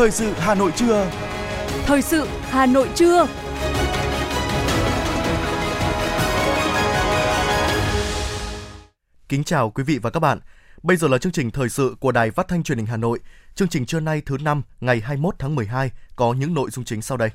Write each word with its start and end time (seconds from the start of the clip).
Thời 0.00 0.10
sự 0.10 0.32
Hà 0.32 0.54
Nội 0.54 0.72
trưa. 0.76 1.10
Thời 1.86 2.02
sự 2.02 2.26
Hà 2.42 2.66
Nội 2.66 2.88
trưa. 2.94 3.26
Kính 9.28 9.44
chào 9.44 9.70
quý 9.70 9.84
vị 9.84 9.98
và 10.02 10.10
các 10.10 10.20
bạn. 10.20 10.38
Bây 10.82 10.96
giờ 10.96 11.08
là 11.08 11.18
chương 11.18 11.32
trình 11.32 11.50
thời 11.50 11.68
sự 11.68 11.94
của 12.00 12.12
Đài 12.12 12.30
Phát 12.30 12.48
thanh 12.48 12.62
Truyền 12.62 12.78
hình 12.78 12.86
Hà 12.86 12.96
Nội. 12.96 13.18
Chương 13.54 13.68
trình 13.68 13.86
trưa 13.86 14.00
nay 14.00 14.22
thứ 14.26 14.36
năm 14.40 14.62
ngày 14.80 15.00
21 15.00 15.34
tháng 15.38 15.54
12 15.54 15.90
có 16.16 16.32
những 16.32 16.54
nội 16.54 16.70
dung 16.70 16.84
chính 16.84 17.02
sau 17.02 17.16
đây. 17.16 17.30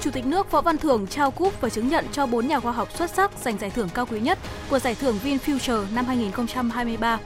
Chủ 0.00 0.10
tịch 0.10 0.26
nước 0.26 0.50
Võ 0.50 0.60
Văn 0.60 0.78
Thưởng 0.78 1.06
trao 1.06 1.30
cúp 1.30 1.60
và 1.60 1.68
chứng 1.68 1.88
nhận 1.88 2.04
cho 2.12 2.26
4 2.26 2.48
nhà 2.48 2.60
khoa 2.60 2.72
học 2.72 2.88
xuất 2.98 3.10
sắc 3.10 3.30
giành 3.42 3.58
giải 3.58 3.70
thưởng 3.70 3.88
cao 3.94 4.06
quý 4.06 4.20
nhất 4.20 4.38
của 4.70 4.78
giải 4.78 4.94
thưởng 4.94 5.18
VinFuture 5.24 5.94
năm 5.94 6.04
2023. 6.04 7.18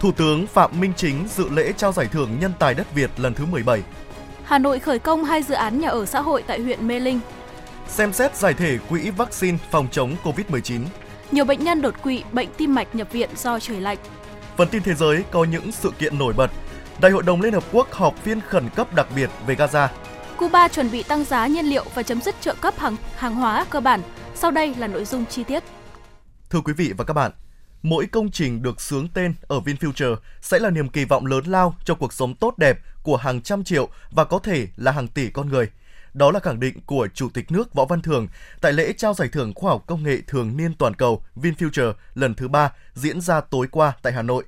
Thủ 0.00 0.12
tướng 0.12 0.46
Phạm 0.46 0.80
Minh 0.80 0.92
Chính 0.96 1.28
dự 1.28 1.48
lễ 1.48 1.72
trao 1.76 1.92
giải 1.92 2.06
thưởng 2.06 2.30
Nhân 2.40 2.52
tài 2.58 2.74
đất 2.74 2.94
Việt 2.94 3.10
lần 3.16 3.34
thứ 3.34 3.46
17. 3.46 3.82
Hà 4.44 4.58
Nội 4.58 4.78
khởi 4.78 4.98
công 4.98 5.24
hai 5.24 5.42
dự 5.42 5.54
án 5.54 5.80
nhà 5.80 5.88
ở 5.88 6.06
xã 6.06 6.20
hội 6.20 6.42
tại 6.46 6.60
huyện 6.60 6.88
Mê 6.88 7.00
Linh. 7.00 7.20
Xem 7.88 8.12
xét 8.12 8.36
giải 8.36 8.54
thể 8.54 8.78
quỹ 8.88 9.10
vaccine 9.10 9.58
phòng 9.70 9.88
chống 9.90 10.16
COVID-19. 10.24 10.80
Nhiều 11.32 11.44
bệnh 11.44 11.64
nhân 11.64 11.82
đột 11.82 12.02
quỵ, 12.02 12.22
bệnh 12.32 12.48
tim 12.56 12.74
mạch 12.74 12.94
nhập 12.94 13.12
viện 13.12 13.30
do 13.36 13.58
trời 13.60 13.80
lạnh. 13.80 13.98
Phần 14.56 14.68
tin 14.68 14.82
thế 14.82 14.94
giới 14.94 15.24
có 15.30 15.44
những 15.44 15.72
sự 15.72 15.90
kiện 15.98 16.18
nổi 16.18 16.34
bật. 16.36 16.50
Đại 17.00 17.12
hội 17.12 17.22
đồng 17.22 17.40
Liên 17.40 17.52
Hợp 17.52 17.64
Quốc 17.72 17.92
họp 17.92 18.22
phiên 18.22 18.40
khẩn 18.40 18.68
cấp 18.74 18.94
đặc 18.94 19.06
biệt 19.16 19.30
về 19.46 19.54
Gaza. 19.54 19.88
Cuba 20.36 20.68
chuẩn 20.68 20.90
bị 20.90 21.02
tăng 21.02 21.24
giá 21.24 21.46
nhiên 21.46 21.66
liệu 21.66 21.84
và 21.94 22.02
chấm 22.02 22.20
dứt 22.20 22.34
trợ 22.40 22.54
cấp 22.54 22.78
hàng 22.78 22.96
hàng 23.16 23.34
hóa 23.34 23.66
cơ 23.70 23.80
bản. 23.80 24.00
Sau 24.34 24.50
đây 24.50 24.74
là 24.74 24.86
nội 24.86 25.04
dung 25.04 25.24
chi 25.26 25.44
tiết. 25.44 25.62
Thưa 26.50 26.60
quý 26.60 26.72
vị 26.72 26.92
và 26.96 27.04
các 27.04 27.14
bạn, 27.14 27.32
mỗi 27.82 28.06
công 28.06 28.30
trình 28.30 28.62
được 28.62 28.80
sướng 28.80 29.08
tên 29.14 29.34
ở 29.42 29.58
VinFuture 29.58 30.16
sẽ 30.40 30.58
là 30.58 30.70
niềm 30.70 30.88
kỳ 30.88 31.04
vọng 31.04 31.26
lớn 31.26 31.44
lao 31.46 31.74
cho 31.84 31.94
cuộc 31.94 32.12
sống 32.12 32.34
tốt 32.34 32.58
đẹp 32.58 32.78
của 33.02 33.16
hàng 33.16 33.40
trăm 33.40 33.64
triệu 33.64 33.88
và 34.10 34.24
có 34.24 34.38
thể 34.38 34.68
là 34.76 34.92
hàng 34.92 35.08
tỷ 35.08 35.30
con 35.30 35.48
người. 35.48 35.70
Đó 36.14 36.30
là 36.30 36.40
khẳng 36.40 36.60
định 36.60 36.80
của 36.86 37.08
Chủ 37.14 37.28
tịch 37.34 37.50
nước 37.50 37.74
Võ 37.74 37.84
Văn 37.84 38.02
Thưởng 38.02 38.28
tại 38.60 38.72
lễ 38.72 38.92
trao 38.92 39.14
giải 39.14 39.28
thưởng 39.28 39.52
khoa 39.54 39.70
học 39.70 39.84
công 39.86 40.02
nghệ 40.02 40.18
thường 40.26 40.56
niên 40.56 40.74
toàn 40.74 40.94
cầu 40.94 41.22
VinFuture 41.36 41.92
lần 42.14 42.34
thứ 42.34 42.48
ba 42.48 42.72
diễn 42.94 43.20
ra 43.20 43.40
tối 43.40 43.66
qua 43.70 43.92
tại 44.02 44.12
Hà 44.12 44.22
Nội. 44.22 44.44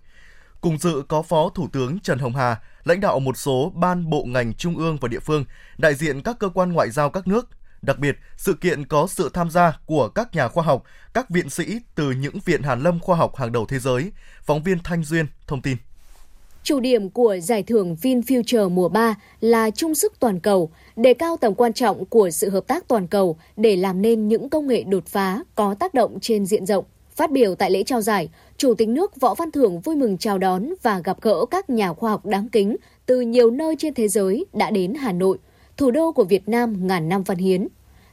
Cùng 0.60 0.78
dự 0.78 1.02
có 1.08 1.22
Phó 1.22 1.48
Thủ 1.48 1.68
tướng 1.72 2.00
Trần 2.00 2.18
Hồng 2.18 2.36
Hà, 2.36 2.56
lãnh 2.84 3.00
đạo 3.00 3.20
một 3.20 3.36
số 3.36 3.72
ban 3.74 4.10
bộ 4.10 4.24
ngành 4.24 4.54
trung 4.54 4.76
ương 4.76 4.96
và 5.00 5.08
địa 5.08 5.20
phương, 5.20 5.44
đại 5.78 5.94
diện 5.94 6.22
các 6.22 6.36
cơ 6.38 6.48
quan 6.48 6.72
ngoại 6.72 6.90
giao 6.90 7.10
các 7.10 7.28
nước, 7.28 7.48
Đặc 7.82 7.98
biệt, 7.98 8.16
sự 8.36 8.54
kiện 8.54 8.86
có 8.86 9.06
sự 9.06 9.30
tham 9.34 9.50
gia 9.50 9.78
của 9.86 10.08
các 10.08 10.34
nhà 10.34 10.48
khoa 10.48 10.64
học, 10.64 10.82
các 11.14 11.30
viện 11.30 11.50
sĩ 11.50 11.64
từ 11.94 12.10
những 12.10 12.38
viện 12.44 12.62
hàn 12.62 12.82
lâm 12.82 13.00
khoa 13.00 13.16
học 13.16 13.36
hàng 13.36 13.52
đầu 13.52 13.66
thế 13.66 13.78
giới. 13.78 14.12
Phóng 14.42 14.62
viên 14.62 14.78
Thanh 14.84 15.04
Duyên 15.04 15.26
thông 15.46 15.62
tin. 15.62 15.76
Chủ 16.62 16.80
điểm 16.80 17.10
của 17.10 17.36
giải 17.42 17.62
thưởng 17.62 17.96
VinFuture 18.02 18.70
mùa 18.70 18.88
3 18.88 19.14
là 19.40 19.70
trung 19.70 19.94
sức 19.94 20.12
toàn 20.20 20.40
cầu, 20.40 20.70
đề 20.96 21.14
cao 21.14 21.36
tầm 21.36 21.54
quan 21.54 21.72
trọng 21.72 22.04
của 22.04 22.30
sự 22.30 22.50
hợp 22.50 22.66
tác 22.66 22.88
toàn 22.88 23.06
cầu 23.06 23.36
để 23.56 23.76
làm 23.76 24.02
nên 24.02 24.28
những 24.28 24.50
công 24.50 24.66
nghệ 24.66 24.82
đột 24.82 25.06
phá 25.06 25.40
có 25.54 25.74
tác 25.74 25.94
động 25.94 26.18
trên 26.20 26.46
diện 26.46 26.66
rộng. 26.66 26.84
Phát 27.16 27.30
biểu 27.30 27.54
tại 27.54 27.70
lễ 27.70 27.82
trao 27.82 28.00
giải, 28.00 28.28
Chủ 28.56 28.74
tịch 28.74 28.88
nước 28.88 29.20
Võ 29.20 29.34
Văn 29.34 29.50
Thưởng 29.50 29.80
vui 29.80 29.96
mừng 29.96 30.18
chào 30.18 30.38
đón 30.38 30.74
và 30.82 31.00
gặp 31.04 31.20
gỡ 31.22 31.44
các 31.50 31.70
nhà 31.70 31.92
khoa 31.92 32.10
học 32.10 32.26
đáng 32.26 32.48
kính 32.48 32.76
từ 33.06 33.20
nhiều 33.20 33.50
nơi 33.50 33.74
trên 33.78 33.94
thế 33.94 34.08
giới 34.08 34.46
đã 34.52 34.70
đến 34.70 34.94
Hà 34.94 35.12
Nội, 35.12 35.38
thủ 35.80 35.90
đô 35.90 36.12
của 36.12 36.24
Việt 36.24 36.48
Nam 36.48 36.86
ngàn 36.86 37.08
năm 37.08 37.22
văn 37.22 37.38
hiến. 37.38 37.68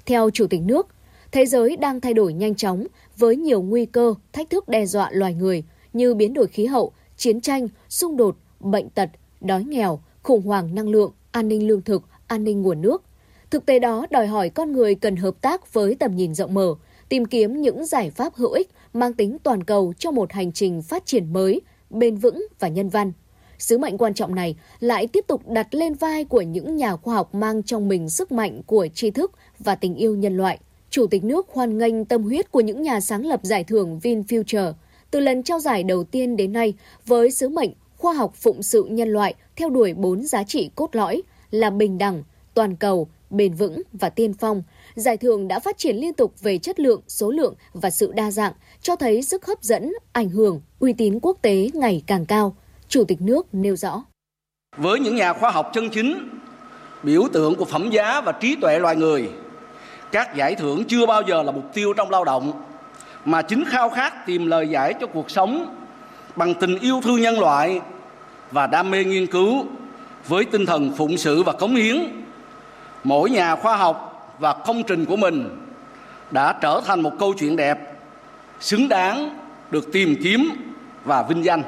Theo 0.06 0.30
Chủ 0.30 0.48
tịch 0.48 0.62
nước, 0.62 0.88
thế 1.32 1.46
giới 1.46 1.78
đang 1.78 2.02
thay 2.02 2.14
đổi 2.14 2.34
nhanh 2.34 2.56
chóng 2.56 2.88
với 3.18 3.36
nhiều 3.36 3.62
nguy 3.62 3.86
cơ, 3.86 4.14
thách 4.34 4.50
thức 4.50 4.70
đe 4.70 4.86
dọa 4.86 5.10
loài 5.12 5.34
người 5.34 5.64
như 5.94 6.16
biến 6.16 6.34
đổi 6.34 6.48
khí 6.48 6.66
hậu, 6.66 6.92
chiến 7.18 7.42
tranh, 7.42 7.68
xung 7.90 8.18
đột, 8.18 8.38
bệnh 8.60 8.90
tật, 8.90 9.10
đói 9.42 9.64
nghèo, 9.64 10.00
khủng 10.24 10.42
hoảng 10.42 10.76
năng 10.76 10.90
lượng, 10.90 11.12
an 11.32 11.48
ninh 11.48 11.68
lương 11.68 11.82
thực, 11.82 12.04
an 12.28 12.44
ninh 12.44 12.62
nguồn 12.62 12.82
nước. 12.82 13.04
Thực 13.50 13.66
tế 13.66 13.80
đó 13.80 14.06
đòi 14.10 14.28
hỏi 14.28 14.50
con 14.50 14.72
người 14.72 14.96
cần 14.96 15.16
hợp 15.16 15.42
tác 15.42 15.74
với 15.74 15.96
tầm 15.96 16.16
nhìn 16.16 16.36
rộng 16.36 16.54
mở, 16.54 16.76
tìm 17.10 17.26
kiếm 17.26 17.62
những 17.62 17.86
giải 17.86 18.12
pháp 18.12 18.36
hữu 18.36 18.52
ích 18.52 18.70
mang 18.94 19.14
tính 19.14 19.38
toàn 19.44 19.64
cầu 19.64 19.94
cho 19.98 20.12
một 20.12 20.32
hành 20.32 20.52
trình 20.52 20.82
phát 20.82 21.06
triển 21.06 21.34
mới, 21.34 21.62
bền 21.90 22.16
vững 22.16 22.48
và 22.60 22.68
nhân 22.68 22.90
văn. 22.90 23.12
Sứ 23.60 23.78
mệnh 23.78 23.98
quan 23.98 24.14
trọng 24.14 24.36
này 24.36 24.56
lại 24.80 25.08
tiếp 25.08 25.26
tục 25.28 25.50
đặt 25.50 25.76
lên 25.76 25.94
vai 25.94 26.24
của 26.24 26.42
những 26.42 26.76
nhà 26.76 26.96
khoa 26.96 27.16
học 27.16 27.36
mang 27.36 27.64
trong 27.64 27.88
mình 27.88 28.10
sức 28.10 28.32
mạnh 28.32 28.62
của 28.66 28.88
tri 28.94 29.12
thức 29.12 29.32
và 29.60 29.76
tình 29.76 29.96
yêu 29.96 30.16
nhân 30.16 30.38
loại. 30.38 30.60
Chủ 30.90 31.08
tịch 31.08 31.24
nước 31.24 31.48
hoan 31.50 31.78
nghênh 31.78 32.06
tâm 32.06 32.24
huyết 32.24 32.52
của 32.52 32.62
những 32.62 32.82
nhà 32.82 33.00
sáng 33.00 33.26
lập 33.26 33.40
giải 33.44 33.64
thưởng 33.64 34.00
VinFuture 34.04 34.74
từ 35.12 35.20
lần 35.20 35.44
trao 35.44 35.60
giải 35.60 35.84
đầu 35.84 36.04
tiên 36.04 36.36
đến 36.36 36.54
nay 36.54 36.74
với 37.06 37.32
sứ 37.32 37.50
mệnh 37.50 37.72
khoa 37.98 38.14
học 38.14 38.34
phụng 38.36 38.64
sự 38.64 38.84
nhân 38.84 39.10
loại 39.10 39.34
theo 39.56 39.70
đuổi 39.70 39.94
bốn 39.94 40.26
giá 40.26 40.44
trị 40.44 40.70
cốt 40.76 40.96
lõi 40.96 41.22
là 41.52 41.70
bình 41.70 41.98
đẳng, 41.98 42.24
toàn 42.54 42.76
cầu, 42.76 43.08
bền 43.30 43.54
vững 43.54 43.82
và 43.94 44.10
tiên 44.10 44.34
phong. 44.34 44.64
Giải 44.96 45.18
thưởng 45.18 45.48
đã 45.48 45.60
phát 45.60 45.78
triển 45.78 45.96
liên 45.96 46.14
tục 46.14 46.34
về 46.42 46.58
chất 46.58 46.80
lượng, 46.80 47.02
số 47.08 47.32
lượng 47.32 47.56
và 47.74 47.90
sự 47.90 48.12
đa 48.12 48.32
dạng, 48.32 48.54
cho 48.82 48.96
thấy 48.96 49.24
sức 49.24 49.46
hấp 49.46 49.64
dẫn, 49.64 49.94
ảnh 50.12 50.30
hưởng, 50.30 50.62
uy 50.80 50.94
tín 50.94 51.20
quốc 51.22 51.38
tế 51.42 51.70
ngày 51.74 52.04
càng 52.08 52.26
cao. 52.26 52.56
Chủ 52.90 53.04
tịch 53.08 53.22
nước 53.22 53.48
nêu 53.52 53.76
rõ. 53.76 54.04
Với 54.78 55.00
những 55.00 55.16
nhà 55.16 55.34
khoa 55.34 55.52
học 55.52 55.70
chân 55.74 55.90
chính, 55.90 56.30
biểu 57.04 57.24
tượng 57.34 57.56
của 57.56 57.66
phẩm 57.66 57.90
giá 57.90 58.22
và 58.22 58.32
trí 58.32 58.56
tuệ 58.56 58.80
loài 58.80 58.96
người, 58.96 59.30
các 60.12 60.36
giải 60.36 60.56
thưởng 60.56 60.84
chưa 60.84 61.06
bao 61.06 61.22
giờ 61.28 61.44
là 61.44 61.52
mục 61.52 61.74
tiêu 61.74 61.94
trong 61.94 62.10
lao 62.10 62.24
động, 62.24 62.64
mà 63.26 63.42
chính 63.42 63.66
khao 63.66 63.90
khát 63.90 64.26
tìm 64.26 64.48
lời 64.48 64.68
giải 64.70 64.94
cho 65.02 65.08
cuộc 65.08 65.32
sống 65.32 65.76
bằng 66.36 66.54
tình 66.54 66.80
yêu 66.80 67.02
thương 67.04 67.22
nhân 67.22 67.40
loại 67.40 67.82
và 68.52 68.68
đam 68.68 68.92
mê 68.92 69.04
nghiên 69.04 69.28
cứu 69.28 69.66
với 70.28 70.46
tinh 70.46 70.66
thần 70.66 70.92
phụng 70.98 71.18
sự 71.18 71.44
và 71.44 71.54
cống 71.54 71.76
hiến. 71.76 71.98
Mỗi 73.04 73.30
nhà 73.30 73.56
khoa 73.56 73.78
học 73.78 74.34
và 74.40 74.54
công 74.54 74.84
trình 74.84 75.06
của 75.06 75.16
mình 75.16 75.50
đã 76.32 76.54
trở 76.62 76.82
thành 76.86 77.02
một 77.02 77.12
câu 77.20 77.34
chuyện 77.34 77.56
đẹp, 77.56 77.78
xứng 78.60 78.90
đáng 78.90 79.40
được 79.72 79.92
tìm 79.94 80.16
kiếm 80.24 80.50
và 81.04 81.24
vinh 81.24 81.46
danh. 81.46 81.64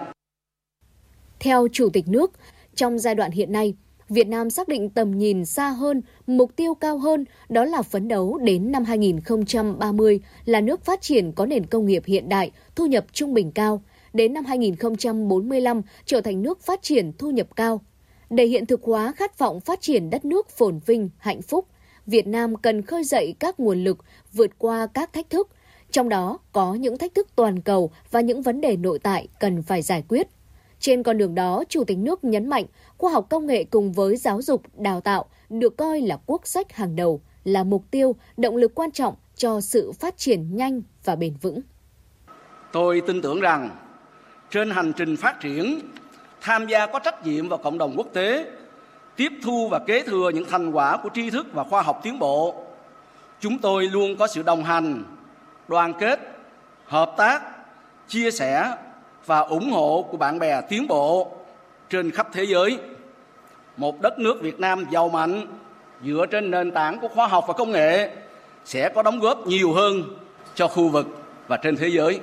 Theo 1.39 1.67
Chủ 1.71 1.89
tịch 1.89 2.07
nước, 2.07 2.31
trong 2.75 2.99
giai 2.99 3.15
đoạn 3.15 3.31
hiện 3.31 3.51
nay, 3.51 3.73
Việt 4.09 4.27
Nam 4.27 4.49
xác 4.49 4.67
định 4.67 4.89
tầm 4.89 5.17
nhìn 5.17 5.45
xa 5.45 5.69
hơn, 5.69 6.01
mục 6.27 6.55
tiêu 6.55 6.73
cao 6.73 6.97
hơn, 6.97 7.25
đó 7.49 7.65
là 7.65 7.81
phấn 7.81 8.07
đấu 8.07 8.37
đến 8.37 8.71
năm 8.71 8.83
2030 8.83 10.19
là 10.45 10.61
nước 10.61 10.85
phát 10.85 11.01
triển 11.01 11.31
có 11.31 11.45
nền 11.45 11.65
công 11.65 11.85
nghiệp 11.85 12.03
hiện 12.05 12.29
đại, 12.29 12.51
thu 12.75 12.85
nhập 12.85 13.05
trung 13.11 13.33
bình 13.33 13.51
cao, 13.51 13.81
đến 14.13 14.33
năm 14.33 14.45
2045 14.45 15.81
trở 16.05 16.21
thành 16.21 16.41
nước 16.41 16.61
phát 16.61 16.81
triển 16.81 17.11
thu 17.17 17.31
nhập 17.31 17.55
cao. 17.55 17.81
Để 18.29 18.45
hiện 18.45 18.65
thực 18.65 18.83
hóa 18.83 19.13
khát 19.15 19.39
vọng 19.39 19.59
phát 19.59 19.81
triển 19.81 20.09
đất 20.09 20.25
nước 20.25 20.49
phồn 20.49 20.79
vinh, 20.85 21.09
hạnh 21.17 21.41
phúc, 21.41 21.65
Việt 22.05 22.27
Nam 22.27 22.55
cần 22.55 22.81
khơi 22.81 23.03
dậy 23.03 23.35
các 23.39 23.59
nguồn 23.59 23.83
lực 23.83 23.97
vượt 24.33 24.51
qua 24.57 24.87
các 24.87 25.13
thách 25.13 25.29
thức, 25.29 25.49
trong 25.91 26.09
đó 26.09 26.39
có 26.51 26.73
những 26.73 26.97
thách 26.97 27.15
thức 27.15 27.27
toàn 27.35 27.61
cầu 27.61 27.91
và 28.11 28.21
những 28.21 28.41
vấn 28.41 28.61
đề 28.61 28.77
nội 28.77 28.99
tại 28.99 29.27
cần 29.39 29.61
phải 29.61 29.81
giải 29.81 30.03
quyết. 30.09 30.27
Trên 30.79 31.03
con 31.03 31.17
đường 31.17 31.35
đó, 31.35 31.63
Chủ 31.69 31.83
tịch 31.83 31.97
nước 31.97 32.23
nhấn 32.23 32.49
mạnh 32.49 32.65
khoa 32.97 33.11
học 33.11 33.27
công 33.29 33.45
nghệ 33.45 33.63
cùng 33.63 33.91
với 33.91 34.17
giáo 34.17 34.41
dục, 34.41 34.61
đào 34.77 35.01
tạo 35.01 35.25
được 35.49 35.77
coi 35.77 36.01
là 36.01 36.17
quốc 36.25 36.47
sách 36.47 36.73
hàng 36.73 36.95
đầu, 36.95 37.21
là 37.43 37.63
mục 37.63 37.83
tiêu, 37.91 38.15
động 38.37 38.57
lực 38.57 38.75
quan 38.75 38.91
trọng 38.91 39.15
cho 39.35 39.61
sự 39.61 39.91
phát 39.91 40.17
triển 40.17 40.55
nhanh 40.55 40.81
và 41.03 41.15
bền 41.15 41.33
vững. 41.41 41.61
Tôi 42.71 43.01
tin 43.07 43.21
tưởng 43.21 43.41
rằng 43.41 43.69
trên 44.51 44.69
hành 44.71 44.93
trình 44.93 45.15
phát 45.15 45.39
triển, 45.39 45.79
tham 46.41 46.67
gia 46.67 46.85
có 46.85 46.99
trách 46.99 47.25
nhiệm 47.25 47.49
vào 47.49 47.59
cộng 47.63 47.77
đồng 47.77 47.93
quốc 47.97 48.07
tế, 48.13 48.45
tiếp 49.15 49.31
thu 49.43 49.67
và 49.71 49.79
kế 49.79 50.03
thừa 50.03 50.31
những 50.33 50.45
thành 50.49 50.71
quả 50.71 50.97
của 51.03 51.09
tri 51.13 51.29
thức 51.29 51.47
và 51.53 51.63
khoa 51.63 51.81
học 51.81 51.99
tiến 52.03 52.19
bộ, 52.19 52.65
chúng 53.39 53.57
tôi 53.57 53.87
luôn 53.87 54.15
có 54.17 54.27
sự 54.27 54.43
đồng 54.43 54.63
hành, 54.63 55.03
đoàn 55.67 55.93
kết, 55.99 56.19
hợp 56.85 57.13
tác, 57.17 57.41
chia 58.07 58.31
sẻ 58.31 58.75
và 59.29 59.39
ủng 59.39 59.71
hộ 59.71 60.05
của 60.11 60.17
bạn 60.17 60.39
bè 60.39 60.61
tiến 60.69 60.87
bộ 60.87 61.31
trên 61.89 62.11
khắp 62.11 62.27
thế 62.33 62.43
giới. 62.43 62.77
Một 63.77 64.01
đất 64.01 64.19
nước 64.19 64.41
Việt 64.41 64.59
Nam 64.59 64.85
giàu 64.91 65.09
mạnh 65.09 65.47
dựa 66.05 66.25
trên 66.31 66.51
nền 66.51 66.71
tảng 66.71 66.99
của 66.99 67.07
khoa 67.07 67.27
học 67.27 67.45
và 67.47 67.53
công 67.53 67.71
nghệ 67.71 68.09
sẽ 68.65 68.89
có 68.95 69.03
đóng 69.03 69.19
góp 69.19 69.47
nhiều 69.47 69.73
hơn 69.73 70.03
cho 70.55 70.67
khu 70.67 70.89
vực 70.89 71.07
và 71.47 71.57
trên 71.63 71.75
thế 71.75 71.87
giới. 71.87 72.19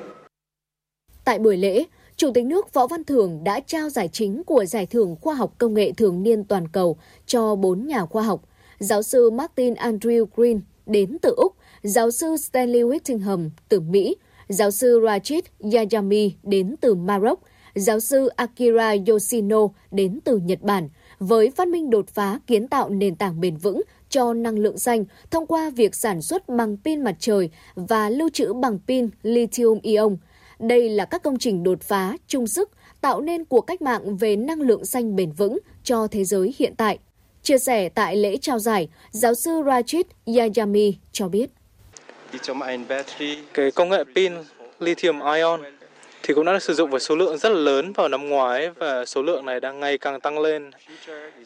Tại 1.25 1.39
buổi 1.39 1.57
lễ, 1.57 1.85
Chủ 2.17 2.31
tịch 2.35 2.45
nước 2.45 2.73
Võ 2.73 2.87
Văn 2.87 3.05
Thưởng 3.05 3.45
đã 3.45 3.61
trao 3.61 3.89
giải 3.89 4.09
chính 4.13 4.45
của 4.45 4.65
Giải 4.65 4.87
thưởng 4.87 5.17
Khoa 5.21 5.35
học 5.35 5.53
Công 5.59 5.75
nghệ 5.75 5.93
Thường 5.93 6.23
niên 6.23 6.45
toàn 6.45 6.69
cầu 6.69 6.97
cho 7.27 7.55
bốn 7.55 7.87
nhà 7.87 8.07
khoa 8.07 8.23
học. 8.23 8.41
Giáo 8.79 9.03
sư 9.03 9.31
Martin 9.31 9.75
Andrew 9.75 10.27
Green 10.37 10.61
đến 10.87 11.19
từ 11.23 11.35
Úc, 11.37 11.53
giáo 11.83 12.11
sư 12.11 12.37
Stanley 12.37 12.83
Whittingham 12.83 13.51
từ 13.69 13.81
Mỹ, 13.81 14.17
giáo 14.49 14.71
sư 14.71 15.01
Rajit 15.01 15.43
Yajami 15.61 16.31
đến 16.43 16.75
từ 16.81 16.95
Maroc, 16.95 17.41
giáo 17.75 18.01
sư 18.01 18.29
Akira 18.37 18.95
Yoshino 19.07 19.69
đến 19.91 20.19
từ 20.25 20.39
Nhật 20.39 20.63
Bản, 20.63 20.89
với 21.19 21.51
phát 21.51 21.69
minh 21.69 21.91
đột 21.91 22.09
phá 22.09 22.41
kiến 22.47 22.69
tạo 22.69 22.89
nền 22.89 23.17
tảng 23.17 23.41
bền 23.41 23.57
vững 23.57 23.83
cho 24.09 24.35
năng 24.35 24.59
lượng 24.59 24.79
xanh 24.79 25.05
thông 25.31 25.47
qua 25.47 25.71
việc 25.71 25.95
sản 25.95 26.23
xuất 26.23 26.49
bằng 26.49 26.77
pin 26.85 27.01
mặt 27.01 27.17
trời 27.19 27.51
và 27.75 28.11
lưu 28.11 28.29
trữ 28.33 28.53
bằng 28.53 28.79
pin 28.87 29.09
lithium-ion. 29.23 30.17
Đây 30.59 30.89
là 30.89 31.05
các 31.05 31.23
công 31.23 31.39
trình 31.39 31.63
đột 31.63 31.83
phá, 31.83 32.17
chung 32.27 32.47
sức, 32.47 32.71
tạo 33.01 33.21
nên 33.21 33.45
cuộc 33.45 33.61
cách 33.61 33.83
mạng 33.83 34.17
về 34.17 34.37
năng 34.37 34.61
lượng 34.61 34.85
xanh 34.85 35.17
bền 35.17 35.33
vững 35.33 35.59
cho 35.83 36.07
thế 36.07 36.25
giới 36.25 36.55
hiện 36.59 36.75
tại. 36.77 36.99
Chia 37.43 37.59
sẻ 37.59 37.89
tại 37.89 38.17
lễ 38.17 38.37
trao 38.37 38.59
giải, 38.59 38.89
giáo 39.11 39.35
sư 39.35 39.51
Rajit 39.51 40.05
Yayami 40.27 40.95
cho 41.13 41.29
biết. 41.29 41.51
Cái 43.55 43.71
công 43.71 43.89
nghệ 43.89 44.05
pin 44.15 44.33
lithium 44.81 45.21
ion 45.35 45.63
thì 46.23 46.35
cũng 46.35 46.45
đã 46.45 46.53
được 46.53 46.63
sử 46.63 46.75
dụng 46.75 46.91
với 46.91 47.01
số 47.01 47.17
lượng 47.17 47.39
rất 47.39 47.49
là 47.49 47.59
lớn 47.59 47.93
vào 47.93 48.09
năm 48.09 48.29
ngoái 48.29 48.71
và 48.71 49.05
số 49.05 49.23
lượng 49.23 49.45
này 49.45 49.61
đang 49.61 49.81
ngày 49.81 49.99
càng 49.99 50.21
tăng 50.21 50.39
lên 50.39 50.71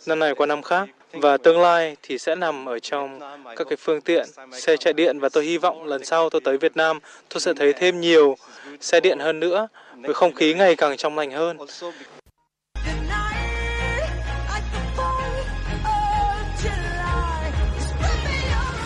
năm 0.07 0.19
này 0.19 0.35
qua 0.35 0.47
năm 0.47 0.63
khác 0.63 0.89
và 1.13 1.37
tương 1.37 1.61
lai 1.61 1.97
thì 2.03 2.19
sẽ 2.19 2.35
nằm 2.35 2.69
ở 2.69 2.79
trong 2.79 3.21
các 3.57 3.67
cái 3.69 3.77
phương 3.77 4.01
tiện 4.01 4.27
xe 4.53 4.77
chạy 4.77 4.93
điện 4.93 5.19
và 5.19 5.29
tôi 5.29 5.45
hy 5.45 5.59
vọng 5.59 5.85
lần 5.85 6.05
sau 6.05 6.31
tôi 6.31 6.41
tới 6.45 6.59
Việt 6.59 6.77
Nam 6.77 6.99
tôi 7.29 7.41
sẽ 7.41 7.53
thấy 7.55 7.73
thêm 7.73 8.01
nhiều 8.01 8.37
xe 8.81 9.01
điện 9.01 9.19
hơn 9.19 9.41
nữa 9.41 9.69
với 9.97 10.15
không 10.15 10.35
khí 10.35 10.55
ngày 10.55 10.77
càng 10.77 10.97
trong 10.97 11.19
lành 11.19 11.31
hơn. 11.31 11.57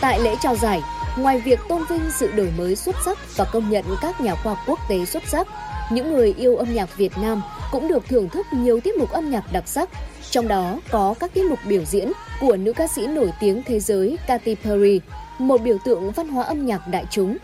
Tại 0.01 0.21
lễ 0.21 0.35
trao 0.43 0.57
giải, 0.57 0.81
ngoài 1.17 1.41
việc 1.41 1.61
tôn 1.69 1.83
vinh 1.91 2.11
sự 2.19 2.33
đổi 2.33 2.53
mới 2.59 2.77
xuất 2.77 2.97
sắc 3.05 3.19
và 3.37 3.45
công 3.45 3.71
nhận 3.71 3.85
các 4.03 4.21
nhà 4.21 4.35
khoa 4.35 4.55
học 4.55 4.65
quốc 4.67 4.79
tế 4.89 5.05
xuất 5.05 5.23
sắc, 5.29 5.49
những 5.93 6.13
người 6.13 6.35
yêu 6.39 6.57
âm 6.57 6.75
nhạc 6.75 6.97
Việt 6.97 7.13
Nam 7.19 7.43
cũng 7.73 7.89
được 7.89 8.09
thưởng 8.09 8.29
thức 8.29 8.47
nhiều 8.53 8.81
tiết 8.81 8.97
mục 8.97 9.11
âm 9.11 9.31
nhạc 9.31 9.53
đặc 9.53 9.69
sắc, 9.69 9.89
trong 10.31 10.49
đó 10.49 10.79
có 10.91 11.15
các 11.21 11.35
tiết 11.35 11.45
mục 11.45 11.59
biểu 11.69 11.85
diễn 11.85 12.13
của 12.41 12.57
nữ 12.57 12.73
ca 12.73 12.87
sĩ 12.87 13.07
nổi 13.07 13.33
tiếng 13.41 13.63
thế 13.63 13.81
giới 13.81 14.19
Katy 14.27 14.55
Perry, 14.55 15.01
một 15.39 15.63
biểu 15.63 15.79
tượng 15.85 16.11
văn 16.11 16.29
hóa 16.29 16.45
âm 16.45 16.67
nhạc 16.67 16.89
đại 16.89 17.05
chúng. 17.11 17.37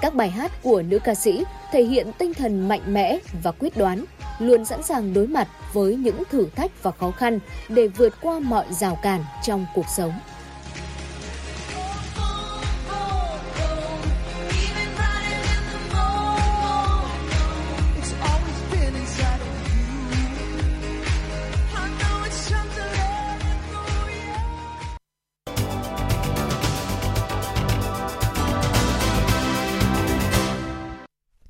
Các 0.00 0.14
bài 0.14 0.30
hát 0.30 0.62
của 0.62 0.82
nữ 0.82 0.98
ca 0.98 1.14
sĩ 1.14 1.44
thể 1.72 1.82
hiện 1.82 2.12
tinh 2.18 2.34
thần 2.34 2.68
mạnh 2.68 2.80
mẽ 2.86 3.18
và 3.42 3.52
quyết 3.52 3.76
đoán, 3.76 4.04
luôn 4.38 4.64
sẵn 4.64 4.82
sàng 4.82 5.14
đối 5.14 5.26
mặt 5.26 5.48
với 5.72 5.96
những 5.96 6.22
thử 6.30 6.46
thách 6.56 6.82
và 6.82 6.90
khó 6.90 7.10
khăn 7.10 7.38
để 7.68 7.88
vượt 7.88 8.14
qua 8.20 8.38
mọi 8.38 8.64
rào 8.70 8.98
cản 9.02 9.24
trong 9.42 9.66
cuộc 9.74 9.86
sống. 9.96 10.12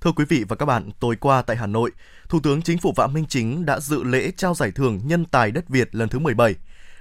Thưa 0.03 0.13
quý 0.13 0.25
vị 0.29 0.45
và 0.49 0.57
các 0.57 0.67
bạn, 0.67 0.91
tối 1.01 1.17
qua 1.17 1.43
tại 1.43 1.57
Hà 1.57 1.67
Nội, 1.67 1.91
Thủ 2.29 2.41
tướng 2.43 2.63
Chính 2.63 2.79
phủ 2.79 2.93
Phạm 2.97 3.13
Minh 3.13 3.25
Chính 3.29 3.67
đã 3.67 3.81
dự 3.81 4.03
lễ 4.03 4.31
trao 4.37 4.55
giải 4.55 4.71
thưởng 4.71 5.01
Nhân 5.05 5.25
tài 5.25 5.51
đất 5.51 5.69
Việt 5.69 5.95
lần 5.95 6.09
thứ 6.09 6.19
17. 6.19 6.55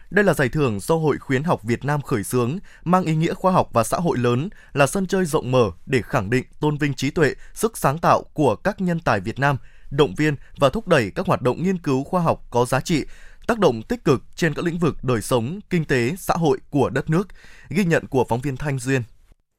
Đây 0.09 0.25
là 0.25 0.33
giải 0.33 0.49
thưởng 0.49 0.79
do 0.79 0.95
Hội 0.95 1.17
Khuyến 1.17 1.43
học 1.43 1.63
Việt 1.63 1.85
Nam 1.85 2.01
khởi 2.01 2.23
xướng, 2.23 2.57
mang 2.83 3.03
ý 3.03 3.15
nghĩa 3.15 3.33
khoa 3.33 3.51
học 3.51 3.69
và 3.73 3.83
xã 3.83 3.97
hội 3.97 4.17
lớn, 4.17 4.49
là 4.73 4.87
sân 4.87 5.07
chơi 5.07 5.25
rộng 5.25 5.51
mở 5.51 5.71
để 5.85 6.01
khẳng 6.01 6.29
định 6.29 6.45
tôn 6.59 6.77
vinh 6.77 6.93
trí 6.93 7.09
tuệ, 7.09 7.33
sức 7.53 7.77
sáng 7.77 7.97
tạo 7.97 8.23
của 8.33 8.55
các 8.55 8.81
nhân 8.81 8.99
tài 8.99 9.19
Việt 9.19 9.39
Nam, 9.39 9.57
động 9.91 10.15
viên 10.15 10.35
và 10.57 10.69
thúc 10.69 10.87
đẩy 10.87 11.11
các 11.15 11.25
hoạt 11.25 11.41
động 11.41 11.63
nghiên 11.63 11.77
cứu 11.77 12.03
khoa 12.03 12.21
học 12.21 12.43
có 12.49 12.65
giá 12.65 12.79
trị, 12.79 13.05
tác 13.47 13.59
động 13.59 13.81
tích 13.81 14.03
cực 14.03 14.23
trên 14.35 14.53
các 14.53 14.65
lĩnh 14.65 14.79
vực 14.79 15.03
đời 15.03 15.21
sống, 15.21 15.59
kinh 15.69 15.85
tế, 15.85 16.15
xã 16.17 16.33
hội 16.33 16.57
của 16.69 16.89
đất 16.89 17.09
nước. 17.09 17.27
Ghi 17.69 17.85
nhận 17.85 18.07
của 18.07 18.25
phóng 18.29 18.41
viên 18.41 18.57
Thanh 18.57 18.79
Duyên. 18.79 19.01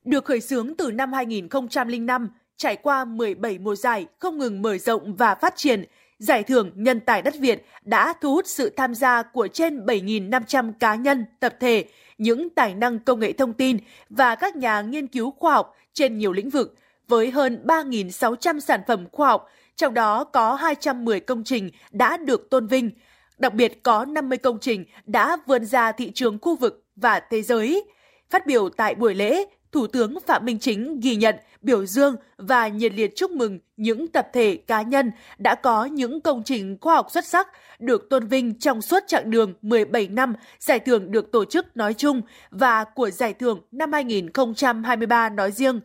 Được 0.04 0.24
khởi 0.24 0.40
xướng 0.40 0.76
từ 0.78 0.90
năm 0.90 1.12
2005, 1.12 2.28
trải 2.62 2.76
qua 2.76 3.04
17 3.04 3.58
mùa 3.58 3.74
giải 3.74 4.06
không 4.18 4.38
ngừng 4.38 4.62
mở 4.62 4.78
rộng 4.78 5.14
và 5.14 5.34
phát 5.34 5.56
triển, 5.56 5.84
Giải 6.18 6.42
thưởng 6.42 6.70
Nhân 6.74 7.00
tài 7.00 7.22
đất 7.22 7.34
Việt 7.38 7.66
đã 7.84 8.14
thu 8.20 8.34
hút 8.34 8.46
sự 8.46 8.70
tham 8.76 8.94
gia 8.94 9.22
của 9.22 9.48
trên 9.48 9.86
7.500 9.86 10.72
cá 10.80 10.94
nhân, 10.94 11.24
tập 11.40 11.54
thể, 11.60 11.84
những 12.18 12.50
tài 12.50 12.74
năng 12.74 12.98
công 12.98 13.20
nghệ 13.20 13.32
thông 13.32 13.52
tin 13.52 13.78
và 14.10 14.34
các 14.34 14.56
nhà 14.56 14.80
nghiên 14.80 15.06
cứu 15.06 15.30
khoa 15.30 15.54
học 15.54 15.76
trên 15.92 16.18
nhiều 16.18 16.32
lĩnh 16.32 16.50
vực, 16.50 16.74
với 17.08 17.30
hơn 17.30 17.62
3.600 17.64 18.60
sản 18.60 18.80
phẩm 18.86 19.06
khoa 19.12 19.28
học, 19.28 19.48
trong 19.76 19.94
đó 19.94 20.24
có 20.24 20.54
210 20.54 21.20
công 21.20 21.44
trình 21.44 21.70
đã 21.90 22.16
được 22.16 22.50
tôn 22.50 22.66
vinh. 22.66 22.90
Đặc 23.38 23.54
biệt 23.54 23.82
có 23.82 24.04
50 24.04 24.38
công 24.38 24.58
trình 24.60 24.84
đã 25.06 25.36
vươn 25.46 25.64
ra 25.64 25.92
thị 25.92 26.10
trường 26.14 26.38
khu 26.42 26.56
vực 26.56 26.84
và 26.96 27.20
thế 27.30 27.42
giới. 27.42 27.84
Phát 28.30 28.46
biểu 28.46 28.68
tại 28.68 28.94
buổi 28.94 29.14
lễ, 29.14 29.44
Thủ 29.72 29.86
tướng 29.86 30.18
Phạm 30.26 30.44
Minh 30.44 30.58
Chính 30.58 31.00
ghi 31.00 31.16
nhận, 31.16 31.36
biểu 31.62 31.86
dương 31.86 32.16
và 32.36 32.68
nhiệt 32.68 32.92
liệt 32.94 33.16
chúc 33.16 33.30
mừng 33.30 33.58
những 33.76 34.08
tập 34.08 34.28
thể 34.32 34.56
cá 34.66 34.82
nhân 34.82 35.10
đã 35.38 35.54
có 35.54 35.84
những 35.84 36.20
công 36.20 36.42
trình 36.44 36.78
khoa 36.80 36.94
học 36.94 37.06
xuất 37.10 37.26
sắc 37.26 37.48
được 37.78 38.08
tôn 38.10 38.26
vinh 38.26 38.58
trong 38.58 38.82
suốt 38.82 39.02
chặng 39.06 39.30
đường 39.30 39.54
17 39.62 40.08
năm 40.08 40.34
giải 40.58 40.80
thưởng 40.80 41.12
được 41.12 41.32
tổ 41.32 41.44
chức 41.44 41.76
nói 41.76 41.94
chung 41.94 42.22
và 42.50 42.84
của 42.84 43.10
giải 43.10 43.34
thưởng 43.34 43.60
năm 43.72 43.92
2023 43.92 45.28
nói 45.28 45.52
riêng. 45.52 45.80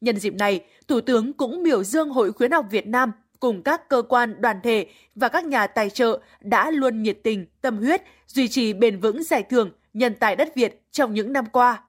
Nhân 0.00 0.16
dịp 0.16 0.34
này, 0.34 0.64
Thủ 0.88 1.00
tướng 1.00 1.32
cũng 1.32 1.62
biểu 1.62 1.84
dương 1.84 2.10
Hội 2.10 2.32
Khuyến 2.32 2.50
học 2.50 2.66
Việt 2.70 2.86
Nam 2.86 3.12
cùng 3.40 3.62
các 3.62 3.88
cơ 3.88 4.02
quan, 4.08 4.40
đoàn 4.40 4.56
thể 4.62 4.86
và 5.14 5.28
các 5.28 5.44
nhà 5.44 5.66
tài 5.66 5.90
trợ 5.90 6.20
đã 6.40 6.70
luôn 6.70 7.02
nhiệt 7.02 7.18
tình, 7.24 7.46
tâm 7.60 7.78
huyết, 7.78 8.02
duy 8.26 8.48
trì 8.48 8.72
bền 8.72 9.00
vững 9.00 9.22
giải 9.22 9.42
thưởng 9.42 9.70
Nhân 9.92 10.14
tài 10.14 10.36
đất 10.36 10.54
Việt 10.54 10.82
trong 10.90 11.14
những 11.14 11.32
năm 11.32 11.44
qua 11.52 11.82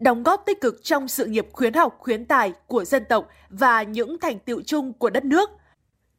đóng 0.00 0.22
góp 0.22 0.42
tích 0.46 0.60
cực 0.60 0.84
trong 0.84 1.08
sự 1.08 1.26
nghiệp 1.26 1.46
khuyến 1.52 1.74
học 1.74 1.96
khuyến 1.98 2.24
tài 2.24 2.52
của 2.66 2.84
dân 2.84 3.04
tộc 3.08 3.28
và 3.48 3.82
những 3.82 4.18
thành 4.18 4.38
tựu 4.38 4.62
chung 4.62 4.92
của 4.92 5.10
đất 5.10 5.24
nước. 5.24 5.50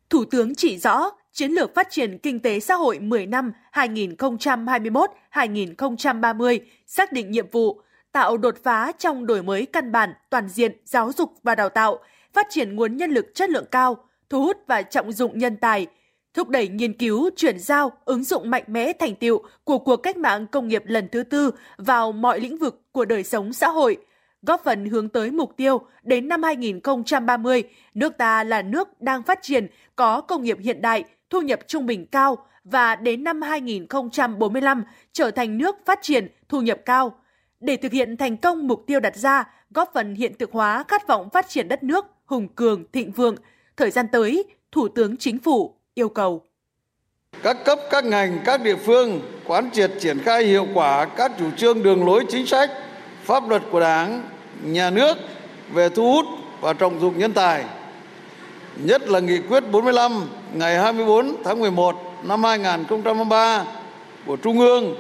Thủ 0.10 0.26
tướng 0.26 0.56
chỉ 0.56 0.78
rõ 0.78 1.12
chiến 1.32 1.52
lược 1.52 1.76
phát 1.76 1.88
triển 1.90 2.18
kinh 2.18 2.40
tế 2.40 2.60
xã 2.60 2.76
hội 2.76 3.00
10 3.00 3.26
năm 3.26 3.54
2021-2030 3.74 6.60
xác 6.86 7.12
định 7.12 7.32
nhiệm 7.32 7.50
vụ 7.52 7.82
tạo 8.12 8.38
đột 8.38 8.56
phá 8.64 8.92
trong 8.98 9.26
đổi 9.26 9.44
mới 9.44 9.66
căn 9.66 9.92
bản 9.92 10.14
toàn 10.30 10.50
diện 10.50 10.72
giáo 10.86 11.12
dục 11.18 11.34
và 11.44 11.56
đào 11.56 11.70
tạo, 11.70 12.00
phát 12.34 12.48
triển 12.50 12.76
nguồn 12.76 12.98
nhân 12.98 13.12
lực 13.12 13.26
chất 13.36 13.50
lượng 13.50 13.66
cao, 13.72 13.98
thu 14.30 14.44
hút 14.44 14.58
và 14.68 14.82
trọng 14.82 15.12
dụng 15.12 15.40
nhân 15.40 15.58
tài– 15.58 15.88
thúc 16.34 16.50
đẩy 16.50 16.68
nghiên 16.68 16.94
cứu, 16.94 17.30
chuyển 17.36 17.60
giao, 17.60 17.92
ứng 18.06 18.24
dụng 18.24 18.50
mạnh 18.50 18.64
mẽ 18.68 18.94
thành 18.94 19.16
tiệu 19.16 19.44
của 19.64 19.78
cuộc 19.78 19.98
cách 19.98 20.18
mạng 20.18 20.48
công 20.48 20.68
nghiệp 20.68 20.84
lần 20.86 21.08
thứ 21.12 21.24
tư 21.24 21.52
vào 21.78 22.12
mọi 22.12 22.40
lĩnh 22.40 22.58
vực 22.58 22.82
của 22.92 23.06
đời 23.06 23.24
sống 23.24 23.54
xã 23.54 23.68
hội, 23.68 23.98
góp 24.42 24.62
phần 24.64 24.86
hướng 24.86 25.10
tới 25.10 25.32
mục 25.32 25.54
tiêu 25.58 25.82
đến 26.04 26.28
năm 26.28 26.44
2030, 26.44 27.64
nước 27.94 28.18
ta 28.18 28.44
là 28.44 28.62
nước 28.62 29.02
đang 29.02 29.24
phát 29.24 29.40
triển, 29.42 29.68
có 29.96 30.22
công 30.22 30.44
nghiệp 30.44 30.58
hiện 30.62 30.82
đại, 30.82 31.04
thu 31.30 31.42
nhập 31.42 31.60
trung 31.68 31.86
bình 31.86 32.06
cao 32.06 32.38
và 32.64 32.96
đến 32.96 33.24
năm 33.24 33.42
2045 33.42 34.84
trở 35.14 35.32
thành 35.32 35.58
nước 35.58 35.76
phát 35.86 36.00
triển, 36.02 36.28
thu 36.50 36.62
nhập 36.62 36.80
cao. 36.86 37.16
Để 37.60 37.78
thực 37.78 37.92
hiện 37.92 38.18
thành 38.18 38.38
công 38.38 38.68
mục 38.68 38.84
tiêu 38.88 39.00
đặt 39.00 39.16
ra, 39.16 39.50
góp 39.70 39.92
phần 39.94 40.16
hiện 40.16 40.34
thực 40.40 40.52
hóa 40.52 40.84
khát 40.88 41.08
vọng 41.08 41.30
phát 41.30 41.50
triển 41.50 41.68
đất 41.68 41.84
nước 41.84 42.06
hùng 42.26 42.48
cường, 42.56 42.84
thịnh 42.92 43.12
vượng, 43.12 43.36
thời 43.78 43.92
gian 43.92 44.06
tới, 44.12 44.44
Thủ 44.72 44.88
tướng 44.88 45.18
Chính 45.18 45.40
phủ 45.40 45.79
yêu 46.00 46.10
cầu. 46.10 46.44
Các 47.44 47.66
cấp, 47.66 47.80
các 47.92 48.06
ngành, 48.06 48.40
các 48.46 48.62
địa 48.62 48.76
phương 48.76 49.22
quán 49.46 49.70
triệt 49.74 49.92
triển 50.00 50.20
khai 50.20 50.44
hiệu 50.44 50.68
quả 50.74 51.06
các 51.06 51.32
chủ 51.40 51.46
trương 51.58 51.84
đường 51.84 52.06
lối 52.06 52.26
chính 52.30 52.46
sách, 52.46 52.72
pháp 53.24 53.50
luật 53.50 53.62
của 53.72 53.80
Đảng, 53.80 54.24
nhà 54.64 54.90
nước 54.90 55.18
về 55.74 55.90
thu 55.90 56.12
hút 56.14 56.26
và 56.62 56.74
trọng 56.74 57.00
dụng 57.00 57.20
nhân 57.20 57.34
tài. 57.34 57.66
Nhất 58.76 59.10
là 59.10 59.20
nghị 59.20 59.40
quyết 59.40 59.64
45 59.72 60.30
ngày 60.54 60.78
24 60.78 61.44
tháng 61.44 61.60
11 61.60 61.96
năm 62.24 62.44
2023 62.44 63.66
của 64.26 64.36
Trung 64.36 64.60
ương 64.60 64.96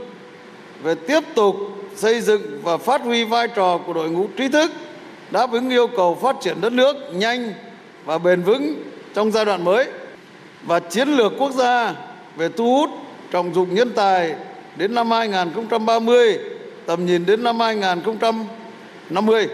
về 0.84 0.96
tiếp 0.96 1.24
tục 1.36 1.56
xây 1.96 2.22
dựng 2.22 2.60
và 2.64 2.78
phát 2.78 3.02
huy 3.02 3.24
vai 3.24 3.48
trò 3.48 3.78
của 3.78 3.94
đội 3.94 4.10
ngũ 4.10 4.28
trí 4.38 4.48
thức 4.48 4.72
đáp 5.32 5.52
ứng 5.52 5.70
yêu 5.70 5.88
cầu 5.88 6.16
phát 6.22 6.36
triển 6.42 6.62
đất 6.62 6.74
nước 6.74 6.96
nhanh 7.14 7.54
và 8.06 8.18
bền 8.18 8.42
vững 8.42 8.84
trong 9.14 9.32
giai 9.32 9.46
đoạn 9.46 9.64
mới 9.64 9.88
và 10.64 10.80
chiến 10.80 11.08
lược 11.08 11.32
quốc 11.38 11.52
gia 11.52 11.96
về 12.36 12.50
thu 12.50 12.76
hút 12.76 12.90
trọng 13.32 13.54
dụng 13.54 13.76
nhân 13.76 13.92
tài 13.96 14.36
đến 14.76 14.96
năm 14.96 15.12
2030, 15.12 16.40
tầm 16.86 17.06
nhìn 17.06 17.26
đến 17.26 17.44
năm 17.44 17.60
2050. 17.60 19.48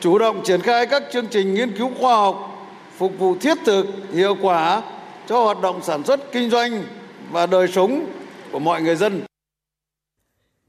Chủ 0.00 0.18
động 0.18 0.40
triển 0.44 0.60
khai 0.60 0.86
các 0.86 1.02
chương 1.12 1.26
trình 1.26 1.54
nghiên 1.54 1.76
cứu 1.78 1.90
khoa 2.00 2.16
học 2.16 2.68
phục 2.96 3.18
vụ 3.18 3.36
thiết 3.40 3.58
thực, 3.64 3.86
hiệu 4.12 4.36
quả 4.42 4.82
cho 5.26 5.44
hoạt 5.44 5.60
động 5.60 5.80
sản 5.82 6.04
xuất 6.04 6.32
kinh 6.32 6.50
doanh 6.50 6.84
và 7.30 7.46
đời 7.46 7.68
sống 7.68 8.06
của 8.52 8.58
mọi 8.58 8.82
người 8.82 8.96
dân. 8.96 9.20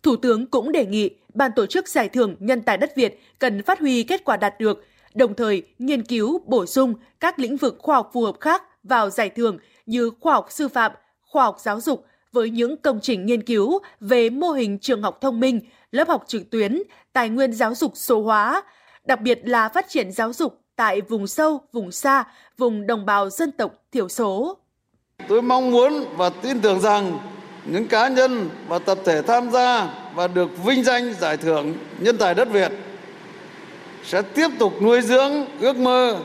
Thủ 0.03 0.15
tướng 0.15 0.46
cũng 0.46 0.72
đề 0.72 0.86
nghị 0.86 1.10
ban 1.34 1.51
tổ 1.55 1.65
chức 1.65 1.88
giải 1.88 2.10
thưởng 2.10 2.36
Nhân 2.39 2.62
tài 2.62 2.77
đất 2.77 2.96
Việt 2.96 3.20
cần 3.39 3.63
phát 3.63 3.79
huy 3.79 4.03
kết 4.03 4.25
quả 4.25 4.38
đạt 4.38 4.60
được, 4.60 4.86
đồng 5.13 5.34
thời 5.34 5.63
nghiên 5.79 6.03
cứu 6.03 6.41
bổ 6.46 6.65
sung 6.65 6.93
các 7.20 7.39
lĩnh 7.39 7.58
vực 7.58 7.75
khoa 7.79 7.96
học 7.96 8.10
phù 8.13 8.22
hợp 8.25 8.36
khác 8.39 8.63
vào 8.83 9.09
giải 9.09 9.29
thưởng 9.29 9.57
như 9.85 10.11
khoa 10.19 10.33
học 10.33 10.47
sư 10.49 10.67
phạm, 10.67 10.91
khoa 11.21 11.43
học 11.43 11.57
giáo 11.59 11.81
dục 11.81 12.05
với 12.31 12.49
những 12.49 12.77
công 12.77 12.99
trình 13.01 13.25
nghiên 13.25 13.43
cứu 13.43 13.79
về 13.99 14.29
mô 14.29 14.51
hình 14.51 14.79
trường 14.79 15.01
học 15.01 15.17
thông 15.21 15.39
minh, 15.39 15.59
lớp 15.91 16.07
học 16.07 16.23
trực 16.27 16.49
tuyến, 16.49 16.81
tài 17.13 17.29
nguyên 17.29 17.53
giáo 17.53 17.75
dục 17.75 17.91
số 17.95 18.21
hóa, 18.21 18.63
đặc 19.05 19.21
biệt 19.21 19.39
là 19.43 19.69
phát 19.69 19.89
triển 19.89 20.11
giáo 20.11 20.33
dục 20.33 20.59
tại 20.75 21.01
vùng 21.01 21.27
sâu, 21.27 21.61
vùng 21.71 21.91
xa, 21.91 22.23
vùng 22.57 22.87
đồng 22.87 23.05
bào 23.05 23.29
dân 23.29 23.51
tộc 23.51 23.73
thiểu 23.91 24.09
số. 24.09 24.57
Tôi 25.27 25.41
mong 25.41 25.71
muốn 25.71 26.05
và 26.17 26.29
tin 26.29 26.61
tưởng 26.61 26.79
rằng 26.79 27.19
những 27.65 27.87
cá 27.87 28.07
nhân 28.07 28.49
và 28.67 28.79
tập 28.79 28.97
thể 29.05 29.21
tham 29.21 29.51
gia 29.51 29.87
và 30.15 30.27
được 30.27 30.49
vinh 30.65 30.83
danh 30.83 31.13
giải 31.13 31.37
thưởng 31.37 31.73
nhân 31.99 32.17
tài 32.17 32.33
đất 32.33 32.47
Việt 32.51 32.71
sẽ 34.03 34.21
tiếp 34.21 34.47
tục 34.59 34.73
nuôi 34.81 35.01
dưỡng 35.01 35.31
ước 35.59 35.75
mơ, 35.75 36.19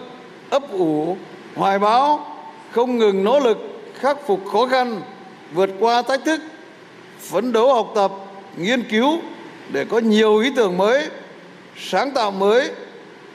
ấp 0.51 0.63
ủ, 0.73 1.17
hoài 1.55 1.79
bão, 1.79 2.28
không 2.71 2.99
ngừng 2.99 3.25
nỗ 3.25 3.41
lực 3.41 3.59
khắc 3.95 4.27
phục 4.27 4.41
khó 4.53 4.67
khăn, 4.67 5.01
vượt 5.53 5.71
qua 5.79 6.03
thách 6.03 6.25
thức, 6.25 6.41
phấn 7.21 7.53
đấu 7.53 7.75
học 7.75 7.93
tập, 7.95 8.13
nghiên 8.57 8.83
cứu 8.83 9.19
để 9.73 9.85
có 9.85 9.99
nhiều 9.99 10.39
ý 10.39 10.51
tưởng 10.57 10.77
mới, 10.77 11.09
sáng 11.77 12.11
tạo 12.11 12.31
mới, 12.31 12.71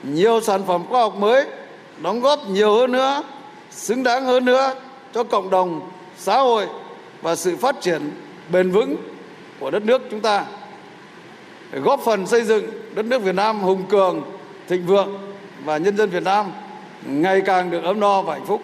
nhiều 0.04 0.42
sản 0.42 0.62
phẩm 0.68 0.84
khoa 0.90 1.02
học 1.02 1.16
mới, 1.16 1.46
đóng 2.02 2.22
góp 2.22 2.50
nhiều 2.50 2.76
hơn 2.78 2.92
nữa, 2.92 3.24
xứng 3.72 4.04
đáng 4.04 4.26
hơn 4.26 4.46
nữa 4.46 4.74
cho 5.14 5.24
cộng 5.24 5.50
đồng, 5.50 5.92
xã 6.18 6.38
hội 6.38 6.68
và 7.22 7.36
sự 7.36 7.58
phát 7.58 7.82
triển 7.82 8.12
bền 8.52 8.72
vững 8.72 8.96
của 9.60 9.72
đất 9.72 9.84
nước 9.84 10.02
chúng 10.12 10.20
ta 10.20 10.46
để 11.72 11.80
góp 11.80 12.02
phần 12.06 12.28
xây 12.28 12.42
dựng 12.42 12.66
đất 12.96 13.06
nước 13.06 13.22
Việt 13.22 13.36
Nam 13.36 13.60
hùng 13.62 13.84
cường, 13.90 14.22
thịnh 14.68 14.86
vượng 14.86 15.34
và 15.66 15.78
nhân 15.78 15.98
dân 15.98 16.10
Việt 16.10 16.24
Nam 16.24 16.52
ngày 17.06 17.42
càng 17.46 17.72
được 17.72 17.84
ấm 17.84 18.00
no 18.00 18.22
và 18.22 18.34
hạnh 18.34 18.46
phúc. 18.46 18.62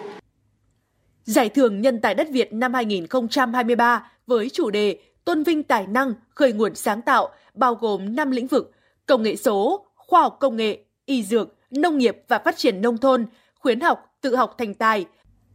Giải 1.30 1.48
thưởng 1.48 1.80
Nhân 1.80 2.00
tài 2.00 2.14
đất 2.14 2.28
Việt 2.30 2.52
năm 2.52 2.74
2023 2.74 4.10
với 4.26 4.50
chủ 4.50 4.70
đề 4.70 4.98
Tôn 5.24 5.42
vinh 5.42 5.62
tài 5.62 5.86
năng, 5.86 6.14
khởi 6.34 6.52
nguồn 6.52 6.74
sáng 6.74 7.02
tạo 7.02 7.28
bao 7.54 7.74
gồm 7.74 8.16
5 8.16 8.30
lĩnh 8.30 8.46
vực: 8.46 8.70
công 9.06 9.22
nghệ 9.22 9.36
số, 9.36 9.86
khoa 9.94 10.22
học 10.22 10.36
công 10.40 10.56
nghệ, 10.56 10.78
y 11.06 11.22
dược, 11.22 11.54
nông 11.70 11.98
nghiệp 11.98 12.16
và 12.28 12.38
phát 12.38 12.56
triển 12.56 12.80
nông 12.80 12.98
thôn, 12.98 13.26
khuyến 13.54 13.80
học, 13.80 14.16
tự 14.20 14.36
học 14.36 14.54
thành 14.58 14.74
tài. 14.74 15.06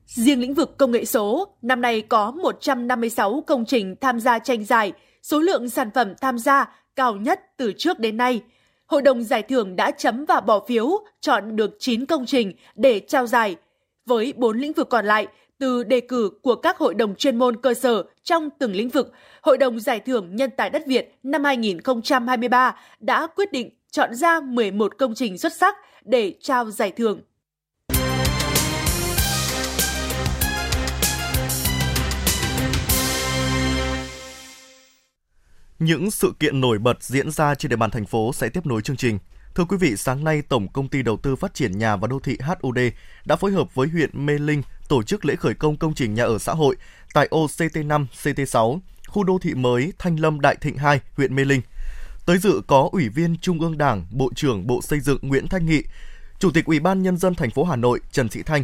Riêng 0.05 0.41
lĩnh 0.41 0.53
vực 0.53 0.77
công 0.77 0.91
nghệ 0.91 1.05
số, 1.05 1.47
năm 1.61 1.81
nay 1.81 2.01
có 2.01 2.31
156 2.31 3.43
công 3.47 3.65
trình 3.65 3.95
tham 4.01 4.19
gia 4.19 4.39
tranh 4.39 4.65
giải, 4.65 4.93
số 5.21 5.39
lượng 5.39 5.69
sản 5.69 5.89
phẩm 5.95 6.13
tham 6.21 6.39
gia 6.39 6.75
cao 6.95 7.15
nhất 7.15 7.39
từ 7.57 7.73
trước 7.77 7.99
đến 7.99 8.17
nay. 8.17 8.41
Hội 8.85 9.01
đồng 9.01 9.23
giải 9.23 9.43
thưởng 9.43 9.75
đã 9.75 9.91
chấm 9.91 10.25
và 10.25 10.41
bỏ 10.41 10.65
phiếu, 10.67 10.89
chọn 11.21 11.55
được 11.55 11.75
9 11.79 12.05
công 12.05 12.25
trình 12.25 12.53
để 12.75 12.99
trao 12.99 13.27
giải. 13.27 13.55
Với 14.05 14.33
4 14.37 14.57
lĩnh 14.57 14.73
vực 14.73 14.89
còn 14.89 15.05
lại, 15.05 15.27
từ 15.59 15.83
đề 15.83 15.99
cử 15.99 16.29
của 16.41 16.55
các 16.55 16.77
hội 16.77 16.93
đồng 16.93 17.15
chuyên 17.15 17.35
môn 17.35 17.61
cơ 17.61 17.73
sở 17.73 18.03
trong 18.23 18.49
từng 18.59 18.75
lĩnh 18.75 18.89
vực, 18.89 19.11
Hội 19.41 19.57
đồng 19.57 19.79
Giải 19.79 19.99
thưởng 19.99 20.35
Nhân 20.35 20.49
tài 20.57 20.69
đất 20.69 20.83
Việt 20.87 21.15
năm 21.23 21.43
2023 21.43 22.75
đã 22.99 23.27
quyết 23.35 23.51
định 23.51 23.69
chọn 23.91 24.15
ra 24.15 24.39
11 24.39 24.97
công 24.97 25.15
trình 25.15 25.37
xuất 25.37 25.53
sắc 25.53 25.75
để 26.03 26.33
trao 26.41 26.71
giải 26.71 26.91
thưởng. 26.91 27.21
Những 35.79 36.11
sự 36.11 36.33
kiện 36.39 36.61
nổi 36.61 36.79
bật 36.79 37.03
diễn 37.03 37.31
ra 37.31 37.55
trên 37.55 37.69
địa 37.69 37.75
bàn 37.75 37.89
thành 37.91 38.05
phố 38.05 38.33
sẽ 38.33 38.49
tiếp 38.49 38.65
nối 38.65 38.81
chương 38.81 38.95
trình. 38.95 39.19
Thưa 39.55 39.65
quý 39.69 39.77
vị, 39.77 39.95
sáng 39.97 40.23
nay 40.23 40.41
Tổng 40.41 40.67
Công 40.73 40.87
ty 40.87 41.03
Đầu 41.03 41.17
tư 41.17 41.35
Phát 41.35 41.53
triển 41.53 41.77
Nhà 41.77 41.95
và 41.95 42.07
Đô 42.07 42.19
thị 42.19 42.37
HUD 42.61 42.77
đã 43.25 43.35
phối 43.35 43.51
hợp 43.51 43.75
với 43.75 43.87
huyện 43.87 44.25
Mê 44.25 44.33
Linh 44.39 44.61
tổ 44.87 45.03
chức 45.03 45.25
lễ 45.25 45.35
khởi 45.35 45.53
công 45.53 45.77
công 45.77 45.93
trình 45.93 46.13
nhà 46.13 46.23
ở 46.23 46.37
xã 46.37 46.53
hội 46.53 46.75
tại 47.13 47.27
ô 47.31 47.45
CT5, 47.45 48.05
CT6, 48.23 48.79
khu 49.07 49.23
đô 49.23 49.37
thị 49.41 49.53
mới 49.53 49.93
Thanh 49.99 50.19
Lâm 50.19 50.41
Đại 50.41 50.55
Thịnh 50.61 50.77
2, 50.77 50.99
huyện 51.17 51.35
Mê 51.35 51.45
Linh. 51.45 51.61
Tới 52.25 52.37
dự 52.37 52.61
có 52.67 52.89
Ủy 52.91 53.09
viên 53.09 53.37
Trung 53.37 53.59
ương 53.59 53.77
Đảng, 53.77 54.05
Bộ 54.11 54.31
trưởng 54.35 54.67
Bộ 54.67 54.81
Xây 54.81 54.99
dựng 54.99 55.19
Nguyễn 55.21 55.47
Thanh 55.47 55.65
Nghị, 55.65 55.83
Chủ 56.39 56.51
tịch 56.51 56.65
Ủy 56.65 56.79
ban 56.79 57.03
Nhân 57.03 57.17
dân 57.17 57.35
thành 57.35 57.51
phố 57.51 57.63
Hà 57.63 57.75
Nội 57.75 57.99
Trần 58.11 58.29
Thị 58.29 58.43
Thanh, 58.43 58.63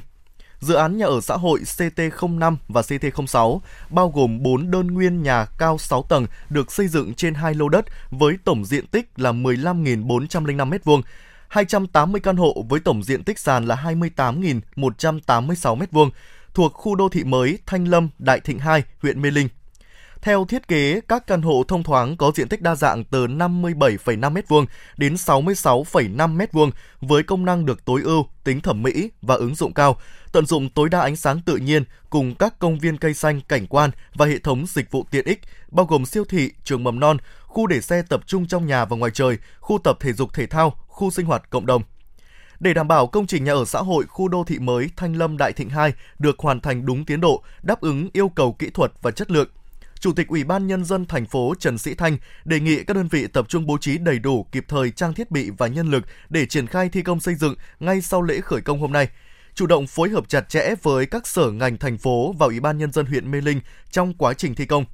Dự 0.62 0.74
án 0.74 0.98
nhà 0.98 1.06
ở 1.06 1.22
xã 1.22 1.36
hội 1.36 1.60
CT05 1.60 2.56
và 2.68 2.82
CT06 2.82 3.60
bao 3.90 4.10
gồm 4.10 4.44
4 4.44 4.72
đơn 4.72 4.88
nguyên 4.88 5.24
nhà 5.24 5.46
cao 5.58 5.78
6 5.78 6.04
tầng 6.10 6.26
được 6.50 6.72
xây 6.72 6.88
dựng 6.88 7.14
trên 7.14 7.34
hai 7.34 7.54
lô 7.54 7.70
đất 7.70 7.86
với 8.10 8.38
tổng 8.44 8.66
diện 8.66 8.88
tích 8.88 9.10
là 9.18 9.32
15.405 9.32 10.70
m2, 10.70 11.02
280 11.52 12.22
căn 12.22 12.38
hộ 12.38 12.66
với 12.70 12.80
tổng 12.80 13.04
diện 13.04 13.24
tích 13.24 13.40
sàn 13.40 13.66
là 13.66 13.76
28.186 13.76 15.78
m2 15.78 16.10
thuộc 16.54 16.74
khu 16.74 16.96
đô 16.96 17.10
thị 17.10 17.24
mới 17.24 17.60
Thanh 17.66 17.88
Lâm, 17.88 18.10
Đại 18.20 18.40
Thịnh 18.40 18.60
2, 18.60 18.84
huyện 19.02 19.22
Mê 19.22 19.32
Linh. 19.32 19.48
Theo 20.22 20.46
thiết 20.46 20.68
kế, 20.68 21.02
các 21.08 21.28
căn 21.28 21.42
hộ 21.42 21.64
thông 21.68 21.84
thoáng 21.84 22.18
có 22.18 22.32
diện 22.36 22.48
tích 22.48 22.62
đa 22.62 22.76
dạng 22.76 23.04
từ 23.04 23.28
57,5 23.28 24.34
m2 24.34 24.66
đến 24.98 25.14
66,5 25.14 26.38
m2 26.38 26.72
với 27.02 27.24
công 27.24 27.46
năng 27.46 27.66
được 27.66 27.86
tối 27.86 28.02
ưu, 28.04 28.26
tính 28.44 28.62
thẩm 28.62 28.84
mỹ 28.84 29.10
và 29.22 29.36
ứng 29.36 29.56
dụng 29.56 29.74
cao, 29.74 29.98
tận 30.32 30.46
dụng 30.46 30.70
tối 30.70 30.90
đa 30.90 31.02
ánh 31.02 31.16
sáng 31.16 31.42
tự 31.46 31.58
nhiên 31.58 31.84
cùng 32.10 32.36
các 32.36 32.60
công 32.60 32.80
viên 32.80 32.98
cây 32.98 33.14
xanh 33.14 33.42
cảnh 33.42 33.68
quan 33.68 33.92
và 34.14 34.26
hệ 34.26 34.40
thống 34.40 34.66
dịch 34.68 34.92
vụ 34.92 35.06
tiện 35.12 35.26
ích 35.26 35.42
bao 35.72 35.86
gồm 35.86 36.06
siêu 36.06 36.24
thị, 36.30 36.52
trường 36.64 36.84
mầm 36.84 37.00
non, 37.00 37.18
khu 37.42 37.68
để 37.68 37.82
xe 37.82 38.02
tập 38.10 38.22
trung 38.26 38.48
trong 38.48 38.68
nhà 38.68 38.86
và 38.86 38.98
ngoài 38.98 39.12
trời, 39.14 39.38
khu 39.60 39.78
tập 39.84 39.98
thể 40.00 40.14
dục 40.14 40.34
thể 40.34 40.48
thao, 40.48 40.76
khu 40.88 41.12
sinh 41.12 41.26
hoạt 41.26 41.50
cộng 41.50 41.66
đồng. 41.66 41.82
Để 42.60 42.74
đảm 42.74 42.88
bảo 42.88 43.08
công 43.08 43.28
trình 43.28 43.44
nhà 43.44 43.54
ở 43.54 43.66
xã 43.66 43.80
hội 43.80 44.06
khu 44.08 44.28
đô 44.28 44.44
thị 44.44 44.60
mới 44.60 44.90
Thanh 44.96 45.16
Lâm 45.16 45.38
Đại 45.38 45.54
Thịnh 45.54 45.70
2 45.70 45.94
được 46.20 46.40
hoàn 46.40 46.60
thành 46.60 46.86
đúng 46.86 47.06
tiến 47.06 47.22
độ, 47.22 47.44
đáp 47.62 47.82
ứng 47.82 48.10
yêu 48.14 48.30
cầu 48.30 48.54
kỹ 48.60 48.70
thuật 48.70 48.92
và 49.02 49.12
chất 49.12 49.32
lượng, 49.32 49.48
Chủ 50.02 50.14
tịch 50.14 50.28
Ủy 50.28 50.44
ban 50.44 50.68
Nhân 50.68 50.86
dân 50.86 51.06
thành 51.06 51.26
phố 51.26 51.54
Trần 51.60 51.78
Sĩ 51.78 51.94
Thanh 51.94 52.18
đề 52.46 52.60
nghị 52.60 52.84
các 52.84 52.94
đơn 52.94 53.08
vị 53.08 53.28
tập 53.28 53.46
trung 53.50 53.66
bố 53.66 53.78
trí 53.78 53.98
đầy 53.98 54.20
đủ 54.20 54.46
kịp 54.52 54.66
thời 54.68 54.92
trang 54.92 55.14
thiết 55.14 55.32
bị 55.32 55.50
và 55.58 55.68
nhân 55.68 55.92
lực 55.92 56.04
để 56.30 56.46
triển 56.46 56.68
khai 56.68 56.90
thi 56.90 57.02
công 57.02 57.20
xây 57.20 57.36
dựng 57.36 57.56
ngay 57.80 58.02
sau 58.02 58.22
lễ 58.22 58.42
khởi 58.42 58.62
công 58.62 58.80
hôm 58.80 58.92
nay 58.92 59.10
chủ 59.54 59.68
động 59.68 59.88
phối 59.88 60.10
hợp 60.10 60.30
chặt 60.30 60.50
chẽ 60.50 60.76
với 60.82 61.06
các 61.06 61.28
sở 61.28 61.52
ngành 61.52 61.78
thành 61.78 61.98
phố 61.98 62.34
và 62.40 62.46
Ủy 62.46 62.60
ban 62.60 62.78
Nhân 62.78 62.92
dân 62.92 63.06
huyện 63.06 63.32
Mê 63.32 63.42
Linh 63.42 63.62
trong 63.92 64.14
quá 64.14 64.34
trình 64.34 64.56
thi 64.56 64.66
công. 64.66 64.86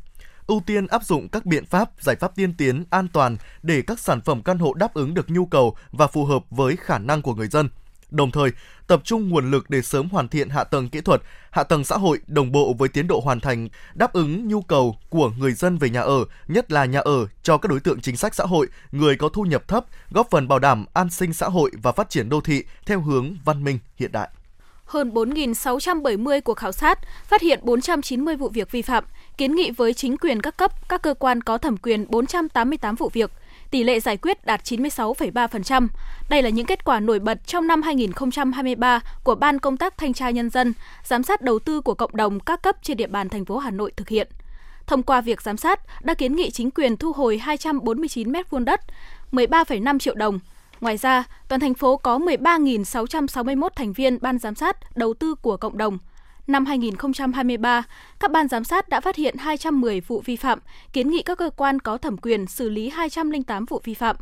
Ưu 0.48 0.62
tiên 0.66 0.88
áp 0.88 1.04
dụng 1.04 1.30
các 1.30 1.46
biện 1.46 1.66
pháp, 1.66 1.90
giải 2.00 2.16
pháp 2.16 2.36
tiên 2.36 2.54
tiến, 2.58 2.84
an 2.90 3.08
toàn 3.14 3.38
để 3.64 3.82
các 3.82 4.00
sản 4.00 4.22
phẩm 4.22 4.42
căn 4.44 4.58
hộ 4.58 4.74
đáp 4.74 4.94
ứng 4.94 5.14
được 5.14 5.30
nhu 5.30 5.46
cầu 5.46 5.76
và 5.92 6.08
phù 6.08 6.26
hợp 6.26 6.44
với 6.50 6.76
khả 6.76 6.98
năng 6.98 7.22
của 7.22 7.36
người 7.36 7.48
dân. 7.48 7.70
Đồng 8.12 8.32
thời, 8.32 8.52
tập 8.88 9.02
trung 9.04 9.30
nguồn 9.30 9.52
lực 9.52 9.70
để 9.70 9.82
sớm 9.82 10.10
hoàn 10.10 10.28
thiện 10.28 10.50
hạ 10.50 10.64
tầng 10.64 10.90
kỹ 10.90 11.02
thuật, 11.02 11.22
hạ 11.52 11.64
tầng 11.64 11.84
xã 11.84 11.98
hội 11.98 12.20
đồng 12.28 12.52
bộ 12.52 12.74
với 12.74 12.90
tiến 12.90 13.08
độ 13.08 13.20
hoàn 13.20 13.40
thành, 13.40 13.70
đáp 13.94 14.14
ứng 14.14 14.48
nhu 14.48 14.62
cầu 14.62 14.98
của 15.10 15.32
người 15.40 15.52
dân 15.52 15.78
về 15.78 15.90
nhà 15.90 16.02
ở, 16.02 16.26
nhất 16.48 16.72
là 16.72 16.86
nhà 16.86 17.00
ở 17.00 17.28
cho 17.44 17.58
các 17.58 17.70
đối 17.70 17.80
tượng 17.80 18.02
chính 18.02 18.18
sách 18.18 18.36
xã 18.36 18.44
hội, 18.44 18.68
người 18.92 19.16
có 19.16 19.30
thu 19.30 19.44
nhập 19.44 19.68
thấp, 19.68 19.86
góp 20.12 20.28
phần 20.32 20.48
bảo 20.48 20.60
đảm 20.60 20.86
an 20.94 21.10
sinh 21.10 21.34
xã 21.34 21.50
hội 21.50 21.72
và 21.82 21.92
phát 21.92 22.10
triển 22.10 22.30
đô 22.30 22.42
thị 22.42 22.64
theo 22.86 23.02
hướng 23.02 23.36
văn 23.46 23.64
minh 23.64 23.80
hiện 23.96 24.12
đại. 24.12 24.30
Hơn 24.86 25.10
4.670 25.10 26.42
cuộc 26.42 26.54
khảo 26.54 26.72
sát, 26.72 27.00
phát 27.26 27.42
hiện 27.42 27.60
490 27.64 28.36
vụ 28.36 28.50
việc 28.50 28.72
vi 28.72 28.82
phạm, 28.82 29.04
kiến 29.38 29.56
nghị 29.56 29.72
với 29.72 29.94
chính 29.94 30.18
quyền 30.18 30.42
các 30.42 30.58
cấp, 30.58 30.90
các 30.90 31.02
cơ 31.02 31.14
quan 31.14 31.42
có 31.42 31.58
thẩm 31.58 31.78
quyền 31.78 32.06
488 32.10 32.96
vụ 32.96 33.10
việc, 33.14 33.32
tỷ 33.72 33.84
lệ 33.84 34.00
giải 34.00 34.18
quyết 34.18 34.46
đạt 34.46 34.64
96,3%. 34.64 35.88
Đây 36.30 36.42
là 36.42 36.50
những 36.50 36.66
kết 36.66 36.86
quả 36.86 37.00
nổi 37.00 37.20
bật 37.20 37.48
trong 37.48 37.68
năm 37.68 37.82
2023 37.82 39.00
của 39.24 39.36
Ban 39.36 39.60
công 39.60 39.78
tác 39.78 39.98
thanh 39.98 40.14
tra 40.14 40.30
nhân 40.30 40.50
dân, 40.50 40.74
giám 41.04 41.24
sát 41.24 41.42
đầu 41.42 41.60
tư 41.60 41.82
của 41.82 41.94
cộng 41.94 42.16
đồng 42.16 42.40
các 42.40 42.62
cấp 42.62 42.76
trên 42.82 42.98
địa 42.98 43.08
bàn 43.08 43.30
thành 43.30 43.46
phố 43.46 43.58
Hà 43.58 43.72
Nội 43.72 43.92
thực 43.96 44.10
hiện. 44.10 44.28
Thông 44.88 45.04
qua 45.04 45.22
việc 45.22 45.42
giám 45.42 45.58
sát, 45.58 45.80
đã 46.04 46.14
kiến 46.14 46.36
nghị 46.36 46.52
chính 46.52 46.72
quyền 46.72 46.98
thu 46.98 47.12
hồi 47.12 47.38
249 47.38 48.32
m2 48.32 48.64
đất, 48.64 48.82
13,5 49.32 50.00
triệu 50.00 50.16
đồng, 50.16 50.40
Ngoài 50.82 50.98
ra, 50.98 51.24
toàn 51.48 51.62
thành 51.62 51.74
phố 51.74 51.98
có 51.98 52.18
13.661 52.18 53.70
thành 53.76 53.94
viên 53.94 54.18
ban 54.22 54.40
giám 54.40 54.56
sát 54.56 54.98
đầu 54.98 55.14
tư 55.14 55.36
của 55.36 55.58
cộng 55.58 55.78
đồng. 55.78 55.98
Năm 56.48 56.66
2023, 56.66 57.84
các 58.20 58.32
ban 58.32 58.48
giám 58.48 58.64
sát 58.64 58.90
đã 58.90 59.02
phát 59.02 59.16
hiện 59.16 59.36
210 59.38 60.02
vụ 60.02 60.22
vi 60.26 60.36
phạm, 60.36 60.60
kiến 60.94 61.10
nghị 61.10 61.24
các 61.24 61.38
cơ 61.38 61.50
quan 61.50 61.80
có 61.80 61.98
thẩm 61.98 62.18
quyền 62.18 62.48
xử 62.48 62.70
lý 62.70 62.90
208 62.90 63.66
vụ 63.66 63.82
vi 63.84 63.94
phạm. 63.94 64.16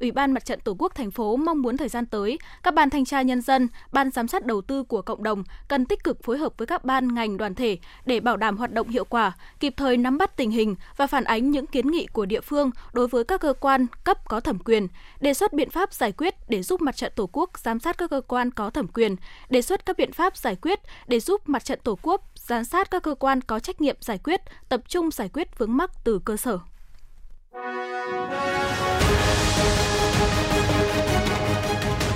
Ủy 0.00 0.12
ban 0.12 0.32
Mặt 0.32 0.44
trận 0.44 0.60
Tổ 0.60 0.76
quốc 0.78 0.94
thành 0.94 1.10
phố 1.10 1.36
mong 1.36 1.62
muốn 1.62 1.76
thời 1.76 1.88
gian 1.88 2.06
tới, 2.06 2.38
các 2.62 2.74
ban 2.74 2.90
thanh 2.90 3.04
tra 3.04 3.22
nhân 3.22 3.40
dân, 3.40 3.68
ban 3.92 4.10
giám 4.10 4.28
sát 4.28 4.46
đầu 4.46 4.60
tư 4.60 4.82
của 4.82 5.02
cộng 5.02 5.22
đồng 5.22 5.44
cần 5.68 5.86
tích 5.86 6.04
cực 6.04 6.22
phối 6.24 6.38
hợp 6.38 6.52
với 6.58 6.66
các 6.66 6.84
ban 6.84 7.14
ngành 7.14 7.36
đoàn 7.36 7.54
thể 7.54 7.78
để 8.06 8.20
bảo 8.20 8.36
đảm 8.36 8.56
hoạt 8.56 8.72
động 8.72 8.88
hiệu 8.88 9.04
quả, 9.04 9.32
kịp 9.60 9.74
thời 9.76 9.96
nắm 9.96 10.18
bắt 10.18 10.36
tình 10.36 10.50
hình 10.50 10.74
và 10.96 11.06
phản 11.06 11.24
ánh 11.24 11.50
những 11.50 11.66
kiến 11.66 11.86
nghị 11.86 12.06
của 12.06 12.26
địa 12.26 12.40
phương 12.40 12.70
đối 12.92 13.08
với 13.08 13.24
các 13.24 13.40
cơ 13.40 13.52
quan 13.60 13.86
cấp 14.04 14.28
có 14.28 14.40
thẩm 14.40 14.58
quyền, 14.58 14.88
đề 15.20 15.34
xuất 15.34 15.52
biện 15.52 15.70
pháp 15.70 15.94
giải 15.94 16.12
quyết 16.12 16.34
để 16.48 16.62
giúp 16.62 16.82
Mặt 16.82 16.96
trận 16.96 17.12
Tổ 17.16 17.28
quốc 17.32 17.58
giám 17.58 17.80
sát 17.80 17.98
các 17.98 18.10
cơ 18.10 18.20
quan 18.28 18.50
có 18.50 18.70
thẩm 18.70 18.88
quyền, 18.88 19.16
đề 19.48 19.62
xuất 19.62 19.86
các 19.86 19.96
biện 19.96 20.12
pháp 20.12 20.36
giải 20.36 20.56
quyết 20.62 20.80
để 21.06 21.20
giúp 21.20 21.48
Mặt 21.48 21.64
trận 21.64 21.80
Tổ 21.84 21.98
quốc 22.02 22.22
giám 22.34 22.64
sát 22.64 22.90
các 22.90 23.02
cơ 23.02 23.14
quan 23.14 23.40
có 23.40 23.58
trách 23.58 23.80
nhiệm 23.80 23.96
giải 24.00 24.18
quyết, 24.24 24.40
tập 24.68 24.80
trung 24.88 25.10
giải 25.10 25.28
quyết 25.32 25.58
vướng 25.58 25.76
mắc 25.76 25.90
từ 26.04 26.20
cơ 26.24 26.36
sở. 26.36 26.58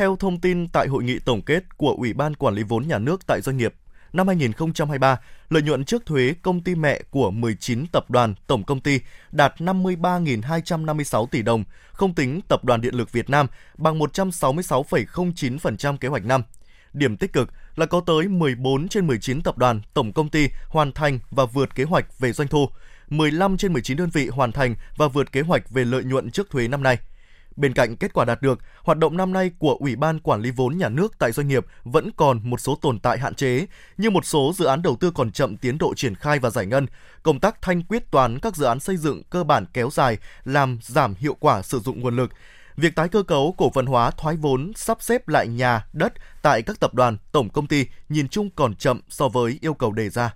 Theo 0.00 0.16
thông 0.16 0.40
tin 0.40 0.68
tại 0.68 0.88
hội 0.88 1.04
nghị 1.04 1.18
tổng 1.18 1.42
kết 1.42 1.76
của 1.76 1.94
Ủy 1.98 2.12
ban 2.12 2.34
Quản 2.34 2.54
lý 2.54 2.62
vốn 2.62 2.88
nhà 2.88 2.98
nước 2.98 3.26
tại 3.26 3.40
doanh 3.40 3.56
nghiệp 3.56 3.74
năm 4.12 4.26
2023, 4.26 5.20
lợi 5.50 5.62
nhuận 5.62 5.84
trước 5.84 6.06
thuế 6.06 6.34
công 6.42 6.60
ty 6.60 6.74
mẹ 6.74 7.02
của 7.10 7.30
19 7.30 7.86
tập 7.92 8.10
đoàn 8.10 8.34
tổng 8.46 8.64
công 8.64 8.80
ty 8.80 9.00
đạt 9.32 9.54
53.256 9.58 11.26
tỷ 11.26 11.42
đồng, 11.42 11.64
không 11.92 12.14
tính 12.14 12.40
Tập 12.48 12.64
đoàn 12.64 12.80
Điện 12.80 12.94
lực 12.94 13.12
Việt 13.12 13.30
Nam 13.30 13.46
bằng 13.78 13.98
166,09% 13.98 15.96
kế 15.96 16.08
hoạch 16.08 16.24
năm. 16.24 16.42
Điểm 16.92 17.16
tích 17.16 17.32
cực 17.32 17.50
là 17.76 17.86
có 17.86 18.00
tới 18.00 18.28
14 18.28 18.88
trên 18.88 19.06
19 19.06 19.42
tập 19.42 19.58
đoàn 19.58 19.80
tổng 19.94 20.12
công 20.12 20.28
ty 20.28 20.48
hoàn 20.68 20.92
thành 20.92 21.18
và 21.30 21.44
vượt 21.44 21.74
kế 21.74 21.84
hoạch 21.84 22.18
về 22.18 22.32
doanh 22.32 22.48
thu, 22.48 22.68
15 23.08 23.56
trên 23.56 23.72
19 23.72 23.96
đơn 23.96 24.10
vị 24.12 24.28
hoàn 24.28 24.52
thành 24.52 24.74
và 24.96 25.08
vượt 25.08 25.32
kế 25.32 25.40
hoạch 25.40 25.70
về 25.70 25.84
lợi 25.84 26.04
nhuận 26.04 26.30
trước 26.30 26.50
thuế 26.50 26.68
năm 26.68 26.82
nay. 26.82 26.98
Bên 27.56 27.74
cạnh 27.74 27.96
kết 27.96 28.12
quả 28.12 28.24
đạt 28.24 28.42
được, 28.42 28.58
hoạt 28.82 28.98
động 28.98 29.16
năm 29.16 29.32
nay 29.32 29.50
của 29.58 29.76
Ủy 29.80 29.96
ban 29.96 30.18
Quản 30.18 30.40
lý 30.40 30.50
vốn 30.50 30.78
nhà 30.78 30.88
nước 30.88 31.18
tại 31.18 31.32
doanh 31.32 31.48
nghiệp 31.48 31.66
vẫn 31.84 32.10
còn 32.16 32.40
một 32.42 32.60
số 32.60 32.74
tồn 32.74 32.98
tại 32.98 33.18
hạn 33.18 33.34
chế, 33.34 33.66
như 33.98 34.10
một 34.10 34.26
số 34.26 34.52
dự 34.56 34.64
án 34.64 34.82
đầu 34.82 34.96
tư 35.00 35.10
còn 35.10 35.32
chậm 35.32 35.56
tiến 35.56 35.78
độ 35.78 35.94
triển 35.94 36.14
khai 36.14 36.38
và 36.38 36.50
giải 36.50 36.66
ngân, 36.66 36.86
công 37.22 37.40
tác 37.40 37.62
thanh 37.62 37.82
quyết 37.82 38.10
toán 38.10 38.38
các 38.38 38.56
dự 38.56 38.64
án 38.64 38.80
xây 38.80 38.96
dựng 38.96 39.22
cơ 39.30 39.44
bản 39.44 39.66
kéo 39.72 39.90
dài 39.92 40.18
làm 40.44 40.78
giảm 40.82 41.14
hiệu 41.14 41.36
quả 41.40 41.62
sử 41.62 41.78
dụng 41.78 42.00
nguồn 42.00 42.16
lực. 42.16 42.30
Việc 42.76 42.94
tái 42.94 43.08
cơ 43.08 43.22
cấu 43.22 43.54
cổ 43.58 43.70
phần 43.74 43.86
hóa 43.86 44.10
thoái 44.10 44.36
vốn 44.36 44.72
sắp 44.76 45.02
xếp 45.02 45.28
lại 45.28 45.48
nhà, 45.48 45.86
đất 45.92 46.12
tại 46.42 46.62
các 46.62 46.80
tập 46.80 46.94
đoàn, 46.94 47.16
tổng 47.32 47.48
công 47.48 47.66
ty 47.66 47.86
nhìn 48.08 48.28
chung 48.28 48.50
còn 48.50 48.74
chậm 48.74 49.00
so 49.08 49.28
với 49.28 49.58
yêu 49.60 49.74
cầu 49.74 49.92
đề 49.92 50.10
ra. 50.10 50.34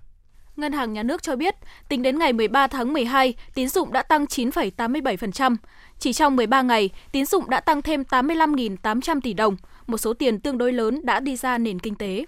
Ngân 0.57 0.73
hàng 0.73 0.93
Nhà 0.93 1.03
nước 1.03 1.23
cho 1.23 1.37
biết, 1.37 1.55
tính 1.89 2.03
đến 2.03 2.19
ngày 2.19 2.33
13 2.33 2.67
tháng 2.67 2.93
12, 2.93 3.35
tín 3.55 3.69
dụng 3.69 3.93
đã 3.93 4.03
tăng 4.03 4.25
9,87%. 4.25 5.57
Chỉ 5.99 6.13
trong 6.13 6.37
13 6.37 6.63
ngày, 6.63 6.91
tín 7.13 7.27
dụng 7.27 7.51
đã 7.51 7.61
tăng 7.61 7.83
thêm 7.83 8.03
85.800 8.03 9.21
tỷ 9.21 9.33
đồng, 9.35 9.57
một 9.87 9.99
số 9.99 10.15
tiền 10.15 10.41
tương 10.41 10.59
đối 10.59 10.73
lớn 10.73 11.01
đã 11.05 11.21
đi 11.21 11.37
ra 11.37 11.59
nền 11.59 11.79
kinh 11.79 11.95
tế. 11.95 12.25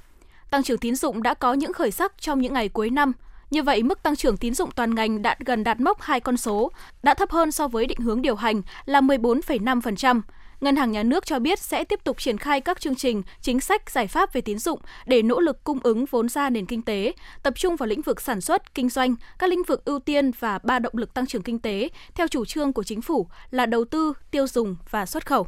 Tăng 0.50 0.62
trưởng 0.62 0.78
tín 0.78 0.96
dụng 0.96 1.22
đã 1.22 1.34
có 1.34 1.52
những 1.52 1.72
khởi 1.72 1.90
sắc 1.90 2.12
trong 2.20 2.40
những 2.40 2.52
ngày 2.52 2.68
cuối 2.68 2.90
năm. 2.90 3.12
Như 3.50 3.62
vậy, 3.62 3.82
mức 3.82 4.02
tăng 4.02 4.16
trưởng 4.16 4.36
tín 4.36 4.54
dụng 4.54 4.70
toàn 4.70 4.94
ngành 4.94 5.22
đã 5.22 5.36
gần 5.46 5.64
đạt 5.64 5.80
mốc 5.80 6.02
hai 6.02 6.20
con 6.20 6.36
số, 6.36 6.72
đã 7.02 7.14
thấp 7.14 7.30
hơn 7.30 7.52
so 7.52 7.68
với 7.68 7.86
định 7.86 8.00
hướng 8.00 8.22
điều 8.22 8.36
hành 8.36 8.62
là 8.84 9.00
14,5%. 9.00 10.20
Ngân 10.60 10.76
hàng 10.76 10.92
Nhà 10.92 11.02
nước 11.02 11.26
cho 11.26 11.38
biết 11.38 11.58
sẽ 11.58 11.84
tiếp 11.84 12.00
tục 12.04 12.20
triển 12.20 12.38
khai 12.38 12.60
các 12.60 12.80
chương 12.80 12.94
trình, 12.94 13.22
chính 13.40 13.60
sách, 13.60 13.90
giải 13.90 14.06
pháp 14.06 14.32
về 14.32 14.40
tín 14.40 14.58
dụng 14.58 14.80
để 15.06 15.22
nỗ 15.22 15.40
lực 15.40 15.64
cung 15.64 15.78
ứng 15.82 16.04
vốn 16.10 16.28
ra 16.28 16.50
nền 16.50 16.66
kinh 16.66 16.82
tế, 16.82 17.12
tập 17.42 17.54
trung 17.56 17.76
vào 17.76 17.86
lĩnh 17.86 18.02
vực 18.02 18.20
sản 18.20 18.40
xuất, 18.40 18.74
kinh 18.74 18.88
doanh, 18.88 19.14
các 19.38 19.50
lĩnh 19.50 19.62
vực 19.62 19.84
ưu 19.84 19.98
tiên 19.98 20.30
và 20.38 20.58
ba 20.58 20.78
động 20.78 20.96
lực 20.96 21.14
tăng 21.14 21.26
trưởng 21.26 21.42
kinh 21.42 21.58
tế 21.58 21.88
theo 22.14 22.28
chủ 22.28 22.44
trương 22.44 22.72
của 22.72 22.82
chính 22.82 23.02
phủ 23.02 23.28
là 23.50 23.66
đầu 23.66 23.84
tư, 23.84 24.12
tiêu 24.30 24.46
dùng 24.46 24.76
và 24.90 25.06
xuất 25.06 25.26
khẩu. 25.26 25.46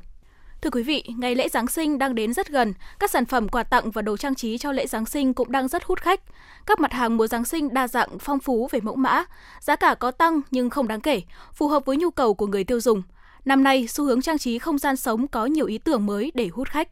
Thưa 0.60 0.70
quý 0.70 0.82
vị, 0.82 1.04
ngày 1.18 1.34
lễ 1.34 1.48
Giáng 1.48 1.66
sinh 1.66 1.98
đang 1.98 2.14
đến 2.14 2.32
rất 2.32 2.48
gần, 2.48 2.74
các 2.98 3.10
sản 3.10 3.26
phẩm 3.26 3.48
quà 3.48 3.62
tặng 3.62 3.90
và 3.90 4.02
đồ 4.02 4.16
trang 4.16 4.34
trí 4.34 4.58
cho 4.58 4.72
lễ 4.72 4.86
Giáng 4.86 5.06
sinh 5.06 5.34
cũng 5.34 5.52
đang 5.52 5.68
rất 5.68 5.84
hút 5.84 6.00
khách. 6.00 6.20
Các 6.66 6.80
mặt 6.80 6.92
hàng 6.92 7.16
mùa 7.16 7.26
Giáng 7.26 7.44
sinh 7.44 7.74
đa 7.74 7.88
dạng, 7.88 8.18
phong 8.18 8.38
phú 8.38 8.68
về 8.70 8.80
mẫu 8.80 8.96
mã, 8.96 9.24
giá 9.60 9.76
cả 9.76 9.94
có 9.94 10.10
tăng 10.10 10.40
nhưng 10.50 10.70
không 10.70 10.88
đáng 10.88 11.00
kể, 11.00 11.22
phù 11.54 11.68
hợp 11.68 11.84
với 11.86 11.96
nhu 11.96 12.10
cầu 12.10 12.34
của 12.34 12.46
người 12.46 12.64
tiêu 12.64 12.80
dùng. 12.80 13.02
Năm 13.48 13.64
nay, 13.64 13.86
xu 13.88 14.04
hướng 14.04 14.22
trang 14.22 14.38
trí 14.38 14.58
không 14.58 14.78
gian 14.78 14.96
sống 14.96 15.28
có 15.28 15.46
nhiều 15.46 15.66
ý 15.66 15.78
tưởng 15.78 16.06
mới 16.06 16.32
để 16.34 16.48
hút 16.52 16.68
khách. 16.68 16.88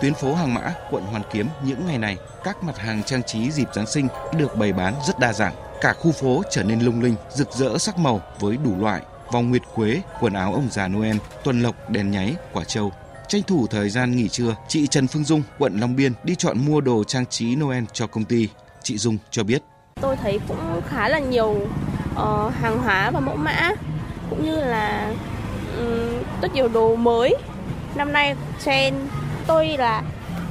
Tuyến 0.00 0.14
phố 0.14 0.34
Hàng 0.34 0.54
Mã, 0.54 0.74
quận 0.90 1.04
Hoàn 1.04 1.22
Kiếm 1.32 1.46
những 1.64 1.86
ngày 1.86 1.98
này, 1.98 2.16
các 2.44 2.62
mặt 2.62 2.78
hàng 2.78 3.02
trang 3.02 3.22
trí 3.22 3.50
dịp 3.50 3.68
Giáng 3.74 3.86
sinh 3.86 4.08
được 4.38 4.56
bày 4.56 4.72
bán 4.72 4.94
rất 5.06 5.18
đa 5.18 5.32
dạng. 5.32 5.54
Cả 5.80 5.92
khu 5.92 6.12
phố 6.12 6.42
trở 6.50 6.62
nên 6.62 6.80
lung 6.80 7.02
linh, 7.02 7.14
rực 7.30 7.52
rỡ 7.52 7.78
sắc 7.78 7.98
màu 7.98 8.20
với 8.40 8.56
đủ 8.64 8.80
loại 8.80 9.02
vòng 9.32 9.50
nguyệt 9.50 9.62
quế, 9.74 10.02
quần 10.20 10.32
áo 10.32 10.54
ông 10.54 10.68
già 10.70 10.88
Noel, 10.88 11.16
tuần 11.44 11.62
lộc, 11.62 11.90
đèn 11.90 12.10
nháy, 12.10 12.36
quả 12.52 12.64
trâu. 12.64 12.92
Tranh 13.28 13.42
thủ 13.42 13.66
thời 13.66 13.90
gian 13.90 14.16
nghỉ 14.16 14.28
trưa, 14.28 14.56
chị 14.68 14.86
Trần 14.86 15.06
Phương 15.06 15.24
Dung, 15.24 15.42
quận 15.58 15.76
Long 15.80 15.96
Biên 15.96 16.12
đi 16.24 16.34
chọn 16.34 16.66
mua 16.66 16.80
đồ 16.80 17.04
trang 17.04 17.26
trí 17.26 17.56
Noel 17.56 17.84
cho 17.92 18.06
công 18.06 18.24
ty. 18.24 18.48
Chị 18.82 18.98
Dung 18.98 19.18
cho 19.30 19.44
biết. 19.44 19.62
Tôi 20.00 20.16
thấy 20.16 20.40
cũng 20.48 20.80
khá 20.88 21.08
là 21.08 21.18
nhiều 21.18 21.50
uh, 22.12 22.52
hàng 22.54 22.78
hóa 22.78 23.10
và 23.10 23.20
mẫu 23.20 23.36
mã 23.36 23.70
cũng 24.32 24.44
như 24.44 24.60
là 24.60 25.14
um, 25.78 26.22
rất 26.42 26.54
nhiều 26.54 26.68
đồ 26.68 26.96
mới. 26.96 27.34
Năm 27.94 28.12
nay 28.12 28.36
trend 28.64 28.96
tôi 29.46 29.68
là 29.68 30.02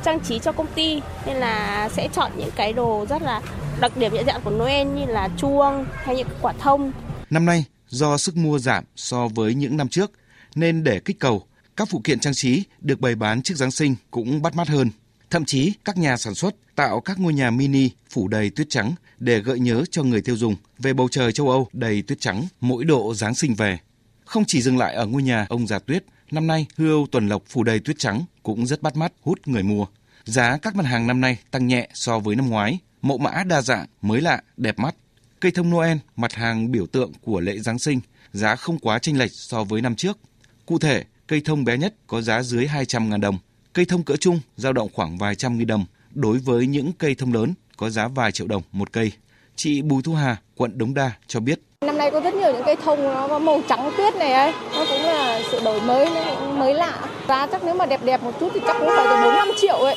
trang 0.06 0.20
trí 0.20 0.40
cho 0.40 0.52
công 0.52 0.68
ty 0.76 1.02
nên 1.26 1.36
là 1.36 1.90
sẽ 1.94 2.08
chọn 2.14 2.32
những 2.38 2.50
cái 2.56 2.74
đồ 2.74 3.06
rất 3.10 3.22
là 3.22 3.42
đặc 3.80 3.98
điểm 3.98 4.14
nhận 4.14 4.26
dạng 4.26 4.42
của 4.44 4.52
Noel 4.52 4.88
như 4.88 5.06
là 5.06 5.30
chuông 5.38 5.86
hay 5.94 6.16
những 6.16 6.28
quả 6.42 6.54
thông. 6.60 6.92
Năm 7.30 7.46
nay, 7.46 7.66
do 7.88 8.18
sức 8.18 8.38
mua 8.38 8.60
giảm 8.60 8.84
so 8.96 9.28
với 9.28 9.54
những 9.54 9.78
năm 9.78 9.88
trước 9.88 10.12
nên 10.56 10.84
để 10.84 11.00
kích 11.00 11.20
cầu, 11.20 11.44
các 11.78 11.88
phụ 11.92 12.02
kiện 12.04 12.20
trang 12.20 12.34
trí 12.34 12.64
được 12.82 13.00
bày 13.00 13.16
bán 13.16 13.42
trước 13.42 13.56
Giáng 13.56 13.72
sinh 13.72 13.96
cũng 14.12 14.42
bắt 14.42 14.56
mắt 14.56 14.68
hơn. 14.68 14.90
Thậm 15.32 15.46
chí 15.46 15.74
các 15.86 15.98
nhà 15.98 16.18
sản 16.18 16.36
xuất 16.36 16.56
tạo 16.76 17.02
các 17.02 17.20
ngôi 17.20 17.34
nhà 17.34 17.52
mini 17.52 17.90
phủ 18.10 18.28
đầy 18.28 18.50
tuyết 18.50 18.70
trắng 18.70 18.94
để 19.20 19.40
gợi 19.40 19.60
nhớ 19.60 19.84
cho 19.92 20.04
người 20.04 20.22
tiêu 20.22 20.38
dùng 20.38 20.56
về 20.80 20.94
bầu 20.94 21.08
trời 21.12 21.32
châu 21.32 21.50
Âu 21.50 21.68
đầy 21.74 22.02
tuyết 22.02 22.20
trắng 22.20 22.48
mỗi 22.62 22.84
độ 22.84 23.14
Giáng 23.14 23.36
sinh 23.36 23.56
về. 23.56 23.78
Không 24.26 24.46
chỉ 24.46 24.62
dừng 24.62 24.78
lại 24.78 24.96
ở 24.96 25.06
ngôi 25.06 25.24
nhà 25.24 25.46
ông 25.50 25.68
già 25.68 25.80
tuyết, 25.80 26.04
năm 26.32 26.48
nay 26.48 26.66
hươu 26.78 27.08
tuần 27.12 27.28
lộc 27.28 27.44
phủ 27.48 27.64
đầy 27.64 27.80
tuyết 27.80 28.00
trắng 28.00 28.26
cũng 28.44 28.66
rất 28.66 28.82
bắt 28.82 28.96
mắt 28.96 29.14
hút 29.22 29.48
người 29.48 29.64
mua. 29.64 29.86
Giá 30.24 30.58
các 30.58 30.76
mặt 30.76 30.86
hàng 30.86 31.08
năm 31.08 31.22
nay 31.22 31.38
tăng 31.52 31.68
nhẹ 31.68 31.90
so 31.94 32.20
với 32.20 32.36
năm 32.36 32.50
ngoái, 32.50 32.80
mẫu 33.02 33.18
mã 33.18 33.44
đa 33.44 33.62
dạng, 33.62 33.86
mới 34.02 34.22
lạ, 34.22 34.42
đẹp 34.58 34.80
mắt. 34.80 34.96
Cây 35.40 35.52
thông 35.52 35.70
Noel, 35.70 35.98
mặt 36.16 36.34
hàng 36.34 36.72
biểu 36.72 36.88
tượng 36.88 37.12
của 37.22 37.40
lễ 37.40 37.60
Giáng 37.60 37.80
sinh, 37.80 38.00
giá 38.34 38.56
không 38.56 38.80
quá 38.80 39.00
chênh 39.00 39.18
lệch 39.18 39.32
so 39.32 39.64
với 39.64 39.82
năm 39.82 39.96
trước. 39.96 40.18
Cụ 40.66 40.80
thể, 40.80 41.04
cây 41.28 41.42
thông 41.46 41.64
bé 41.64 41.78
nhất 41.78 41.96
có 42.08 42.22
giá 42.22 42.44
dưới 42.44 42.66
200.000 42.66 43.20
đồng, 43.20 43.38
cây 43.74 43.86
thông 43.86 44.04
cỡ 44.04 44.16
trung 44.16 44.40
dao 44.56 44.74
động 44.74 44.90
khoảng 44.94 45.18
vài 45.18 45.36
trăm 45.36 45.58
nghìn 45.58 45.68
đồng, 45.68 45.86
đối 46.14 46.38
với 46.38 46.68
những 46.68 46.92
cây 46.98 47.16
thông 47.16 47.34
lớn 47.34 47.54
có 47.78 47.90
giá 47.90 48.08
vài 48.08 48.32
triệu 48.32 48.48
đồng 48.48 48.62
một 48.72 48.92
cây. 48.94 49.12
Chị 49.56 49.82
Bùi 49.82 50.04
Thu 50.04 50.14
Hà, 50.14 50.38
quận 50.58 50.78
Đống 50.78 50.94
Đa 50.94 51.12
cho 51.28 51.40
biết. 51.40 51.60
Năm 51.86 51.98
nay 51.98 52.12
có 52.12 52.22
rất 52.22 52.34
nhiều 52.34 52.54
những 52.54 52.64
cây 52.66 52.76
thông 52.86 53.04
nó 53.04 53.28
có 53.28 53.40
màu 53.40 53.62
trắng 53.70 53.92
tuyết 53.98 54.16
này 54.16 54.34
ấy, 54.34 54.54
nó 54.74 54.86
cũng 54.90 55.02
là 55.02 55.42
sự 55.52 55.60
đổi 55.64 55.82
mới 55.82 56.10
mới 56.58 56.74
lạ. 56.74 57.00
Giá 57.28 57.48
chắc 57.52 57.64
nếu 57.64 57.74
mà 57.76 57.86
đẹp 57.86 58.06
đẹp 58.06 58.24
một 58.24 58.32
chút 58.40 58.50
thì 58.54 58.60
chắc 58.68 58.76
cũng 58.80 58.90
phải 58.96 59.06
từ 59.10 59.16
4 59.26 59.36
5 59.36 59.48
triệu 59.62 59.76
ấy. 59.76 59.96